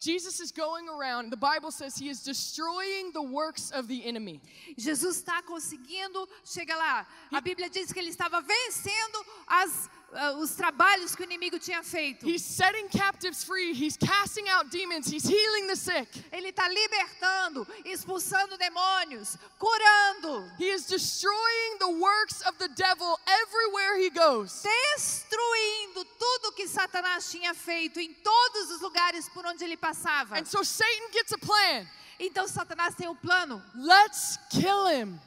Jesus 0.00 0.40
is 0.40 0.50
going 0.50 0.88
around, 0.88 1.30
the 1.30 1.36
Bible 1.36 1.70
says 1.70 1.96
he 1.96 2.08
is 2.08 2.22
destroying 2.22 3.10
the 3.12 3.22
works 3.22 3.70
of 3.70 3.86
the 3.86 4.04
enemy. 4.04 4.40
Jesus 4.76 5.22
está 5.22 5.42
conseguindo, 5.42 6.28
chega 6.44 6.76
lá. 6.76 7.06
A 7.32 7.40
Bíblia 7.40 7.70
diz 7.70 7.92
que 7.92 7.98
ele 7.98 8.10
estava 8.10 8.42
vencendo 8.42 9.24
as, 9.46 9.88
ah, 10.14 10.32
os 10.32 10.54
trabalhos 10.54 11.14
que 11.14 11.22
o 11.22 11.24
inimigo 11.24 11.58
tinha 11.58 11.82
feito. 11.82 12.26
He's 12.26 12.42
setting 12.42 12.88
captives 12.88 13.44
free, 13.44 13.72
he's 13.72 13.96
casting 13.96 14.48
out 14.48 14.70
demons, 14.70 15.06
he's 15.06 15.24
healing 15.24 15.66
the 15.66 15.76
sick. 15.76 16.08
Ele 16.32 16.48
está 16.48 16.68
libertando, 16.68 17.66
expulsando 17.84 18.56
demônios, 18.56 19.36
curando, 19.58 20.50
He 20.58 20.70
is 20.70 20.86
destroying 20.86 21.78
the 21.78 21.88
works 21.98 22.42
of 22.46 22.56
the 22.58 22.68
devil 22.68 23.18
everywhere 23.26 23.98
he 23.98 24.10
goes. 24.10 24.62
destruindo 24.62 26.04
tudo 26.18 26.52
que 26.52 26.66
Satanás 26.68 27.30
tinha 27.30 27.54
feito 27.54 27.98
em 28.00 28.12
todos 28.14 28.70
os 28.70 28.80
lugares 28.80 29.28
por 29.30 29.44
onde 29.46 29.64
ele 29.64 29.76
passava. 29.76 30.38
And 30.38 30.44
so 30.44 30.64
Satan 30.64 31.10
gets 31.12 31.32
a 31.32 31.38
plan. 31.38 31.86
Então 32.18 32.46
Satanás 32.46 32.94
tem 32.94 33.08
um 33.08 33.16
plano: 33.16 33.62
Let's 33.74 34.38
kill 34.50 34.86
him. 34.88 35.20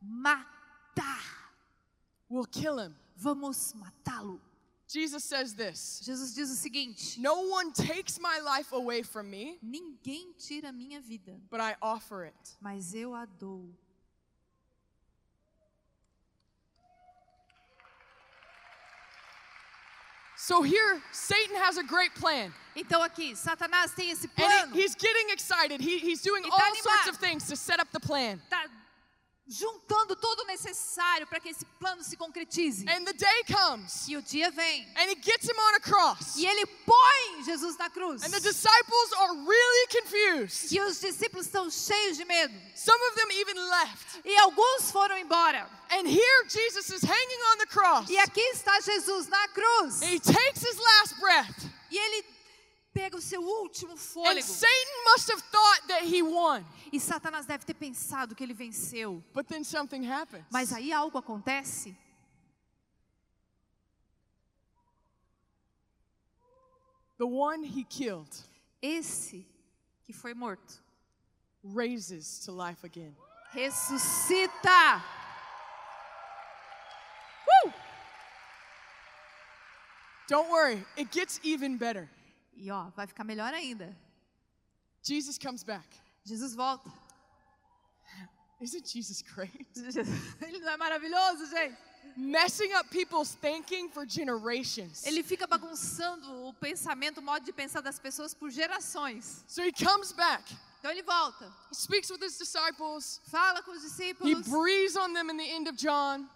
matar. 0.00 1.22
We'll 2.28 2.46
kill 2.46 2.78
him. 2.78 2.94
Vamos 3.22 3.72
matá-lo. 3.74 4.40
Jesus 4.88 5.24
says 5.24 5.54
this 5.54 6.02
Jesus 6.04 6.34
diz 6.34 6.50
o 6.50 6.54
seguinte: 6.56 7.18
No 7.20 7.42
one 7.48 7.72
takes 7.72 8.18
my 8.18 8.40
life 8.40 8.72
away 8.74 9.02
from 9.02 9.30
me, 9.30 9.58
Ninguém 9.62 10.34
tira 10.36 10.68
a 10.68 10.72
minha 10.72 11.00
vida, 11.00 11.40
but 11.48 11.60
I 11.60 11.76
offer 11.80 12.24
it. 12.24 12.56
mas 12.60 12.92
eu 12.94 13.14
a 13.14 13.24
dou. 13.24 13.72
So 20.36 20.62
here, 20.62 21.00
Satan 21.12 21.54
has 21.56 21.76
a 21.78 21.84
great 21.84 22.14
plan. 22.14 22.52
Então 22.74 23.02
aqui, 23.02 23.34
Satanás 23.36 23.94
tem 23.94 24.10
esse 24.10 24.28
And 24.38 24.74
he- 24.74 24.82
he's 24.82 24.94
getting 24.96 25.30
excited. 25.30 25.80
He, 25.80 25.98
he's 25.98 26.20
doing 26.22 26.42
all 26.44 26.58
tá 26.58 26.74
sorts 26.82 27.08
of 27.08 27.16
things 27.18 27.46
to 27.48 27.56
set 27.56 27.78
up 27.78 27.88
the 27.92 28.00
plan. 28.00 28.40
Tá 28.50 28.64
juntando 29.52 30.16
todo 30.16 30.40
o 30.40 30.46
necessário 30.46 31.26
para 31.26 31.38
que 31.38 31.50
esse 31.50 31.64
plano 31.78 32.02
se 32.02 32.16
concretize. 32.16 32.84
And 32.88 33.04
the 33.04 33.12
day 33.12 33.44
comes, 33.46 34.08
E 34.08 34.16
o 34.16 34.22
dia 34.22 34.50
vem. 34.50 34.86
and 34.96 35.10
he 35.10 35.14
gets 35.16 35.48
him 35.48 35.58
on 35.58 35.74
a 35.74 35.80
cross. 35.80 36.36
E 36.36 36.46
ele 36.46 36.64
põe 36.86 37.44
Jesus 37.44 37.76
na 37.76 37.90
cruz. 37.90 38.22
And 38.24 38.30
the 38.30 38.40
disciples 38.40 39.12
are 39.18 39.34
really 39.34 39.86
confused. 40.00 40.72
E 40.72 40.80
os 40.80 40.98
discípulos 41.00 41.46
estão 41.46 41.70
cheios 41.70 42.16
de 42.16 42.24
medo. 42.24 42.54
Some 42.74 43.00
of 43.10 43.14
them 43.16 43.30
even 43.32 43.56
left. 43.68 44.20
E 44.24 44.36
alguns 44.38 44.90
foram 44.90 45.18
embora. 45.18 45.68
And 45.90 46.06
here 46.08 46.44
Jesus 46.48 46.88
is 46.90 47.02
hanging 47.02 47.42
on 47.52 47.58
the 47.58 47.66
cross. 47.66 48.08
E 48.08 48.16
aqui 48.18 48.40
está 48.54 48.80
Jesus 48.80 49.28
na 49.28 49.46
cruz. 49.48 50.00
He 50.02 50.18
takes 50.18 50.62
his 50.62 50.78
last 50.78 51.20
breath. 51.20 51.66
E 51.90 51.98
ele 51.98 52.22
pega 52.92 53.16
o 53.16 53.20
seu 53.20 53.40
último 53.42 53.92
And 53.92 53.98
fôlego. 53.98 54.42
Satan 54.42 55.04
must 55.04 55.30
have 55.30 55.42
thought 55.50 55.88
that 55.88 56.04
he 56.04 56.22
won. 56.22 56.64
E 56.92 57.00
Satanás 57.00 57.46
deve 57.46 57.64
ter 57.64 57.74
pensado 57.74 58.34
que 58.34 58.44
ele 58.44 58.54
venceu. 58.54 59.22
But 59.32 59.48
then 59.48 59.64
something 59.64 60.02
happens. 60.04 60.44
Mas 60.50 60.72
aí 60.72 60.92
algo 60.92 61.18
acontece. 61.18 61.96
The 67.18 67.26
one 67.26 67.62
he 67.64 67.84
killed 67.84 68.28
Esse 68.80 69.46
que 70.04 70.12
foi 70.12 70.34
morto 70.34 70.80
raises 71.62 72.40
to 72.40 72.52
life 72.52 72.84
again. 72.84 73.14
ressuscita. 73.54 75.02
Uh! 77.64 77.70
Don't 80.28 80.50
worry, 80.50 80.84
it 80.96 81.10
gets 81.12 81.38
even 81.42 81.76
better. 81.76 82.08
E 82.54 82.70
ó, 82.70 82.90
vai 82.90 83.06
ficar 83.06 83.24
melhor 83.24 83.52
ainda. 83.52 83.96
Jesus 85.02 85.38
comes 85.38 85.62
back. 85.64 85.86
Jesus 86.24 86.54
volta. 86.54 86.90
Isn't 88.60 88.86
Jesus 88.86 89.22
great? 89.22 89.66
Ele 90.40 90.58
não 90.60 90.70
é 90.70 90.76
maravilhoso, 90.76 91.46
gente? 91.50 91.76
Messing 92.16 92.72
up 92.74 92.88
people's 92.90 93.34
thinking 93.34 93.88
for 93.90 94.06
generations. 94.06 95.04
Ele 95.04 95.22
fica 95.22 95.46
bagunçando 95.46 96.46
o 96.46 96.54
pensamento, 96.54 97.18
o 97.18 97.22
modo 97.22 97.44
de 97.44 97.52
pensar 97.52 97.80
das 97.80 97.98
pessoas 97.98 98.34
por 98.34 98.50
gerações. 98.50 99.44
So 99.48 99.62
he 99.62 99.72
comes 99.72 100.12
back. 100.12 100.54
Então 100.78 100.90
ele 100.90 101.02
volta, 101.02 101.46
He 101.70 101.74
speaks 101.74 102.10
with 102.10 102.20
his 102.22 102.38
disciples. 102.38 103.20
fala 103.30 103.62
com 103.62 103.70
os 103.72 103.82
He 103.82 103.88
discípulos 103.88 104.48
breathes 104.48 104.96
on 104.96 105.12
them 105.12 105.30
in 105.30 105.36
the 105.36 105.50
end 105.56 105.68
of 105.68 105.76
John. 105.76 106.28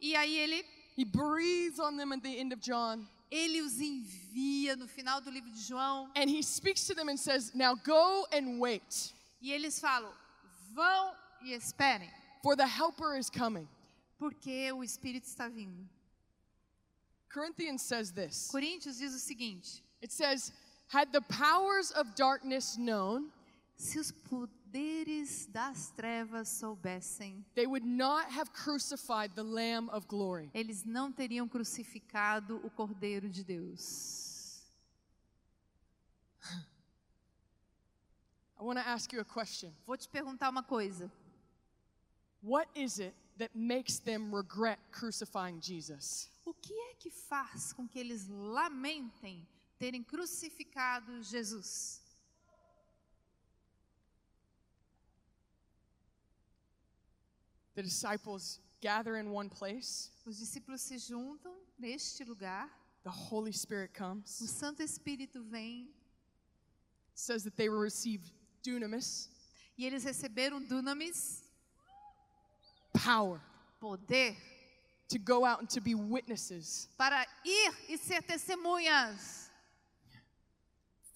e 0.00 0.16
aí 0.16 0.36
ele 0.36 0.64
He 0.96 1.04
breathes 1.04 1.78
on 1.78 1.96
them 1.96 2.12
at 2.12 2.22
the 2.22 2.36
end 2.40 2.52
of 2.52 2.60
John. 2.62 3.06
Ele 3.30 3.60
os 3.62 3.80
envia 3.80 4.74
no 4.76 4.86
final 4.88 5.20
do 5.20 5.30
livro 5.30 5.50
de 5.50 5.60
João 5.62 6.10
And 6.16 6.28
he 6.28 6.42
speaks 6.42 6.86
to 6.86 6.94
them 6.94 7.08
and 7.08 7.16
says, 7.18 7.52
Now 7.54 7.74
go 7.76 8.26
and 8.32 8.58
wait, 8.58 9.12
e 9.40 9.52
eles 9.52 9.78
falam: 9.80 10.12
"Vão 10.74 11.14
e 11.42 11.52
esperem, 11.52 12.10
for 12.42 12.56
the 12.56 12.66
Helper 12.66 13.16
is 13.18 13.30
coming. 13.30 13.68
porque 14.18 14.70
o 14.72 14.82
Espírito 14.82 15.24
está 15.26 15.48
vindo." 15.48 15.88
Corinthians 17.32 17.82
says 17.82 18.10
this 18.12 18.50
Coríntios 18.52 18.98
diz 18.98 19.14
o 19.14 19.18
seguinte: 19.18 19.82
It 20.02 20.12
says, 20.12 20.52
Had 20.88 21.12
the 21.12 21.20
powers 21.20 21.92
of 21.92 22.14
darkness 22.16 22.76
known, 22.76 23.30
Se 23.76 23.98
os 23.98 24.10
poderes 24.70 25.46
das 25.46 25.90
trevas 25.90 26.48
soubessem, 26.48 27.44
they 27.54 27.66
would 27.66 27.84
not 27.84 28.30
have 28.30 28.52
crucified 28.52 29.34
the 29.34 29.42
Lamb 29.42 29.88
of 29.90 30.06
glory. 30.06 30.50
eles 30.54 30.84
não 30.84 31.10
teriam 31.12 31.48
crucificado 31.48 32.60
o 32.64 32.70
Cordeiro 32.70 33.28
de 33.28 33.42
Deus. 33.42 34.62
I 38.58 38.62
want 38.62 38.78
to 38.78 38.86
ask 38.86 39.12
you 39.12 39.20
a 39.20 39.24
question. 39.24 39.72
Vou 39.86 39.96
te 39.96 40.08
perguntar 40.08 40.50
uma 40.50 40.62
coisa. 40.62 41.10
What 42.42 42.68
is 42.74 42.98
it 42.98 43.14
that 43.38 43.50
makes 43.54 43.98
them 43.98 44.34
regret 44.34 44.78
crucifying 44.92 45.60
Jesus? 45.60 46.30
O 46.44 46.54
que 46.54 46.72
é 46.72 46.94
que 46.94 47.10
faz 47.10 47.72
com 47.72 47.88
que 47.88 47.98
eles 47.98 48.28
lamentem 48.28 49.46
terem 49.78 50.02
crucificado 50.02 51.22
Jesus? 51.22 52.02
The 57.80 57.84
disciples 57.84 58.58
gather 58.82 59.16
in 59.16 59.30
one 59.30 59.48
place, 59.48 60.10
Os 60.26 60.38
discípulos 60.38 60.80
se 60.80 60.96
juntam 60.98 61.50
neste 61.80 62.28
lugar, 62.28 62.68
the 63.04 63.10
Holy 63.10 63.52
Spirit 63.52 63.94
comes. 63.94 64.38
o 64.42 64.46
Santo 64.46 64.82
Espírito 64.82 65.42
vem. 65.50 65.88
Says 67.14 67.42
that 67.44 67.56
they 67.56 67.70
will 67.70 67.78
receive 67.78 68.20
dunamis, 68.62 69.28
e 69.78 69.86
eles 69.86 70.04
receberam 70.04 70.62
dunamis, 70.68 71.40
power, 72.92 73.40
poder, 73.80 74.36
to 75.08 75.18
go 75.18 75.46
out 75.46 75.60
and 75.60 75.70
to 75.70 75.80
be 75.80 75.94
witnesses. 75.94 76.86
para 76.98 77.24
ir 77.46 77.72
e 77.88 77.96
ser 77.96 78.20
testemunhas. 78.20 79.48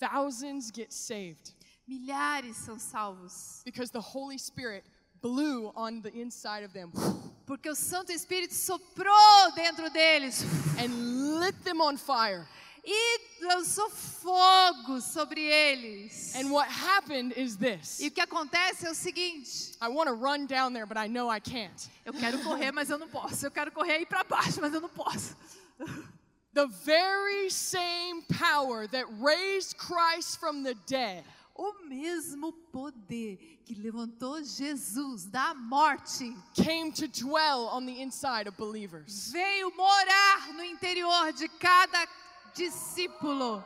Thousands 0.00 0.70
get 0.70 0.94
saved. 0.94 1.52
Milhares 1.86 2.56
são 2.56 2.80
salvos, 2.80 3.60
because 3.66 3.90
the 3.90 4.00
Holy 4.00 4.38
Spirit 4.38 4.86
blew 5.24 5.72
on 5.74 6.02
the 6.02 6.10
inside 6.14 6.62
of 6.62 6.74
them 6.74 6.92
porque 7.46 7.70
o 7.70 7.74
Santo 7.74 8.12
Espírito 8.12 8.52
soprou 8.52 9.52
dentro 9.54 9.88
deles 9.88 10.44
and 10.78 11.40
lit 11.40 11.56
them 11.64 11.80
on 11.80 11.96
fire. 11.96 12.46
e 12.86 13.20
lançou 13.42 13.88
fogo 13.88 15.00
sobre 15.00 15.40
eles. 15.40 16.34
And 16.36 16.50
what 16.50 16.68
happened 16.68 17.32
is 17.34 17.56
this 17.56 17.98
E 17.98 18.08
o 18.08 18.10
que 18.10 18.20
acontece 18.20 18.86
é 18.86 18.90
o 18.90 18.94
seguinte: 18.94 19.72
I 19.80 19.88
want 19.88 20.08
to 20.08 20.14
run 20.14 20.46
down 20.46 20.74
there, 20.74 20.84
but 20.84 20.98
I 20.98 21.08
know 21.08 21.30
I 21.30 21.40
can't. 21.40 21.88
eu 22.04 22.12
quero 22.12 22.38
correr, 22.40 22.72
mas 22.72 22.90
eu 22.90 22.98
não 22.98 23.08
posso. 23.08 23.46
Eu 23.46 23.50
quero 23.50 23.72
correr 23.72 24.00
ir 24.00 24.06
para 24.06 24.22
baixo, 24.24 24.60
mas 24.60 24.74
eu 24.74 24.82
não 24.82 24.90
posso. 24.90 25.34
The 26.52 26.66
very 26.84 27.50
same 27.50 28.22
power 28.38 28.86
that 28.88 29.06
raised 29.18 29.76
Christ 29.78 30.38
from 30.38 30.62
the 30.62 30.74
dead 30.86 31.24
O 31.55 31.84
mesmo 31.84 32.52
poder 32.72 33.61
que 33.64 33.74
levantou 33.74 34.42
Jesus 34.42 35.24
da 35.26 35.55
morte 35.55 36.36
came 36.52 36.90
to 36.90 37.07
dwell 37.07 37.68
on 37.68 37.86
the 37.86 38.02
inside 38.02 38.48
of 38.48 38.57
believers. 38.57 39.30
veio 39.32 39.70
morar 39.76 40.52
no 40.52 40.64
interior 40.64 41.32
de 41.32 41.48
cada 41.48 42.09
discípulo. 42.55 43.62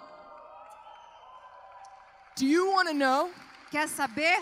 Do 2.36 2.46
you 2.46 2.70
want 2.70 2.88
to 2.88 2.94
know 2.94 3.30
Quer 3.70 3.86
saber 3.86 4.38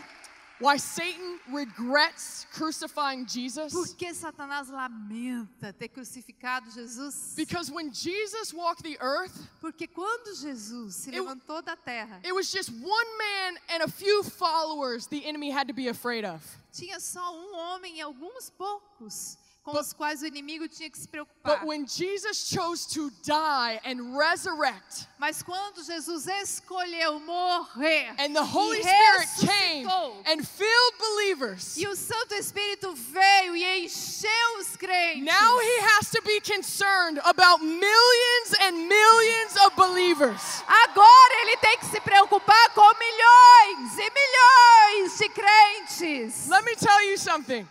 why 0.59 0.77
Satan 0.79 1.39
regrets 1.53 2.47
crucifying 2.53 3.27
Jesus? 3.27 3.73
por 3.73 3.87
que 3.97 4.13
Satanás 4.15 4.71
lamenta 4.71 5.73
ter 5.79 5.89
crucificado 5.89 6.73
Jesus? 6.75 7.35
Because 7.37 7.71
when 7.71 7.93
Jesus 7.93 8.55
walked 8.55 8.83
the 8.83 8.97
earth, 9.01 9.49
Porque 9.61 9.87
quando 9.93 10.35
Jesus 10.35 10.95
se 10.97 11.11
levantou 11.11 11.63
da 11.63 11.77
terra, 11.77 12.21
it 12.25 12.35
was 12.35 12.51
just 12.51 12.71
one 12.71 13.07
man 13.19 13.59
and 13.75 13.83
a 13.83 13.89
few 13.91 14.23
followers 14.23 15.07
the 15.09 15.25
enemy 15.27 15.51
had 15.51 15.69
to 15.69 15.75
be 15.75 15.89
afraid 15.89 16.25
of. 16.25 16.41
tinha 16.73 16.99
só 17.01 17.21
um 17.35 17.55
homem 17.55 17.97
e 17.97 18.01
alguns 18.03 18.51
poucos 18.51 19.37
com 19.67 19.73
But- 19.73 19.81
os 19.81 19.93
quais 19.93 20.23
o 20.23 20.27
inimigo 20.27 20.69
tinha 20.69 20.89
que 20.89 20.97
se 20.97 21.09
preocupar. 21.09 21.59
But 21.59 21.67
when 21.67 21.87
Jesus 21.89 22.49
chose 22.49 22.87
to 22.95 23.11
die 23.25 23.81
and 23.85 24.17
resurrect, 24.17 25.09
Mas 25.19 25.43
quando 25.43 25.83
Jesus 25.83 26.29
escolheu 26.29 27.19
morrer 27.19 28.15
and 28.17 28.33
the 28.33 28.45
Holy 28.45 28.79
e 28.79 28.83
Spirit 28.85 29.29
came 29.41 29.85
ressuscitou, 29.85 30.23
and 30.25 30.47
filled 30.47 30.99
believers, 30.99 31.77
e 31.77 31.89
o 31.89 31.97
Santo 31.97 32.35
Espírito 32.35 32.95
veio 32.95 33.57
e 33.57 33.85
encheu 33.85 34.59
os 34.61 34.77
crentes, 34.77 35.25
now 35.25 35.59
he 35.59 35.81
has 35.81 36.11
to 36.13 36.23
be 36.23 36.41
concerned 36.41 37.19
about 37.25 37.61
millions 37.61 38.55
and 38.61 38.87
millions 38.87 39.57
of 39.65 39.75
believers. 39.75 40.63
agora 40.69 41.35
ele 41.43 41.57
tem 41.57 41.79
que 41.79 41.87
se 41.87 42.01
preocupar 42.01 42.71
com 42.71 42.89
milhões 42.99 43.99
e 43.99 44.11
milhões 44.13 45.19
de 45.19 45.29
crentes. 45.31 46.49
Let 46.49 46.65
me 46.65 46.77
tell 46.77 47.03
you 47.03 47.19
something. 47.19 47.67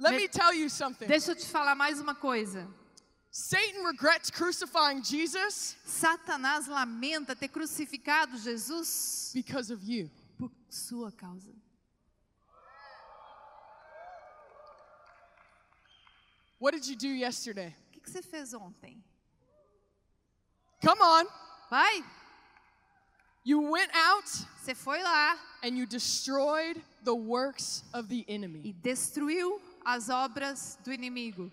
Let 0.00 0.14
Me- 0.16 0.28
tell 0.28 0.54
you 0.54 0.68
something. 0.70 1.06
Deixa 1.06 1.32
eu 1.32 1.36
te 1.36 1.46
falar 1.46 1.74
mais 1.74 2.00
uma 2.00 2.14
coisa. 2.14 2.66
Satan 3.30 3.84
regrets 3.86 4.28
crucifying 4.30 5.04
Jesus 5.04 5.76
Satanás 5.84 6.66
lamenta 6.66 7.36
ter 7.36 7.46
crucificado 7.48 8.36
Jesus 8.38 9.30
because 9.34 9.70
of 9.72 9.84
you. 9.84 10.10
por 10.38 10.50
sua 10.68 11.12
causa. 11.12 11.52
What 16.58 16.72
did 16.74 16.86
you 16.86 16.96
do 16.96 17.08
yesterday? 17.08 17.74
O 17.88 17.92
que, 17.92 18.00
que 18.00 18.10
você 18.10 18.22
fez 18.22 18.52
ontem? 18.54 19.02
Come 20.82 21.00
on. 21.02 21.26
Vai, 21.70 22.02
You 23.44 23.62
went 23.70 23.90
out 23.94 24.26
você 24.60 24.74
foi 24.74 25.02
lá 25.02 25.38
and 25.62 25.76
you 25.78 25.86
destroyed 25.86 26.82
the 27.04 27.14
works 27.14 27.82
of 27.94 28.08
the 28.08 28.24
enemy. 28.28 28.60
e 28.64 28.72
destruiu 28.72 29.60
as 29.84 30.08
obras 30.08 30.78
do 30.84 30.92
inimigo. 30.92 31.50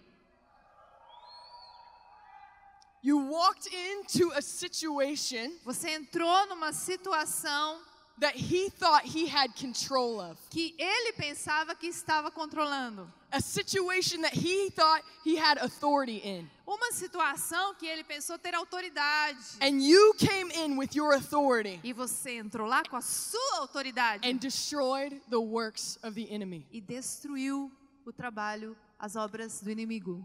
You 3.03 3.17
walked 3.19 3.67
into 3.67 4.32
a 4.34 4.41
situation 4.41 5.51
Você 5.65 5.91
entrou 5.91 6.47
numa 6.47 6.73
situação 6.73 7.78
that 8.19 8.36
he 8.36 8.69
thought 8.71 9.05
he 9.05 9.28
had 9.28 9.53
control 9.55 10.19
of. 10.19 10.38
que 10.49 10.75
ele 10.80 11.13
pensava 11.13 11.75
que 11.75 11.88
estava 11.88 12.32
controlando. 12.32 13.07
A 13.32 13.39
situation 13.39 14.21
that 14.21 14.34
he 14.36 14.69
thought 14.71 15.03
he 15.23 15.36
had 15.38 15.57
authority 15.59 16.17
in. 16.23 16.49
Uma 16.65 16.91
situação 16.91 17.75
que 17.75 17.86
ele 17.86 18.03
pensou 18.03 18.38
ter 18.39 18.55
autoridade. 18.55 19.38
And 19.61 19.80
you 19.82 20.15
came 20.17 20.51
in 20.51 20.75
with 20.78 20.95
your 20.95 21.13
authority 21.13 21.80
E 21.84 21.93
você 21.93 22.38
entrou 22.38 22.67
lá 22.67 22.84
com 22.89 22.95
a 22.97 23.01
sua 23.01 23.59
autoridade 23.59 24.28
and 24.28 24.38
destroyed 24.39 25.21
the 25.30 25.38
works 25.39 25.99
of 26.01 26.15
the 26.15 26.28
enemy. 26.34 26.65
e 26.71 26.82
destruiu 26.82 27.71
o 28.10 28.14
trabalho, 28.14 28.76
as 28.97 29.16
obras 29.16 29.62
do 29.62 29.70
inimigo. 29.70 30.24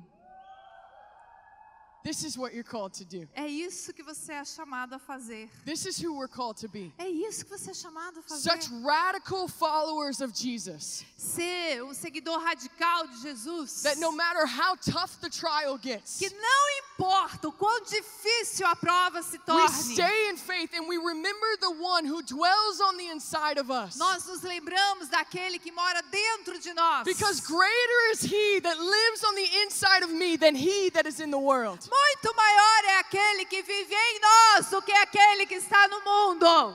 This 2.05 2.25
is 2.25 2.37
what 2.37 2.53
you're 2.53 2.65
called 2.65 2.93
to 2.95 3.05
do. 3.05 3.29
É 3.37 3.47
isso 3.47 3.93
que 3.93 4.03
você 4.03 4.33
é 4.33 4.45
chamado 4.45 4.95
a 4.95 4.99
fazer. 4.99 5.49
This 5.65 5.87
is 5.87 5.99
who 5.99 6.15
we're 6.15 6.27
called 6.29 6.59
to 6.61 6.69
be. 6.69 6.93
É 6.99 7.09
isso 7.09 7.45
que 7.45 7.51
você 7.57 7.71
é 7.71 7.75
chamado 7.75 8.19
a 8.19 8.23
fazer. 8.23 8.51
Such 8.51 8.69
radical 8.83 9.47
followers 9.49 10.21
of 10.21 10.33
Jesus 10.35 11.05
Ser 11.17 11.83
um 11.85 11.95
seguidor 11.95 12.41
radical 12.43 13.07
de 13.07 13.23
Jesus. 13.23 13.83
that 13.83 13.99
no 13.99 14.11
matter 14.11 14.45
how 14.47 14.75
tough 14.77 15.21
the 15.21 15.31
trial 15.31 15.79
gets, 15.79 16.19
Que 16.19 16.29
não 16.31 16.71
importa 16.91 17.47
o 17.49 17.53
quão 17.53 17.81
difícil 17.83 18.67
a 18.67 18.75
prova 18.75 19.23
se 19.23 19.37
we 19.39 19.45
torne. 19.45 19.69
stay 19.95 20.29
in 20.31 20.37
faith 20.37 20.75
and 20.75 20.89
we 20.89 20.97
remember 20.97 21.57
the 21.61 21.71
one 21.71 22.05
who 22.05 22.21
dwells 22.23 22.81
on 22.81 22.97
the 22.97 23.07
inside 23.09 23.59
of 23.59 23.71
us. 23.71 23.97
Nós 23.97 24.27
nos 24.27 24.43
lembramos 24.43 25.09
daquele 25.09 25.61
que 25.61 25.71
mora 25.71 26.03
dentro 26.11 26.59
de 26.59 26.75
nós. 26.75 27.05
Because 27.05 27.41
greater 27.41 28.11
is 28.13 28.23
he 28.23 28.59
that 28.61 28.77
lives 28.79 29.23
on 29.25 29.35
the 29.37 29.49
inside 29.63 30.03
of 30.03 30.11
me 30.11 30.37
than 30.37 30.57
he 30.57 30.91
that 30.91 31.07
is 31.07 31.21
in 31.21 31.31
the 31.31 31.39
world. 31.39 31.89
Muito 31.93 32.35
maior 32.35 32.85
é 32.85 32.99
aquele 33.01 33.45
que 33.45 33.63
vive 33.63 33.95
em 33.95 34.21
nós 34.21 34.71
do 34.71 34.81
que 34.81 34.93
aquele 34.93 35.47
que 35.47 35.57
está 35.57 35.87
no 35.89 36.03
mundo. 36.03 36.75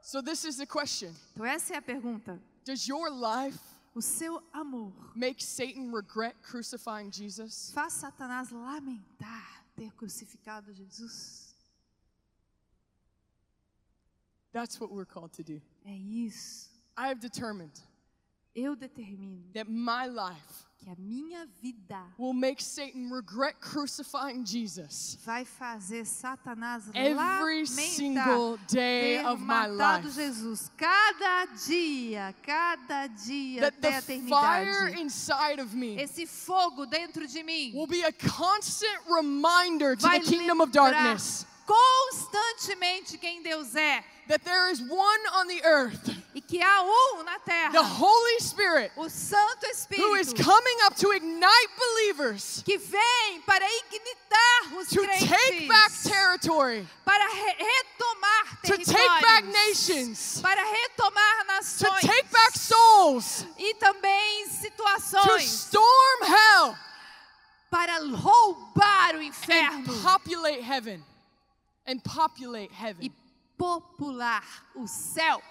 So, 0.00 0.22
this 0.22 0.44
is 0.44 0.56
the 0.56 0.64
question 0.66 1.14
Então, 1.32 1.44
essa 1.44 1.74
é 1.74 1.76
a 1.76 1.82
pergunta. 1.82 2.40
Does 2.64 2.88
your 2.88 3.10
life 3.10 3.58
O 3.94 4.00
seu 4.00 4.42
amor 4.54 4.92
make 5.14 5.42
Satan 5.42 5.90
regret 5.92 6.34
crucifying 6.42 7.10
Jesus? 7.12 7.72
faz 7.74 7.92
Satanás 7.94 8.50
lamentar 8.50 9.64
ter 9.76 9.92
crucificado 9.92 10.72
Jesus? 10.72 11.54
That's 14.52 14.80
what 14.80 14.90
we're 14.90 15.04
called 15.04 15.32
to 15.34 15.42
do. 15.42 15.60
É 15.84 15.92
isso. 15.92 16.70
I 16.96 17.08
have 17.08 17.20
determined 17.20 17.78
Eu 18.54 18.74
determino 18.74 19.52
that 19.52 19.68
my 19.68 20.06
life 20.06 20.67
que 20.78 20.88
a 20.88 20.94
minha 20.96 21.44
vida 21.60 22.00
will 22.16 22.32
make 22.32 22.62
Satan 22.62 23.10
regret 23.10 23.60
crucifying 23.60 24.44
Jesus 24.44 25.18
vai 25.24 25.44
fazer 25.44 26.04
Satanás 26.04 26.84
every 26.94 27.66
single 27.66 28.58
day 28.68 29.18
ter 29.18 29.26
of 29.26 29.40
my 29.40 29.66
matado 29.66 30.04
life. 30.06 30.14
Jesus 30.14 30.70
cada 30.76 31.46
dia, 31.66 32.32
cada 32.44 33.08
dia 33.08 33.60
That 33.60 33.74
até 33.80 33.98
a 33.98 34.02
the 34.02 34.28
fire 34.28 34.88
eternidade. 34.88 35.00
inside 35.00 35.58
of 35.60 35.74
me 35.74 35.96
Esse 36.00 36.26
fogo 36.26 36.86
dentro 36.86 37.26
de 37.26 37.42
mim 37.42 37.74
will 37.74 37.88
be 37.88 38.02
a 38.04 38.12
constant 38.12 39.00
reminder 39.08 39.96
to 39.96 40.02
vai 40.02 40.20
the 40.20 40.26
kingdom 40.30 40.60
of 40.60 40.68
lembrar 40.68 40.92
darkness 40.92 41.44
constantemente 41.68 43.18
quem 43.18 43.42
Deus 43.42 43.74
é. 43.74 44.02
That 44.28 44.44
there 44.44 44.70
is 44.70 44.80
one 44.80 45.20
on 45.32 45.46
the 45.46 45.62
earth, 45.64 46.14
e 46.34 46.42
que 46.42 46.60
há 46.60 46.82
um 46.82 47.22
na 47.22 47.38
the 47.72 47.82
Holy 47.82 48.40
Spirit, 48.40 48.92
o 48.96 49.08
Santo 49.08 49.66
who 49.96 50.16
is 50.16 50.34
coming 50.34 50.82
up 50.84 50.94
to 50.96 51.12
ignite 51.12 51.70
believers. 51.78 52.62
Que 52.62 52.76
vem 52.76 53.40
para 53.46 53.64
ignitar 53.64 54.76
os 54.78 54.88
to 54.88 55.00
take 55.06 55.66
back 55.66 55.92
territory, 56.02 56.86
para 57.06 57.26
re- 57.26 57.56
retomar 57.56 58.60
to 58.64 58.76
take 58.84 59.22
back 59.22 59.46
nations, 59.46 60.42
para 60.42 60.62
retomar 60.62 61.46
to 61.78 62.06
take 62.06 62.30
back 62.30 62.58
souls, 62.58 63.46
e 63.56 63.74
também 63.76 64.44
to 64.46 64.54
situações 64.60 65.44
storm 65.44 66.24
hell. 66.24 66.76
Para 67.70 67.98
roubar 67.98 69.14
o 69.14 69.18
and 69.18 69.24
inferno 69.24 70.02
populate 70.02 70.60
heaven. 70.60 71.02
And 71.88 71.98
populate 72.00 72.70
e 72.70 72.74
heaven. 72.74 73.12
popular 73.56 74.44
o 74.76 74.86
céu. 74.86 75.42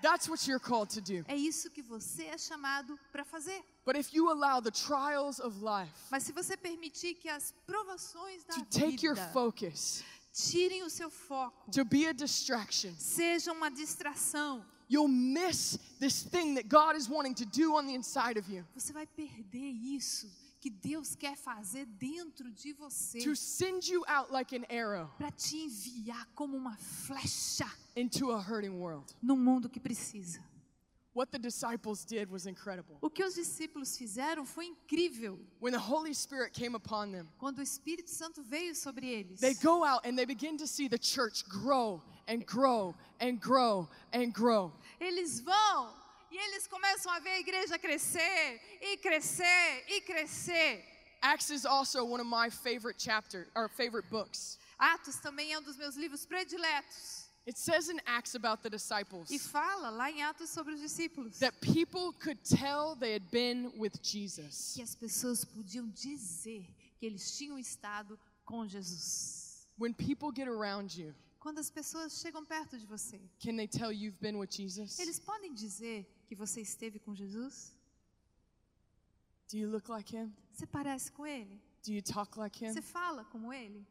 That's 0.00 0.28
what 0.28 0.46
you're 0.46 0.60
called 0.60 0.90
to 0.90 1.00
do. 1.00 1.24
É 1.26 1.36
isso 1.36 1.70
que 1.70 1.82
você 1.82 2.24
é 2.26 2.38
chamado 2.38 2.98
para 3.10 3.24
fazer. 3.24 3.60
But 3.84 3.96
if 3.96 4.12
you 4.12 4.30
allow 4.30 4.60
the 4.60 4.70
trials 4.70 5.40
of 5.40 5.60
life 5.62 5.92
Mas 6.10 6.22
se 6.22 6.32
você 6.32 6.56
permitir 6.56 7.14
que 7.14 7.28
as 7.28 7.54
provações 7.66 8.44
da 8.44 8.54
to 8.54 8.64
take 8.66 9.04
your 9.04 9.16
vida 9.16 9.30
focus, 9.32 10.04
tirem 10.32 10.82
o 10.84 10.90
seu 10.90 11.10
foco, 11.10 11.70
to 11.72 11.84
be 11.84 12.06
a 12.06 12.12
distraction, 12.12 12.94
sejam 12.96 13.54
uma 13.56 13.70
distração, 13.70 14.64
you'll 14.88 15.08
miss 15.08 15.78
this 15.98 16.22
thing 16.22 16.54
that 16.54 16.68
God 16.68 16.96
is 16.96 17.08
wanting 17.08 17.34
to 17.34 17.44
do 17.46 17.74
on 17.74 17.86
the 17.86 17.94
inside 17.94 18.38
of 18.38 18.48
you. 18.52 18.64
você 18.74 18.92
vai 18.92 19.06
perder 19.06 19.58
isso 19.58 20.30
que 20.60 20.70
Deus 20.70 21.14
quer 21.14 21.36
fazer 21.36 21.86
dentro 21.86 22.50
de 22.50 22.72
você 22.72 23.20
To 23.22 23.34
send 23.36 23.88
you 23.88 24.04
out 24.08 24.32
like 24.32 24.54
an 24.56 24.64
arrow 24.70 25.08
para 25.18 25.30
te 25.30 25.56
enviar 25.64 26.26
como 26.34 26.56
uma 26.56 26.76
flecha 26.76 27.70
into 27.96 28.30
a 28.32 28.38
hurting 28.40 28.78
world. 28.78 29.04
no 29.22 29.36
mundo 29.36 29.68
que 29.68 29.80
precisa. 29.80 30.40
What 31.14 31.32
the 31.32 31.38
disciples 31.38 32.04
did 32.04 32.30
was 32.30 32.46
incredible. 32.46 32.96
O 33.00 33.10
que 33.10 33.24
os 33.24 33.34
discípulos 33.34 33.96
fizeram 33.96 34.44
foi 34.46 34.66
incrível. 34.66 35.38
When 35.60 35.72
the 35.72 35.78
Holy 35.80 36.14
Spirit 36.14 36.52
came 36.52 36.76
upon 36.76 37.10
them, 37.10 37.26
Quando 37.38 37.58
o 37.58 37.62
Espírito 37.62 38.08
Santo 38.10 38.42
veio 38.42 38.74
sobre 38.76 39.06
eles, 39.08 39.40
they 39.40 39.54
go 39.54 39.82
out 39.84 40.06
and 40.06 40.16
they 40.16 40.26
begin 40.26 40.56
to 40.58 40.66
see 40.66 40.88
the 40.88 40.98
church 40.98 41.44
grow 41.48 42.00
and 42.28 42.44
grow 42.46 42.94
and 43.20 43.40
grow 43.40 43.88
and 44.12 44.32
grow. 44.32 44.72
eles 45.00 45.40
vão 45.40 45.92
e 46.30 46.36
eles 46.36 46.66
começam 46.66 47.10
a 47.12 47.18
ver 47.20 47.30
a 47.30 47.40
igreja 47.40 47.78
crescer 47.78 48.60
e 48.80 48.96
crescer 48.98 49.84
e 49.88 50.00
crescer. 50.02 50.84
Acts 51.22 51.50
is 51.50 51.64
also 51.66 52.04
one 52.04 52.20
of 52.20 52.28
my 52.28 52.48
favorite 52.50 52.98
chapter 53.02 53.48
or 53.54 53.68
favorite 53.68 54.08
books. 54.10 54.58
Atos 54.78 55.16
também 55.16 55.52
é 55.52 55.58
um 55.58 55.62
dos 55.62 55.76
meus 55.76 55.96
livros 55.96 56.24
prediletos. 56.24 57.26
It 57.46 57.58
says 57.58 57.88
in 57.88 57.98
Acts 58.04 58.34
about 58.34 58.62
the 58.62 58.68
disciples 58.68 59.30
E 59.30 59.38
fala 59.38 59.88
lá 59.88 60.10
em 60.10 60.22
Atos 60.22 60.50
sobre 60.50 60.74
os 60.74 60.80
discípulos 60.80 61.38
that 61.38 61.56
people 61.60 62.12
could 62.22 62.38
tell 62.44 62.94
they 62.94 63.14
had 63.14 63.24
been 63.30 63.72
with 63.78 63.92
Jesus. 64.02 64.74
que 64.74 64.82
as 64.82 64.94
pessoas 64.94 65.44
podiam 65.46 65.88
dizer 65.88 66.68
que 66.98 67.06
eles 67.06 67.36
tinham 67.36 67.58
estado 67.58 68.18
com 68.44 68.66
Jesus. 68.68 69.66
When 69.78 69.94
people 69.94 70.30
get 70.30 70.46
around 70.48 70.94
you, 71.00 71.14
Quando 71.40 71.58
as 71.60 71.70
pessoas 71.70 72.20
chegam 72.20 72.44
perto 72.44 72.76
de 72.78 72.84
você, 72.84 73.18
can 73.40 73.56
they 73.56 73.66
tell 73.66 73.90
you've 73.90 74.18
been 74.20 74.36
with 74.38 74.50
Jesus? 74.50 74.98
eles 74.98 75.18
podem 75.18 75.54
dizer 75.54 76.06
que 76.28 76.34
você 76.34 76.60
esteve 76.60 76.98
com 76.98 77.14
Jesus? 77.14 77.74
Do 79.50 79.56
you 79.56 79.70
look 79.70 79.88
like 79.88 80.14
him? 80.14 80.30
Você 80.52 80.66
parece 80.66 81.10
com 81.10 81.26
ele? 81.26 81.58
Do 81.82 81.90
you 81.92 82.02
talk 82.02 82.38
like 82.38 82.62
him? 82.62 82.72
Você 82.72 82.82
fala 82.82 83.24
como 83.24 83.50
ele? 83.50 83.86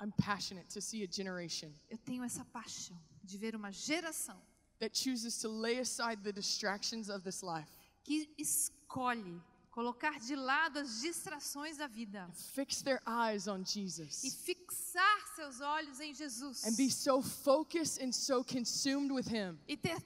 I'm 0.00 0.12
passionate 0.12 0.68
to 0.70 0.80
see 0.80 1.02
a 1.04 1.06
generation 1.10 1.72
Eu 1.88 1.98
tenho 1.98 2.24
essa 2.24 2.44
paixão 2.46 2.98
de 3.22 3.38
ver 3.38 3.54
uma 3.54 3.70
geração 3.70 4.40
that 4.78 4.96
chooses 4.96 5.38
to 5.38 5.48
lay 5.48 5.78
aside 5.78 6.22
the 6.22 6.32
distractions 6.32 7.08
of 7.08 7.22
this 7.22 7.42
life, 7.42 7.70
que 8.02 8.34
escolhe 8.38 9.40
colocar 9.74 10.20
de 10.20 10.36
lado 10.36 10.78
as 10.78 11.00
distrações 11.00 11.76
da 11.76 11.88
vida 11.88 12.30
fix 12.54 12.80
their 12.80 13.02
eyes 13.04 13.48
on 13.48 13.60
e 13.62 13.64
Jesus, 13.64 14.22
fixar 14.44 15.34
seus 15.34 15.60
olhos 15.60 15.98
em 15.98 16.14
Jesus 16.14 16.64
and 16.64 16.76
be 16.76 16.88
so 16.88 17.20
focused 17.20 18.00
and 18.00 18.12
so 18.12 18.44
consumed 18.44 19.10
with 19.10 19.26
him 19.26 19.58
e 19.66 19.76
ter 19.76 20.00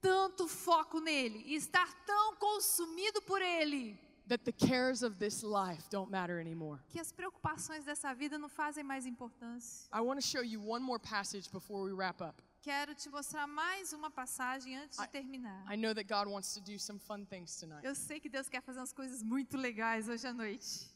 tanto 0.00 0.48
foco 0.48 0.98
nele 0.98 1.44
e 1.46 1.54
estar 1.54 1.88
tão 2.04 2.34
consumido 2.34 3.22
por 3.22 3.40
ele 3.40 3.96
that 4.26 4.44
the 4.44 4.52
cares 4.52 5.04
of 5.04 5.16
this 5.18 5.44
life 5.44 5.88
don't 5.88 6.10
matter 6.10 6.40
anymore. 6.40 6.80
que 6.88 6.98
as 6.98 7.12
preocupações 7.12 7.84
dessa 7.84 8.12
vida 8.12 8.36
não 8.38 8.48
fazem 8.48 8.82
mais 8.82 9.06
importância. 9.06 9.88
I 9.94 10.00
want 10.00 10.20
to 10.20 10.26
show 10.26 10.42
you 10.42 10.60
one 10.60 10.84
more 10.84 10.98
passage 10.98 11.48
before 11.52 11.84
we 11.84 11.92
wrap 11.92 12.20
up. 12.20 12.42
Quero 12.62 12.94
te 12.94 13.10
mostrar 13.10 13.48
mais 13.48 13.92
uma 13.92 14.08
passagem 14.08 14.76
antes 14.78 14.96
de 14.96 15.08
terminar. 15.08 15.66
I 15.68 15.76
know 15.76 15.92
that 15.92 16.04
God 16.04 16.28
wants 16.28 16.54
to 16.54 16.60
do 16.60 16.78
some 16.78 16.96
fun 17.00 17.24
things 17.24 17.56
tonight. 17.56 17.84
Eu 17.84 17.92
sei 17.92 18.20
que 18.20 18.28
Deus 18.28 18.48
quer 18.48 18.62
fazer 18.62 18.78
umas 18.78 18.92
coisas 18.92 19.20
muito 19.20 19.56
legais 19.56 20.08
hoje 20.08 20.24
à 20.28 20.32
noite. 20.32 20.88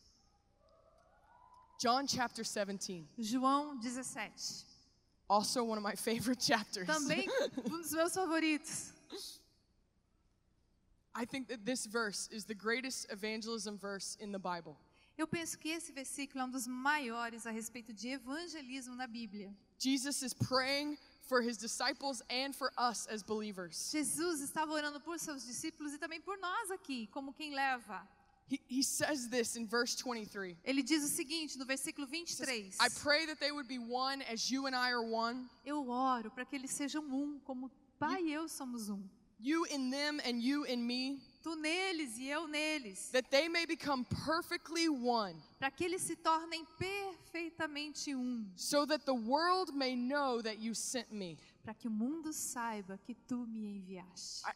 John 1.81 2.07
chapter 2.07 2.45
17, 2.45 3.09
João 3.19 3.77
17. 3.81 4.64
also 5.29 5.64
one 5.64 5.77
of 5.77 5.83
my 5.83 5.97
favorite 5.97 6.41
chapters. 6.41 6.87
Também 6.87 7.29
um 7.59 7.81
dos 7.81 7.91
meus 7.91 8.14
favoritos. 8.14 8.93
I 11.17 11.27
think 11.27 11.49
that 11.49 11.64
this 11.64 11.85
verse 11.85 12.29
is 12.31 12.45
the 12.45 12.55
greatest 12.55 13.11
evangelism 13.11 13.77
verse 13.77 14.17
in 14.21 14.31
the 14.31 14.39
Bible. 14.39 14.77
Eu 15.19 15.27
penso 15.27 15.59
que 15.59 15.71
esse 15.71 15.91
versículo 15.91 16.43
é 16.43 16.45
um 16.45 16.51
dos 16.51 16.69
maiores 16.69 17.45
a 17.45 17.51
respeito 17.51 17.93
de 17.93 18.11
evangelismo 18.11 18.95
na 18.95 19.09
Bíblia. 19.09 19.53
Jesus 19.79 20.23
is 20.23 20.33
praying 20.33 20.97
for 21.27 21.43
his 21.43 21.57
disciples 21.57 22.22
and 22.31 22.55
for 22.55 22.70
us 22.79 23.07
as 23.09 23.22
believers. 23.22 23.91
Jesus 23.93 24.41
estava 24.41 24.72
orando 24.72 25.01
por 25.01 25.18
seus 25.18 25.45
discípulos 25.45 25.93
e 25.93 25.99
também 25.99 26.20
por 26.20 26.39
nós 26.39 26.70
aqui, 26.70 27.09
como 27.12 27.33
quem 27.33 27.55
leva. 27.55 28.07
he, 28.49 28.61
he 28.68 28.81
says 28.83 29.29
this 29.29 29.57
in 29.57 29.66
verse 29.66 29.97
23. 29.97 30.57
Ele 30.64 30.83
diz 30.83 31.03
o 31.03 31.09
seguinte 31.09 31.59
no 31.59 31.64
versículo 31.64 32.07
He 32.11 32.24
says, 32.27 32.47
23. 32.49 32.77
I 32.81 32.89
pray 33.03 33.27
that 33.27 33.41
they 33.41 33.51
would 33.51 33.66
be 33.66 33.79
one 33.79 34.22
as 34.33 34.49
you 34.51 34.66
and 34.66 34.74
I 34.77 34.91
are 34.93 35.03
one, 35.03 35.49
Eu 35.64 35.91
oro 35.91 36.31
para 36.31 36.45
que 36.45 36.57
eles 36.57 36.70
sejam 36.70 37.03
um, 37.03 37.41
como 37.45 37.70
Pai 37.99 38.22
e 38.22 38.33
eu 38.33 38.47
somos 38.49 38.89
um. 38.89 39.03
you 39.41 39.64
in 39.66 39.91
them 39.91 40.20
and 40.24 40.41
you 40.41 40.64
in 40.64 40.87
me, 40.87 41.18
Tu 41.47 41.55
neles 41.55 42.18
e 42.18 42.26
eu 42.28 42.49
neles. 42.49 43.09
that 43.12 43.30
they 43.30 43.49
may 43.49 43.64
become 43.66 44.05
perfectly 44.26 44.88
one, 44.88 45.36
Para 45.61 45.70
que 45.70 45.84
eles 45.84 46.03
se 46.03 46.16
tornem 46.16 46.66
perfeitamente 46.76 48.16
um. 48.16 48.44
so 48.57 48.84
that 48.84 49.07
the 49.07 49.14
world 49.14 49.72
may 49.72 49.94
know 49.94 50.42
that 50.42 50.59
you 50.59 50.74
sent 50.74 51.12
me. 51.12 51.38
Para 51.62 51.72
que 51.72 51.86
o 51.86 51.90
mundo 51.92 52.32
saiba 52.32 52.99
que 53.07 53.14
tu 53.28 53.47
me 53.47 53.76
enviaste. 53.76 54.44
I, 54.44 54.55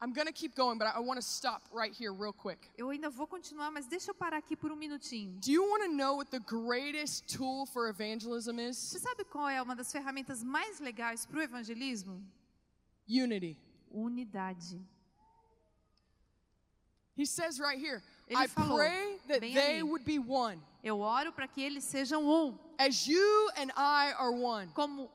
I'm 0.00 0.12
going 0.12 0.26
to 0.26 0.32
keep 0.32 0.56
going, 0.56 0.78
but 0.78 0.88
I, 0.88 0.96
I 0.96 0.98
want 0.98 1.20
to 1.20 1.24
stop 1.24 1.62
right 1.72 1.94
here 1.94 2.12
real 2.12 2.32
quick. 2.32 2.58
Eu 2.76 2.90
ainda 2.90 3.08
vou 3.08 3.28
continuar, 3.28 3.70
mas 3.70 3.86
deixa 3.86 4.10
eu 4.10 4.14
parar 4.14 4.38
aqui 4.38 4.56
por 4.56 4.72
um 4.72 4.76
minutinho. 4.76 5.38
Do 5.40 5.52
you 5.52 5.62
want 5.62 5.84
to 5.84 5.92
know 5.96 6.16
what 6.16 6.28
the 6.32 6.40
greatest 6.40 7.28
tool 7.32 7.66
for 7.66 7.88
evangelism 7.88 8.58
is? 8.58 8.76
Você 8.76 8.98
sabe 8.98 9.24
qual 9.26 9.48
é 9.48 9.62
uma 9.62 9.76
das 9.76 9.92
ferramentas 9.92 10.42
mais 10.42 10.80
legais 10.80 11.24
para 11.24 11.38
o 11.38 11.40
evangelismo? 11.40 12.20
Unity. 13.08 13.56
Unidade. 13.92 14.80
He 17.14 17.24
says 17.26 17.60
right 17.60 17.78
here, 17.78 18.02
Ele 18.28 18.38
I 18.38 18.46
falou, 18.46 18.76
pray 18.78 19.16
that 19.28 19.40
they 19.40 19.78
ali. 19.80 19.82
would 19.82 20.04
be 20.04 20.18
one, 20.18 20.58
Eu 20.82 21.00
oro 21.00 21.30
para 21.32 21.46
que 21.46 21.62
eles 21.62 21.84
sejam 21.84 22.22
um, 22.26 22.58
as 22.78 23.06
you 23.06 23.50
and 23.56 23.70
I 23.76 24.12
are 24.18 24.32
one, 24.32 24.68
como 24.74 25.10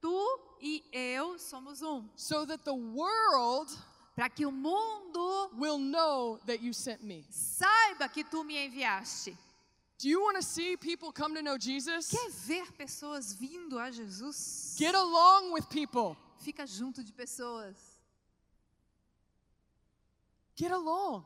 tu 0.00 0.38
e 0.60 0.82
eu 0.92 1.38
somos 1.38 1.82
um, 1.82 2.08
so 2.14 2.44
that 2.46 2.64
the 2.64 2.72
world 2.74 3.68
para 4.14 4.28
que 4.28 4.46
o 4.46 4.52
mundo 4.52 5.50
will 5.58 5.78
know 5.78 6.38
that 6.46 6.62
you 6.62 6.72
sent 6.72 7.02
me. 7.02 7.24
saiba 7.30 8.08
que 8.12 8.22
tu 8.24 8.44
me 8.44 8.56
enviaste. 8.68 9.36
Do 9.98 10.08
you 10.08 10.20
want 10.20 10.36
to 10.36 10.42
see 10.42 10.76
people 10.76 11.12
come 11.12 11.34
to 11.34 11.42
know 11.42 11.56
Jesus? 11.58 12.08
Quer 12.10 12.30
ver 12.30 12.64
pessoas 12.78 13.34
vindo 13.34 13.78
a 13.78 13.90
Jesus? 13.92 14.74
Get 14.78 14.94
along 14.94 15.52
with 15.52 15.68
people. 15.70 16.16
Fica 16.40 16.66
junto 16.66 17.04
de 17.04 17.12
pessoas. 17.12 17.74
Get 20.56 20.72
along. 20.72 21.24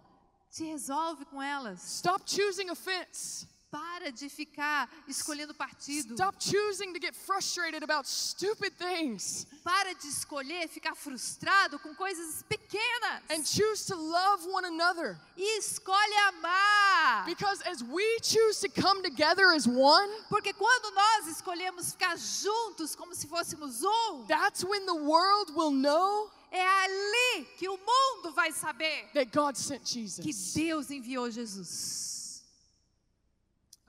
Te 0.51 0.65
resolve 0.73 1.25
com 1.27 1.43
elas. 1.43 1.83
Stop 1.99 2.25
choosing 2.27 2.71
offense. 2.71 3.47
Para 3.69 4.11
de 4.13 4.29
ficar 4.29 4.89
escolhendo 5.09 5.53
partido. 5.53 6.15
Stop 6.15 6.37
choosing 6.39 6.95
to 6.95 7.01
get 7.01 7.15
frustrated 7.15 7.83
about 7.83 8.07
stupid 8.07 8.73
things 8.79 9.45
Para 9.65 9.93
de 9.93 10.07
escolher 10.07 10.69
ficar 10.69 10.95
frustrado 10.95 11.79
com 11.81 11.93
coisas 11.95 12.43
pequenas. 12.49 13.23
and 13.29 13.45
choose 13.45 13.85
to 13.85 13.95
love 13.97 14.47
one 14.47 14.65
another. 14.65 15.19
E 15.37 15.59
escolhe 15.59 16.17
amar. 16.29 17.27
Because 17.27 17.61
as 17.67 17.83
we 17.83 18.19
choose 18.23 18.61
to 18.61 18.69
come 18.69 19.03
together 19.03 19.53
as 19.53 19.67
one, 19.67 20.09
Porque 20.31 20.55
quando 20.55 20.95
nós 20.95 21.27
escolhemos 21.37 21.91
ficar 21.93 22.17
juntos 22.17 22.95
como 22.97 23.15
se 23.15 23.27
fôssemos 23.27 23.83
um, 23.83 24.25
that's 24.29 24.65
when 24.65 24.87
the 24.87 24.95
world 24.95 25.51
will 25.55 25.73
know 25.73 26.31
é 26.57 26.85
ali 26.85 27.45
que 27.59 27.69
o 27.69 27.77
mundo 27.77 28.33
vai 28.33 28.53
saber 28.53 29.11
that 29.13 29.31
God 29.33 29.57
sent 29.57 29.83
que 29.85 30.09
Jesus. 30.09 30.55
Deus 30.55 30.91
enviou 30.91 31.31
Jesus. 31.31 32.43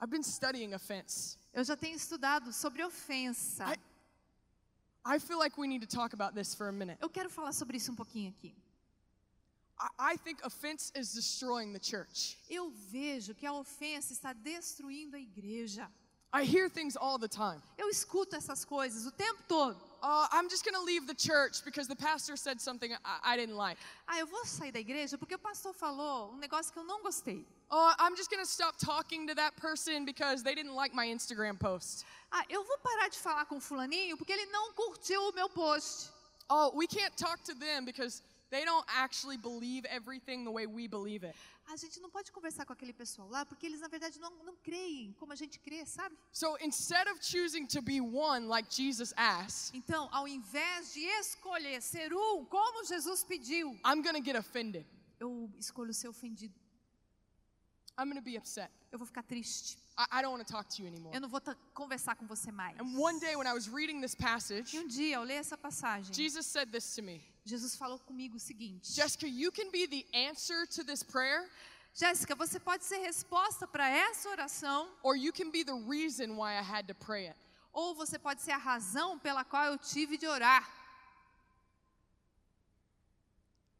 I've 0.00 0.10
been 0.10 0.22
studying 0.22 0.74
offense. 0.74 1.36
Eu 1.52 1.64
já 1.64 1.76
tenho 1.76 1.96
estudado 1.96 2.52
sobre 2.52 2.84
ofensa. 2.84 3.64
I- 3.66 5.16
I 5.16 5.18
feel 5.18 5.38
like 5.38 5.58
we 5.58 5.66
need 5.66 5.80
to 5.86 5.88
talk 5.96 6.12
about 6.14 6.34
this 6.34 6.54
for 6.54 6.68
a 6.68 6.72
minute. 6.72 6.98
Eu 7.00 7.08
quero 7.08 7.30
falar 7.30 7.52
sobre 7.52 7.76
isso 7.78 7.90
um 7.90 7.96
pouquinho 7.96 8.30
aqui. 8.30 8.54
I, 9.80 10.14
I 10.14 10.16
think 10.18 10.44
offense 10.44 10.92
is 10.94 11.12
destroying 11.14 11.72
the 11.72 11.80
church. 11.80 12.36
Eu 12.50 12.70
vejo 12.90 13.34
que 13.34 13.46
a 13.46 13.52
ofensa 13.52 14.12
está 14.12 14.32
destruindo 14.32 15.16
a 15.16 15.20
igreja. 15.20 15.88
I 16.32 16.44
hear 16.44 16.68
things 16.68 16.94
all 16.96 17.18
the 17.18 17.28
time. 17.28 17.60
Eu 17.78 17.88
escuto 17.88 18.36
essas 18.36 18.64
coisas 18.64 19.06
o 19.06 19.10
tempo 19.10 19.42
todo. 19.48 19.80
Uh, 20.00 20.26
I'm 20.30 20.48
just 20.48 20.64
going 20.64 20.74
to 20.74 20.82
leave 20.82 21.06
the 21.06 21.14
church 21.14 21.64
because 21.64 21.88
the 21.88 21.96
pastor 21.96 22.36
said 22.36 22.60
something 22.60 22.92
I, 23.04 23.34
I 23.34 23.36
didn't 23.36 23.56
like. 23.56 23.76
Ah, 24.06 24.20
eu 24.20 24.26
vou 24.26 24.44
sair 24.44 24.70
da 24.70 24.78
igreja 24.78 25.18
porque 25.18 25.34
o 25.34 25.38
pastor 25.38 25.74
falou 25.74 26.32
um 26.32 26.38
negócio 26.38 26.72
que 26.72 26.78
eu 26.78 26.84
não 26.84 27.02
gostei. 27.02 27.44
Uh, 27.70 27.92
I'm 27.98 28.16
just 28.16 28.30
going 28.30 28.42
to 28.42 28.48
stop 28.48 28.78
talking 28.78 29.26
to 29.26 29.34
that 29.34 29.56
person 29.56 30.04
because 30.04 30.42
they 30.42 30.54
didn't 30.54 30.74
like 30.74 30.94
my 30.94 31.06
Instagram 31.06 31.58
post. 31.58 32.04
Ah, 32.32 32.44
eu 32.48 32.62
vou 32.64 32.78
parar 32.78 33.08
de 33.08 33.18
falar 33.18 33.44
com 33.46 33.60
fulaninho 33.60 34.16
porque 34.16 34.32
ele 34.32 34.46
não 34.46 34.72
curtiu 34.72 35.20
o 35.28 35.32
meu 35.32 35.48
post. 35.48 36.10
Oh, 36.48 36.70
we 36.74 36.86
can't 36.86 37.14
talk 37.16 37.42
to 37.44 37.54
them 37.54 37.84
because 37.84 38.22
they 38.50 38.64
don't 38.64 38.86
actually 38.88 39.36
believe 39.36 39.84
everything 39.86 40.44
the 40.44 40.50
way 40.50 40.66
we 40.66 40.86
believe 40.86 41.24
it. 41.24 41.34
A 41.70 41.76
gente 41.76 42.00
não 42.00 42.08
pode 42.08 42.32
conversar 42.32 42.64
com 42.64 42.72
aquele 42.72 42.92
pessoal 42.94 43.28
lá 43.28 43.44
porque 43.44 43.66
eles 43.66 43.80
na 43.80 43.88
verdade 43.88 44.18
não, 44.18 44.30
não 44.42 44.56
creem 44.56 45.12
como 45.18 45.32
a 45.32 45.36
gente 45.36 45.58
crê, 45.60 45.84
sabe? 45.84 46.16
So 46.32 46.56
instead 46.62 47.06
of 47.10 47.22
choosing 47.22 47.66
to 47.66 47.82
be 47.82 48.00
one 48.00 48.46
like 48.46 48.68
Jesus 48.74 49.12
asked, 49.16 49.76
Então, 49.76 50.08
ao 50.10 50.26
invés 50.26 50.94
de 50.94 51.00
escolher 51.20 51.82
ser 51.82 52.12
um, 52.14 52.44
como 52.46 52.84
Jesus 52.84 53.22
pediu, 53.22 53.72
I'm 53.84 54.02
to 54.02 54.24
get 54.24 54.36
offended. 54.36 54.86
eu 55.20 55.50
escolho 55.58 55.92
ser 55.92 56.08
ofendido. 56.08 56.54
I'm 57.98 58.14
to 58.14 58.22
be 58.22 58.38
upset. 58.38 58.70
Eu 58.90 58.98
vou 58.98 59.06
ficar 59.06 59.22
triste. 59.22 59.76
I, 59.98 60.06
I 60.12 60.22
don't 60.22 60.30
want 60.30 60.46
to 60.46 60.52
talk 60.52 60.68
to 60.76 60.82
you 60.82 60.88
anymore. 60.88 61.12
Eu 61.12 61.20
não 61.20 61.28
vou 61.28 61.40
conversar 61.74 62.14
com 62.14 62.26
você 62.26 62.52
mais. 62.52 62.78
And 62.78 62.96
one 62.96 63.18
day 63.18 63.34
when 63.34 63.48
I 63.48 63.52
was 63.52 63.66
reading 63.68 64.00
this 64.00 64.14
passage, 64.14 64.74
E 64.74 64.78
um 64.78 64.86
dia 64.86 65.16
eu 65.16 65.24
li 65.24 65.34
essa 65.34 65.56
passagem. 65.56 66.14
Jesus 66.14 66.46
said 66.46 66.70
this 66.70 66.94
to 66.94 67.02
me 67.02 67.20
Jesus 67.44 67.74
falou 67.76 67.98
comigo 67.98 68.36
o 68.36 68.40
seguinte: 68.40 68.92
Jessica, 68.92 69.26
you 69.26 69.50
can 69.50 69.70
be 69.70 69.86
the 69.86 70.06
answer 70.28 70.66
to 70.66 70.84
this 70.84 71.02
prayer, 71.02 71.50
Jéssica, 71.94 72.34
você 72.36 72.60
pode 72.60 72.84
ser 72.84 72.98
resposta 72.98 73.66
para 73.66 73.88
essa 73.88 74.28
oração, 74.28 74.88
or 75.02 75.16
you 75.16 75.32
can 75.32 75.50
be 75.50 75.64
the 75.64 75.74
reason 75.88 76.36
why 76.36 76.52
I 76.56 76.62
had 76.62 76.86
to 76.86 76.94
pray 76.94 77.26
it. 77.28 77.36
ou 77.72 77.94
você 77.94 78.18
pode 78.18 78.40
ser 78.42 78.52
a 78.52 78.56
razão 78.56 79.18
pela 79.18 79.44
qual 79.44 79.64
eu 79.64 79.78
tive 79.78 80.16
de 80.16 80.26
orar. 80.26 80.62
I 80.64 80.66
don't 80.66 80.66
know 80.66 80.66
about 80.66 80.66
you, 80.66 80.66
but 80.66 80.66
I 80.66 80.66
want 80.66 80.66
to 80.66 80.66
be 80.66 80.66
the 80.66 81.46
answer 82.64 83.46
to 83.46 83.46
his 83.46 83.74
prayer. 83.74 83.77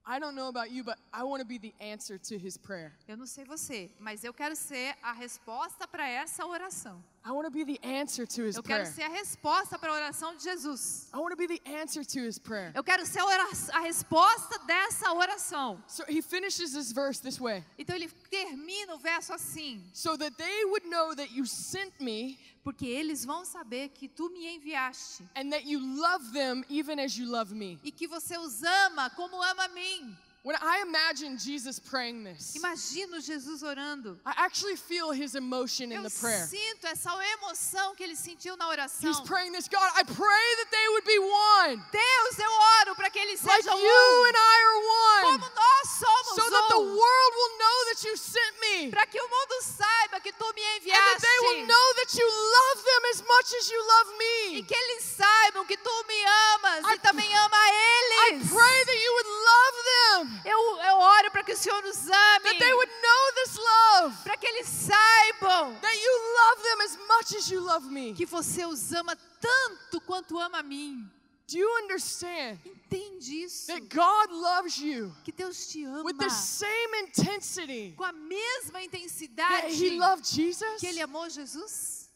Eu 3.07 3.17
não 3.17 3.27
sei 3.27 3.45
você, 3.45 3.91
mas 4.01 4.25
eu 4.25 4.33
quero 4.33 4.57
ser 4.57 4.97
a 5.03 5.13
resposta 5.13 5.87
para 5.87 6.09
essa 6.09 6.47
oração. 6.47 7.05
I 7.27 7.31
want 7.31 7.45
to 7.45 7.51
be 7.51 7.63
the 7.63 7.79
answer 7.87 8.27
to 8.27 8.43
his 8.47 8.57
Eu 8.57 8.63
quero 8.63 8.85
prayer. 8.85 8.95
ser 8.95 9.03
a 9.03 9.09
resposta 9.09 9.79
para 9.79 9.91
a 9.91 9.95
oração 9.95 10.35
de 10.35 10.43
Jesus. 10.43 11.11
I 11.13 11.19
want 11.19 11.33
to 11.33 11.37
be 11.37 11.47
the 11.47 11.61
answer 11.83 12.03
to 12.03 12.21
his 12.21 12.39
prayer. 12.39 12.73
Eu 12.75 12.83
quero 12.83 13.05
ser 13.05 13.21
a 13.21 13.81
resposta 13.81 14.59
dessa 14.61 15.13
oração. 15.13 15.79
So 15.87 16.05
he 16.09 16.23
finishes 16.23 16.73
this 16.73 16.91
verse 16.91 17.21
this 17.21 17.39
way 17.39 17.63
Então 17.77 17.95
ele 17.95 18.09
termina 18.31 18.95
o 18.95 18.99
verso 18.99 19.35
assim: 19.35 19.85
so 19.93 20.17
that 20.17 20.35
they 20.39 20.65
would 20.65 20.89
know 20.89 21.15
that 21.15 21.31
you 21.35 21.45
sent 21.45 21.93
me 22.01 22.39
Porque 22.63 22.87
eles 22.87 23.25
vão 23.25 23.45
saber 23.45 23.91
que 23.91 24.09
tu 24.09 24.29
me 24.31 24.47
enviaste 24.47 25.23
and 25.35 25.51
that 25.51 25.67
you 25.67 25.81
love 25.81 26.33
them 26.33 26.63
even 26.69 27.01
as 27.01 27.17
you 27.17 27.27
love 27.31 27.55
me. 27.55 27.79
e 27.83 27.91
que 27.91 28.07
você 28.07 28.37
os 28.37 28.63
ama 28.63 29.09
como 29.11 29.41
ama 29.43 29.65
a 29.65 29.69
mim. 29.69 30.17
When 30.49 30.57
I 30.65 30.81
imagine 30.81 31.37
Jesus 31.37 31.77
praying 31.79 32.25
this, 32.25 32.57
Imagino 32.57 33.21
Jesus 33.21 33.63
orando. 33.63 34.17
I 34.25 34.33
actually 34.49 34.77
feel 34.77 35.13
his 35.13 35.35
emotion 35.35 35.93
in 35.93 36.01
Eu 36.01 36.09
the 36.09 36.15
prayer. 36.19 36.49
sinto 36.49 36.89
essa 36.89 37.13
emoção 37.37 37.95
que 37.95 38.03
ele 38.03 38.17
sentiu 38.17 38.57
na 38.57 38.67
oração. 38.67 39.13
He's 39.13 39.21
praying 39.29 39.53
this 39.53 39.69
God, 39.69 39.85
I 39.95 40.05
pray 40.05 40.49
that 40.57 40.71
they 40.73 40.89
would 40.89 41.05
be 41.05 41.19
one, 41.19 41.85
Deus, 41.93 42.39
eu 42.39 42.51
oro 42.81 42.97
para 42.97 43.11
que 43.11 43.19
eles 43.19 43.45
like 43.45 43.63
sejam 43.63 43.77
you 43.77 43.93
um, 43.93 44.25
and 44.25 44.37
I 44.41 44.57
are 44.65 44.81
one, 44.81 45.39
como 45.39 45.53
nós 45.53 45.85
somos 46.01 46.35
so 46.41 46.49
that 46.49 46.69
the 46.71 46.81
um, 46.81 46.97
world 46.97 47.33
will 47.37 47.55
know 47.61 47.79
that 47.93 48.09
you 48.09 48.17
sent 48.17 48.55
me, 48.59 48.89
para 48.89 49.05
que 49.05 49.21
o 49.21 49.29
mundo 49.29 49.61
saiba 49.61 50.19
que 50.19 50.33
tu 50.33 50.49
me 50.57 50.65
and 50.65 51.05
that 51.13 51.21
they 51.21 51.39
will 51.45 51.67
know 51.67 51.87
that 52.01 52.17
you 52.17 52.25
love 52.25 52.79
them 52.89 53.03
as 53.13 53.21
much 53.21 53.53
as 53.53 53.69
you 53.69 53.81
love 53.85 54.09
e 54.17 54.55
me. 54.57 54.63
que 54.63 54.75
eles 54.75 55.05
saibam 55.05 55.67
que 55.67 55.77
tu 55.77 56.05
me 56.09 56.25
amas 56.57 56.85
I 56.89 56.95
e 56.95 56.99
também 57.01 57.37
ama 57.37 57.59
I 57.59 58.41
pray 58.49 58.85
that 58.85 58.97
you 58.97 59.13
would 59.13 59.29
love 59.29 59.77
them, 59.85 60.38
Eu, 60.45 60.59
eu 60.80 60.97
oro 60.97 61.30
para 61.30 61.43
que 61.43 61.53
o 61.53 61.57
Senhor 61.57 61.82
nos 61.82 61.97
that 62.07 62.47
ame, 62.49 62.59
they 62.59 62.72
would 62.72 62.91
know 63.03 63.32
this 63.34 63.57
love, 63.57 64.16
para 64.24 64.36
que 64.36 64.47
eles 64.47 64.66
saibam 64.66 65.74
that 65.80 65.95
you 65.97 66.12
love 66.36 66.62
them 66.62 66.80
as 66.82 66.97
much 67.09 67.36
as 67.36 67.51
you 67.51 67.61
love 67.61 67.86
me. 67.91 68.14
que 68.14 68.26
você 68.26 68.64
os 68.66 68.93
ama 68.93 69.16
tanto 69.41 70.01
quanto 70.03 70.39
ama 70.39 70.59
a 70.59 70.62
mim. 70.62 71.11
Do 71.51 71.57
you 71.57 71.70
understand 71.82 72.59
Entende 72.66 73.45
isso? 73.45 73.68
that 73.68 73.80
God 73.89 74.30
loves 74.30 74.76
you 74.78 75.11
Que 75.24 75.32
Deus 75.32 75.66
te 75.68 75.82
ama 75.86 76.03
with 76.05 76.18
the 76.18 76.28
same 76.28 76.95
intensity 77.07 77.95
com 77.97 78.05
a 78.05 78.12
mesma 78.12 78.72
that 78.80 78.84
intensidade 78.84 79.72
He 79.72 79.99
loved 79.99 80.26
Jesus? 80.26 80.78
que 80.78 80.86
Ele 80.86 81.01
amou 81.01 81.28
Jesus? 81.30 82.11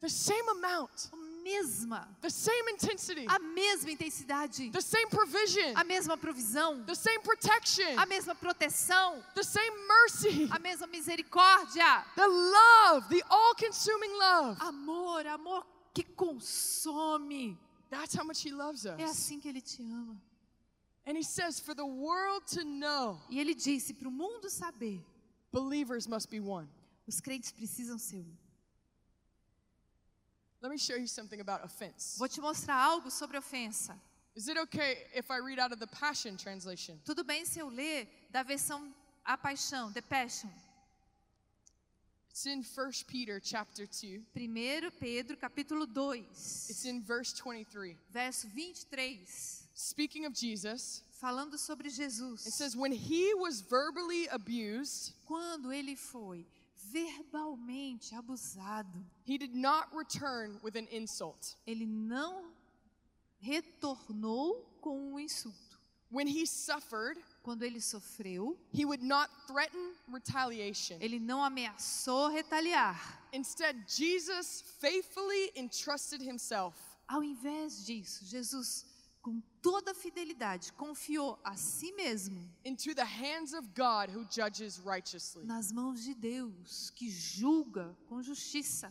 The 0.00 0.08
same 0.08 0.48
amount, 0.50 1.08
A 1.12 1.16
mesma, 1.42 2.08
the 2.20 2.30
same 2.30 2.68
intensity, 2.70 3.26
a 3.28 3.38
mesma 3.38 3.90
intensidade, 3.90 4.70
the 4.72 4.80
same 4.80 5.08
provision, 5.08 5.74
a 5.76 5.84
mesma 5.84 6.16
provisão, 6.16 6.84
the 6.86 6.94
same 6.94 7.20
protection, 7.22 7.96
a 7.98 8.06
mesma 8.06 8.34
proteção, 8.34 9.22
the 9.34 9.42
same 9.44 9.72
mercy, 9.86 10.48
a 10.52 10.58
mesma 10.58 10.86
misericórdia. 10.86 12.04
the 12.16 12.26
love, 12.26 13.08
the 13.08 13.22
all 13.30 13.54
consuming 13.54 14.10
love. 14.18 14.58
Amor, 14.60 15.26
amor 15.26 15.64
que 15.94 16.04
consome. 16.16 17.56
That's 17.90 18.14
how 18.14 18.24
much 18.24 18.42
He 18.42 18.50
loves 18.52 18.84
É 18.84 19.04
us. 19.04 19.10
assim 19.12 19.40
que 19.40 19.48
Ele 19.48 19.60
te 19.60 19.82
ama. 19.82 20.16
And 21.06 21.16
he 21.16 21.22
says, 21.22 21.58
for 21.58 21.74
the 21.74 21.86
world 21.86 22.46
to 22.48 22.64
know, 22.64 23.18
E 23.30 23.38
ele 23.40 23.54
disse: 23.54 23.94
para 23.94 24.08
o 24.08 24.10
mundo 24.10 24.50
saber, 24.50 25.00
believers 25.50 26.06
must 26.06 26.28
be 26.30 26.38
one. 26.38 26.68
os 27.06 27.18
crentes 27.18 27.50
precisam 27.50 27.96
ser 27.98 28.18
um. 28.18 28.36
Let 30.60 30.70
me 30.70 30.78
show 30.78 30.96
you 30.96 31.06
something 31.06 31.40
about 31.40 31.64
offense. 31.64 32.16
Vou 32.18 32.28
te 32.28 32.40
mostrar 32.40 32.74
algo 32.76 33.10
sobre 33.10 33.38
ofensa. 33.38 33.94
Is 34.34 34.48
it 34.48 34.56
okay 34.58 34.98
if 35.14 35.30
I 35.30 35.38
read 35.38 35.58
out 35.58 35.72
of 35.72 35.78
the 35.80 35.86
Passion 35.86 36.36
Translation? 36.36 36.98
Tudo 37.04 37.24
bem 37.24 37.44
se 37.44 37.60
eu 37.60 37.68
ler 37.68 38.06
da 38.30 38.42
versão 38.42 38.92
A 39.24 39.36
Paixão, 39.36 39.92
The 39.92 40.02
Passion. 40.02 40.48
It's 42.30 42.46
in 42.46 42.62
1 42.62 42.90
Peter 43.08 43.40
chapter 43.42 43.84
2. 43.86 44.22
1 44.36 44.90
Pedro, 45.00 45.36
capítulo 45.36 45.86
2, 45.92 46.24
It's 46.30 46.84
in 46.84 47.02
verse 47.02 47.32
23. 47.32 47.96
verso 48.12 48.46
23, 48.54 49.68
Speaking 49.74 50.24
of 50.24 50.34
Jesus, 50.34 51.02
falando 51.20 51.58
sobre 51.58 51.88
Jesus. 51.90 52.46
it 52.46 52.52
says, 52.52 52.76
When 52.76 52.92
he 52.92 53.34
was 53.34 53.60
verbally 53.60 54.28
abused, 54.30 55.14
Quando 55.26 55.72
ele 55.72 55.96
foi 55.96 56.46
verbalmente 56.92 58.14
abusado, 58.14 59.04
he 59.24 59.36
did 59.38 59.54
not 59.54 59.88
return 59.94 60.58
with 60.62 60.76
an 60.76 60.86
insult. 60.90 61.56
ele 61.66 61.86
não 61.86 62.52
retornou 63.40 64.64
com 64.80 65.12
um 65.12 65.18
insulto. 65.18 65.56
When 66.10 66.26
he 66.26 66.46
suffered, 66.46 67.18
Quando 67.42 67.62
ele 67.62 67.80
sofreu, 67.80 68.58
he 68.72 68.84
would 68.84 69.02
not 69.02 69.30
threaten 69.46 69.94
retaliation. 70.10 70.96
ele 71.00 71.18
não 71.18 71.42
ameaçou 71.42 72.28
retaliar. 72.28 72.96
Instead, 73.32 73.76
Jesus 73.86 74.62
faithfully 74.80 75.52
entrusted 75.54 76.22
himself 76.22 76.74
Ao 77.06 77.22
invés 77.22 77.84
disso, 77.86 78.24
Jesus, 78.26 78.84
toda 79.68 79.92
fidelidade, 79.92 80.72
confiou 80.72 81.38
a 81.44 81.54
si 81.54 81.92
mesmo 81.92 82.40
into 82.64 82.94
the 82.94 83.04
hands 83.04 83.52
of 83.52 83.68
God 83.74 84.08
who 84.08 84.24
judges 84.30 84.80
righteously. 84.80 85.44
nas 85.44 85.70
mãos 85.70 86.02
de 86.02 86.14
Deus, 86.14 86.90
que 86.96 87.10
julga 87.10 87.94
com 88.08 88.22
justiça. 88.22 88.90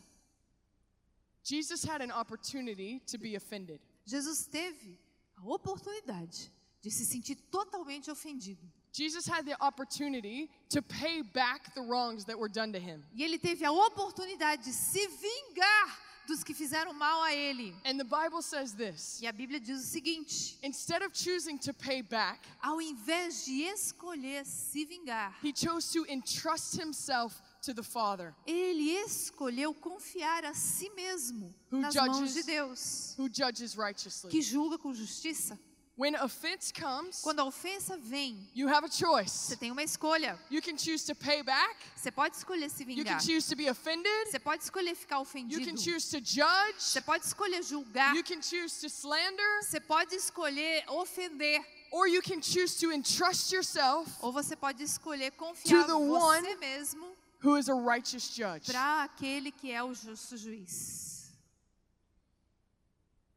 Jesus 1.44 1.84
had 1.84 2.04
an 2.04 2.12
opportunity 2.12 3.00
to 3.08 3.18
be 3.18 3.36
offended. 3.36 3.80
Jesus 4.06 4.46
teve 4.46 5.00
a 5.36 5.42
oportunidade 5.48 6.52
de 6.80 6.92
se 6.92 7.06
sentir 7.06 7.38
totalmente 7.50 8.12
ofendido. 8.12 8.62
Jesus 8.92 9.26
had 9.26 9.46
the 9.46 9.56
opportunity 9.60 10.48
to 10.70 10.82
pay 10.84 11.24
back 11.24 11.74
the 11.74 11.82
wrongs 11.82 12.24
that 12.26 12.38
were 12.38 12.50
done 12.50 12.72
to 12.72 12.80
him. 12.80 13.04
E 13.16 13.24
ele 13.24 13.40
teve 13.40 13.66
a 13.66 13.72
oportunidade 13.72 14.64
de 14.66 14.74
se 14.74 15.08
vingar 15.08 16.07
dos 16.28 16.44
que 16.44 16.54
fizeram 16.54 16.94
mal 16.94 17.24
a 17.24 17.34
ele. 17.34 17.74
And 17.86 17.98
the 17.98 18.04
Bible 18.04 18.42
says 18.42 18.74
this 18.74 19.20
E 19.22 19.28
a 19.28 19.32
Bíblia 19.32 19.60
diz 19.60 19.80
o 19.82 19.86
seguinte: 19.88 20.58
instead 20.62 21.02
of 21.04 21.12
choosing 21.18 21.58
to 21.60 21.74
pay 21.74 22.02
back, 22.02 22.40
ao 22.62 22.80
invés 22.82 23.46
de 23.46 23.64
escolher 23.64 24.46
se 24.46 24.86
vingar, 24.86 25.34
he 25.44 25.52
chose 25.54 25.92
to 25.92 26.06
entrust 26.12 26.78
himself 26.80 27.42
to 27.62 27.74
the 27.74 27.84
Father, 27.84 28.34
ele 28.46 28.92
escolheu 29.06 29.74
confiar 29.74 30.46
a 30.46 30.54
si 30.54 30.90
mesmo 30.92 31.54
Who 31.72 31.80
nas 31.80 31.96
mãos 31.96 32.18
judges- 32.20 32.34
de 32.36 32.44
Deus, 32.44 33.16
who 33.18 33.28
judges 33.30 33.76
righteously. 33.76 34.30
que 34.30 34.42
julga 34.42 34.78
com 34.78 34.94
justiça. 34.94 35.58
When 35.98 36.16
offense 36.16 36.72
comes, 36.72 37.22
Quando 37.24 37.40
a 37.40 37.46
ofensa 37.46 37.98
vem, 37.98 38.48
you 38.54 38.68
have 38.68 38.86
a 38.86 38.88
você 38.88 39.00
choice. 39.04 39.58
tem 39.58 39.72
uma 39.72 39.82
escolha. 39.82 40.38
You 40.52 40.62
can 40.62 40.78
choose 40.78 41.04
to 41.08 41.16
pay 41.16 41.42
back, 41.42 41.76
Você 41.96 42.12
pode 42.12 42.36
escolher 42.38 42.70
se 42.70 42.84
you 42.84 42.88
vingar. 43.04 43.18
can 43.18 43.20
choose 43.20 43.50
to 43.50 43.56
be 43.56 43.68
offended, 43.68 44.28
Você 44.30 44.38
pode 44.38 44.64
escolher 44.64 44.94
ficar 44.94 45.16
you 45.16 45.22
ofendido. 45.24 45.66
can 45.66 45.76
choose 45.76 46.08
to 46.12 46.20
judge, 46.24 46.76
Você 46.80 47.02
pode 47.02 47.26
escolher 47.26 47.64
julgar. 47.64 48.16
you 48.16 48.24
can 48.24 48.44
choose 48.44 48.80
to 48.80 48.86
slander, 48.86 49.64
Você 49.64 49.80
pode 49.80 50.14
escolher 50.16 50.84
ofender. 50.88 51.66
or 51.92 52.08
you 52.08 52.22
can 52.22 52.44
choose 52.44 52.78
to 52.80 52.92
entrust 52.92 53.52
yourself 53.52 54.08
Ou 54.22 54.32
você 54.32 54.56
pode 54.56 54.84
escolher 54.84 55.32
confiar 55.32 55.88
the 55.88 55.94
em 55.94 55.96
one- 56.12 56.42
você 56.42 56.56
mesmo 56.58 57.18
who 57.44 57.58
is 57.58 57.68
a 57.70 57.74
righteous 57.74 58.30
judge. 58.36 58.68
para 58.72 59.04
aquele 59.04 59.52
que 59.52 59.72
é 59.72 59.82
o 59.84 59.96
justo 59.96 60.38
juiz. 60.38 61.32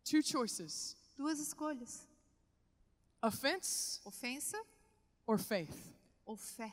Two 0.04 0.22
choices 0.22 0.94
Duas 1.16 1.38
escolhas: 1.38 2.06
offense 3.22 4.00
ofensa 4.04 4.56
or 5.26 5.38
faith. 5.38 5.88
ou 6.26 6.36
fé. 6.36 6.72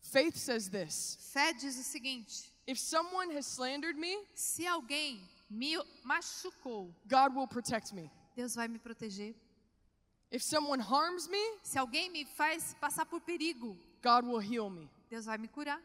Faith 0.00 0.36
says 0.36 0.68
this 0.68 1.18
Fé 1.32 1.52
diz 1.52 1.78
o 1.78 1.82
seguinte: 1.82 2.50
if 2.66 2.78
someone 2.78 3.30
has 3.32 3.46
slandered 3.46 3.96
me, 3.96 4.16
se 4.34 4.66
alguém 4.66 5.20
me 5.50 5.76
machucou, 6.04 6.92
God 7.08 7.34
will 7.34 7.46
protect 7.48 7.92
me. 7.92 8.10
Deus 8.36 8.54
vai 8.54 8.68
me 8.68 8.78
proteger. 8.78 9.34
If 10.30 10.42
someone 10.42 10.80
harms 10.80 11.28
me, 11.28 11.42
Se 11.62 11.78
alguém 11.78 12.10
me 12.10 12.24
faz 12.24 12.74
passar 12.80 13.06
por 13.06 13.20
perigo, 13.20 13.76
God 14.02 14.24
will 14.26 14.40
heal 14.40 14.68
me. 14.68 14.90
Deus 15.08 15.24
vai 15.24 15.38
me 15.38 15.48
curar. 15.48 15.80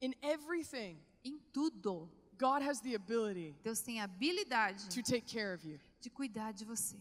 In 0.00 0.14
everything, 0.22 0.98
Em 1.24 1.40
tudo, 1.52 2.08
God 2.38 2.62
has 2.62 2.80
the 2.80 2.94
ability 2.94 3.54
Deus 3.64 3.80
tem 3.80 4.00
a 4.00 4.04
habilidade 4.04 4.88
to 4.90 5.02
take 5.02 5.26
care 5.26 5.52
of 5.52 5.64
you. 5.66 5.80
de 6.00 6.08
cuidar 6.10 6.52
de 6.52 6.64
você. 6.64 6.96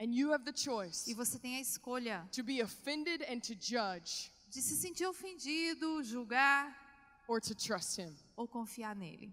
And 0.00 0.12
you 0.12 0.32
have 0.32 0.44
the 0.44 0.52
choice 0.52 1.06
E 1.08 1.14
você 1.14 1.38
tem 1.38 1.56
a 1.56 1.60
escolha 1.60 2.28
to 2.32 2.42
be 2.42 2.60
offended 2.60 3.22
and 3.30 3.40
to 3.40 3.54
judge 3.54 4.30
de 4.50 4.60
se 4.60 4.76
sentir 4.76 5.06
ofendido, 5.06 6.02
julgar 6.02 6.74
or 7.28 7.40
to 7.40 7.54
trust 7.54 7.98
Him. 7.98 8.14
ou 8.36 8.46
confiar 8.46 8.94
nele. 8.96 9.32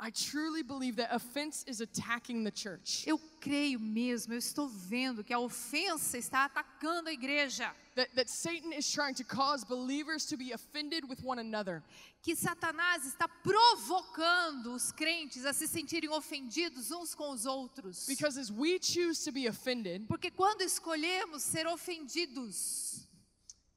I 0.00 0.10
truly 0.10 0.62
believe 0.62 0.94
that 0.96 1.12
offense 1.12 1.64
is 1.66 1.80
attacking 1.80 2.44
the 2.44 2.52
church. 2.52 3.04
Eu 3.04 3.18
creio 3.40 3.80
mesmo, 3.80 4.32
eu 4.32 4.38
estou 4.38 4.68
vendo 4.68 5.24
que 5.24 5.34
a 5.34 5.40
ofensa 5.40 6.16
está 6.16 6.44
atacando 6.44 7.08
a 7.08 7.12
igreja. 7.12 7.74
That, 7.96 8.14
that 8.14 8.30
Satan 8.30 8.72
is 8.72 8.88
trying 8.88 9.14
to 9.14 9.24
cause 9.24 9.64
believers 9.64 10.24
to 10.26 10.36
be 10.36 10.52
offended 10.52 11.02
with 11.08 11.18
one 11.24 11.40
another. 11.40 11.82
Que 12.22 12.36
Satanás 12.36 13.06
está 13.06 13.26
provocando 13.26 14.72
os 14.72 14.92
crentes 14.92 15.44
a 15.44 15.52
se 15.52 15.66
sentirem 15.66 16.08
ofendidos 16.10 16.92
uns 16.92 17.12
com 17.12 17.30
os 17.30 17.44
outros. 17.44 18.06
Because 18.06 18.38
as 18.38 18.52
we 18.52 18.78
choose 18.80 19.24
to 19.24 19.32
be 19.32 19.48
offended, 19.48 20.06
Porque 20.06 20.30
quando 20.30 20.62
escolhemos 20.62 21.42
ser 21.42 21.66
ofendidos, 21.66 23.04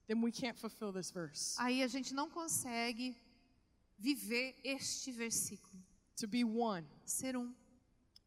then 0.08 0.22
we 0.22 0.32
can't 0.32 0.56
fulfill 0.60 0.94
this 0.94 1.10
verse. 1.10 1.56
aí 1.58 1.82
a 1.82 1.88
gente 1.88 2.14
não 2.14 2.30
consegue 2.30 3.16
viver 3.98 4.56
este 4.64 5.12
versículo. 5.12 5.82
To 6.18 6.28
be 6.28 6.44
one, 6.44 6.86
Ser 7.06 7.36
um, 7.36 7.54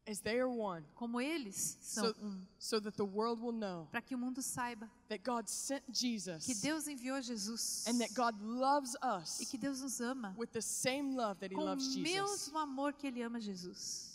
as 0.07 0.19
they 0.19 0.37
are 0.39 0.49
one, 0.49 0.83
como 0.95 1.19
eles 1.19 1.77
são 1.81 2.13
so, 2.13 2.15
um. 2.21 2.47
so 2.59 2.79
that 2.79 2.95
the 2.97 3.05
world 3.05 3.41
will 3.41 3.51
know 3.53 3.87
Para 3.91 4.01
que 4.01 4.13
o 4.15 4.17
mundo 4.19 4.41
saiba 4.41 4.89
that 5.09 5.23
God 5.23 5.47
sent 5.47 5.83
Jesus 5.91 6.45
que 6.45 6.53
Deus 6.55 6.87
enviou 6.87 7.21
Jesus. 7.21 7.85
and 7.87 7.99
that 7.99 8.13
God 8.13 8.39
loves 8.41 8.95
E 9.01 9.07
us 9.07 9.37
que 9.49 9.57
Deus 9.57 9.81
nos 9.81 9.99
ama 10.01 10.35
with 10.37 10.51
the 10.51 10.61
same 10.61 11.15
love 11.15 11.39
that 11.39 11.51
He 11.51 11.55
com 11.55 11.61
o 11.61 11.65
loves 11.65 11.85
Jesus. 11.93 12.03
mesmo 12.03 12.57
amor 12.59 12.93
que 12.93 13.07
Ele 13.07 13.21
ama 13.23 13.39
Jesus. 13.39 14.11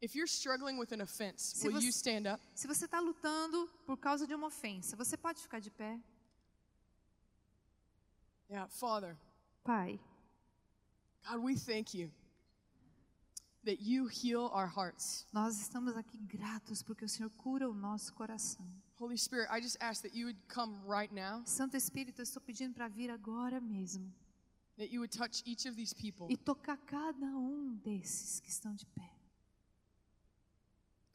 If 0.00 0.16
you're 0.16 0.26
struggling 0.26 0.78
with 0.78 0.90
an 0.92 1.00
offense, 1.00 1.42
Se 1.56 1.68
will 1.68 1.76
você- 1.80 1.84
you 1.84 1.92
stand 1.92 2.26
up? 2.26 2.42
Se 2.54 2.66
você 2.66 2.86
está 2.86 2.98
lutando 3.00 3.68
por 3.86 3.96
causa 3.96 4.26
de 4.26 4.34
uma 4.34 4.48
ofensa, 4.48 4.96
você 4.96 5.16
pode 5.16 5.40
ficar 5.40 5.60
de 5.60 5.70
pé? 5.70 6.00
Yeah, 8.50 8.66
Father, 8.68 9.16
Pai, 9.62 10.00
God, 11.28 11.42
we 11.42 11.54
thank 11.56 11.94
you 11.94 12.10
that 13.64 13.80
you 13.80 14.08
heal 14.08 14.50
our 14.52 14.66
hearts. 14.66 15.26
nós 15.32 15.60
estamos 15.60 15.96
aqui 15.96 16.18
gratos 16.18 16.82
porque 16.82 17.04
o 17.04 17.08
Senhor 17.08 17.30
cura 17.30 17.68
o 17.68 17.74
nosso 17.74 18.12
coração. 18.14 18.66
Holy 18.98 19.16
Spirit, 19.16 19.48
I 19.50 19.60
just 19.60 19.76
ask 19.80 20.02
that 20.02 20.16
you 20.16 20.26
would 20.26 20.38
come 20.48 20.76
right 20.86 21.12
now, 21.12 21.42
Santo 21.44 21.76
Espírito, 21.76 22.20
eu 22.20 22.24
estou 22.24 22.40
pedindo 22.42 22.74
para 22.74 22.88
vir 22.88 23.10
agora 23.10 23.60
mesmo 23.60 24.12
that 24.76 24.90
you 24.92 25.00
would 25.00 25.12
touch 25.16 25.42
each 25.46 25.66
of 25.68 25.76
these 25.76 25.94
people. 25.94 26.26
e 26.30 26.36
tocar 26.36 26.76
cada 26.78 27.26
um 27.26 27.74
desses 27.84 28.40
que 28.40 28.48
estão 28.50 28.74
de 28.74 28.86
pé. 28.86 29.10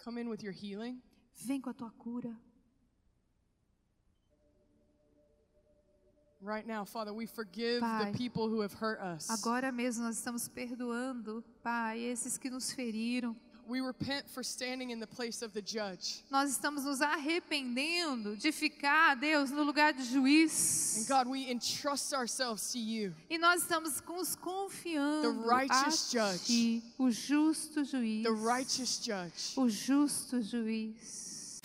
Come 0.03 0.21
in 0.21 0.29
with 0.29 0.41
your 0.41 0.53
healing. 0.53 1.01
Vem 1.45 1.59
com 1.59 1.69
a 1.69 1.73
tua 1.73 1.91
cura. 1.91 2.35
Right 6.47 6.65
now, 6.65 6.85
Father, 6.85 7.11
we 7.13 7.25
forgive 7.25 7.81
Pai. 7.81 8.05
the 8.09 8.17
people 8.17 8.47
who 8.47 8.61
have 8.61 8.71
hurt 8.71 9.01
us. 9.01 9.27
Agora 9.29 9.69
mesmo 9.69 10.05
nós 10.05 10.15
estamos 10.17 10.47
perdoando, 10.47 11.43
Pai, 11.61 11.99
esses 11.99 12.37
que 12.37 12.49
nos 12.49 12.71
feriram. 12.71 13.35
We 13.67 13.81
repent 13.81 14.29
for 14.29 14.43
standing 14.43 14.91
in 14.91 14.99
the 15.01 15.07
place 15.07 15.41
of 15.41 15.51
the 15.51 15.61
judge. 15.61 16.23
Nós 16.31 16.49
estamos 16.49 16.85
nos 16.85 17.01
arrependendo 17.01 18.37
de 18.37 18.53
ficar, 18.53 19.15
Deus, 19.17 19.51
no 19.51 19.61
lugar 19.63 19.91
de 19.91 20.05
juiz. 20.05 20.99
And 20.99 21.07
God, 21.09 21.27
we 21.29 21.51
entrust 21.51 22.13
ourselves 22.13 22.71
to 22.71 22.79
you. 22.79 23.13
E 23.29 23.37
nós 23.37 23.63
estamos 23.63 24.01
nos 24.07 24.33
confiando 24.37 25.23
The 25.23 25.49
righteous 25.49 26.15
a 26.15 26.31
judge. 26.31 26.45
ti, 26.45 26.83
o 26.97 27.11
justo 27.11 27.83
juiz. 27.83 28.23
the 28.23 28.31
righteous 28.31 29.01
judge. 29.03 29.51
O 29.57 29.67
justo 29.67 30.41
juiz. 30.41 31.59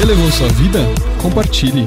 Elevou 0.00 0.32
sua 0.32 0.48
vida? 0.48 0.78
Compartilhe. 1.20 1.86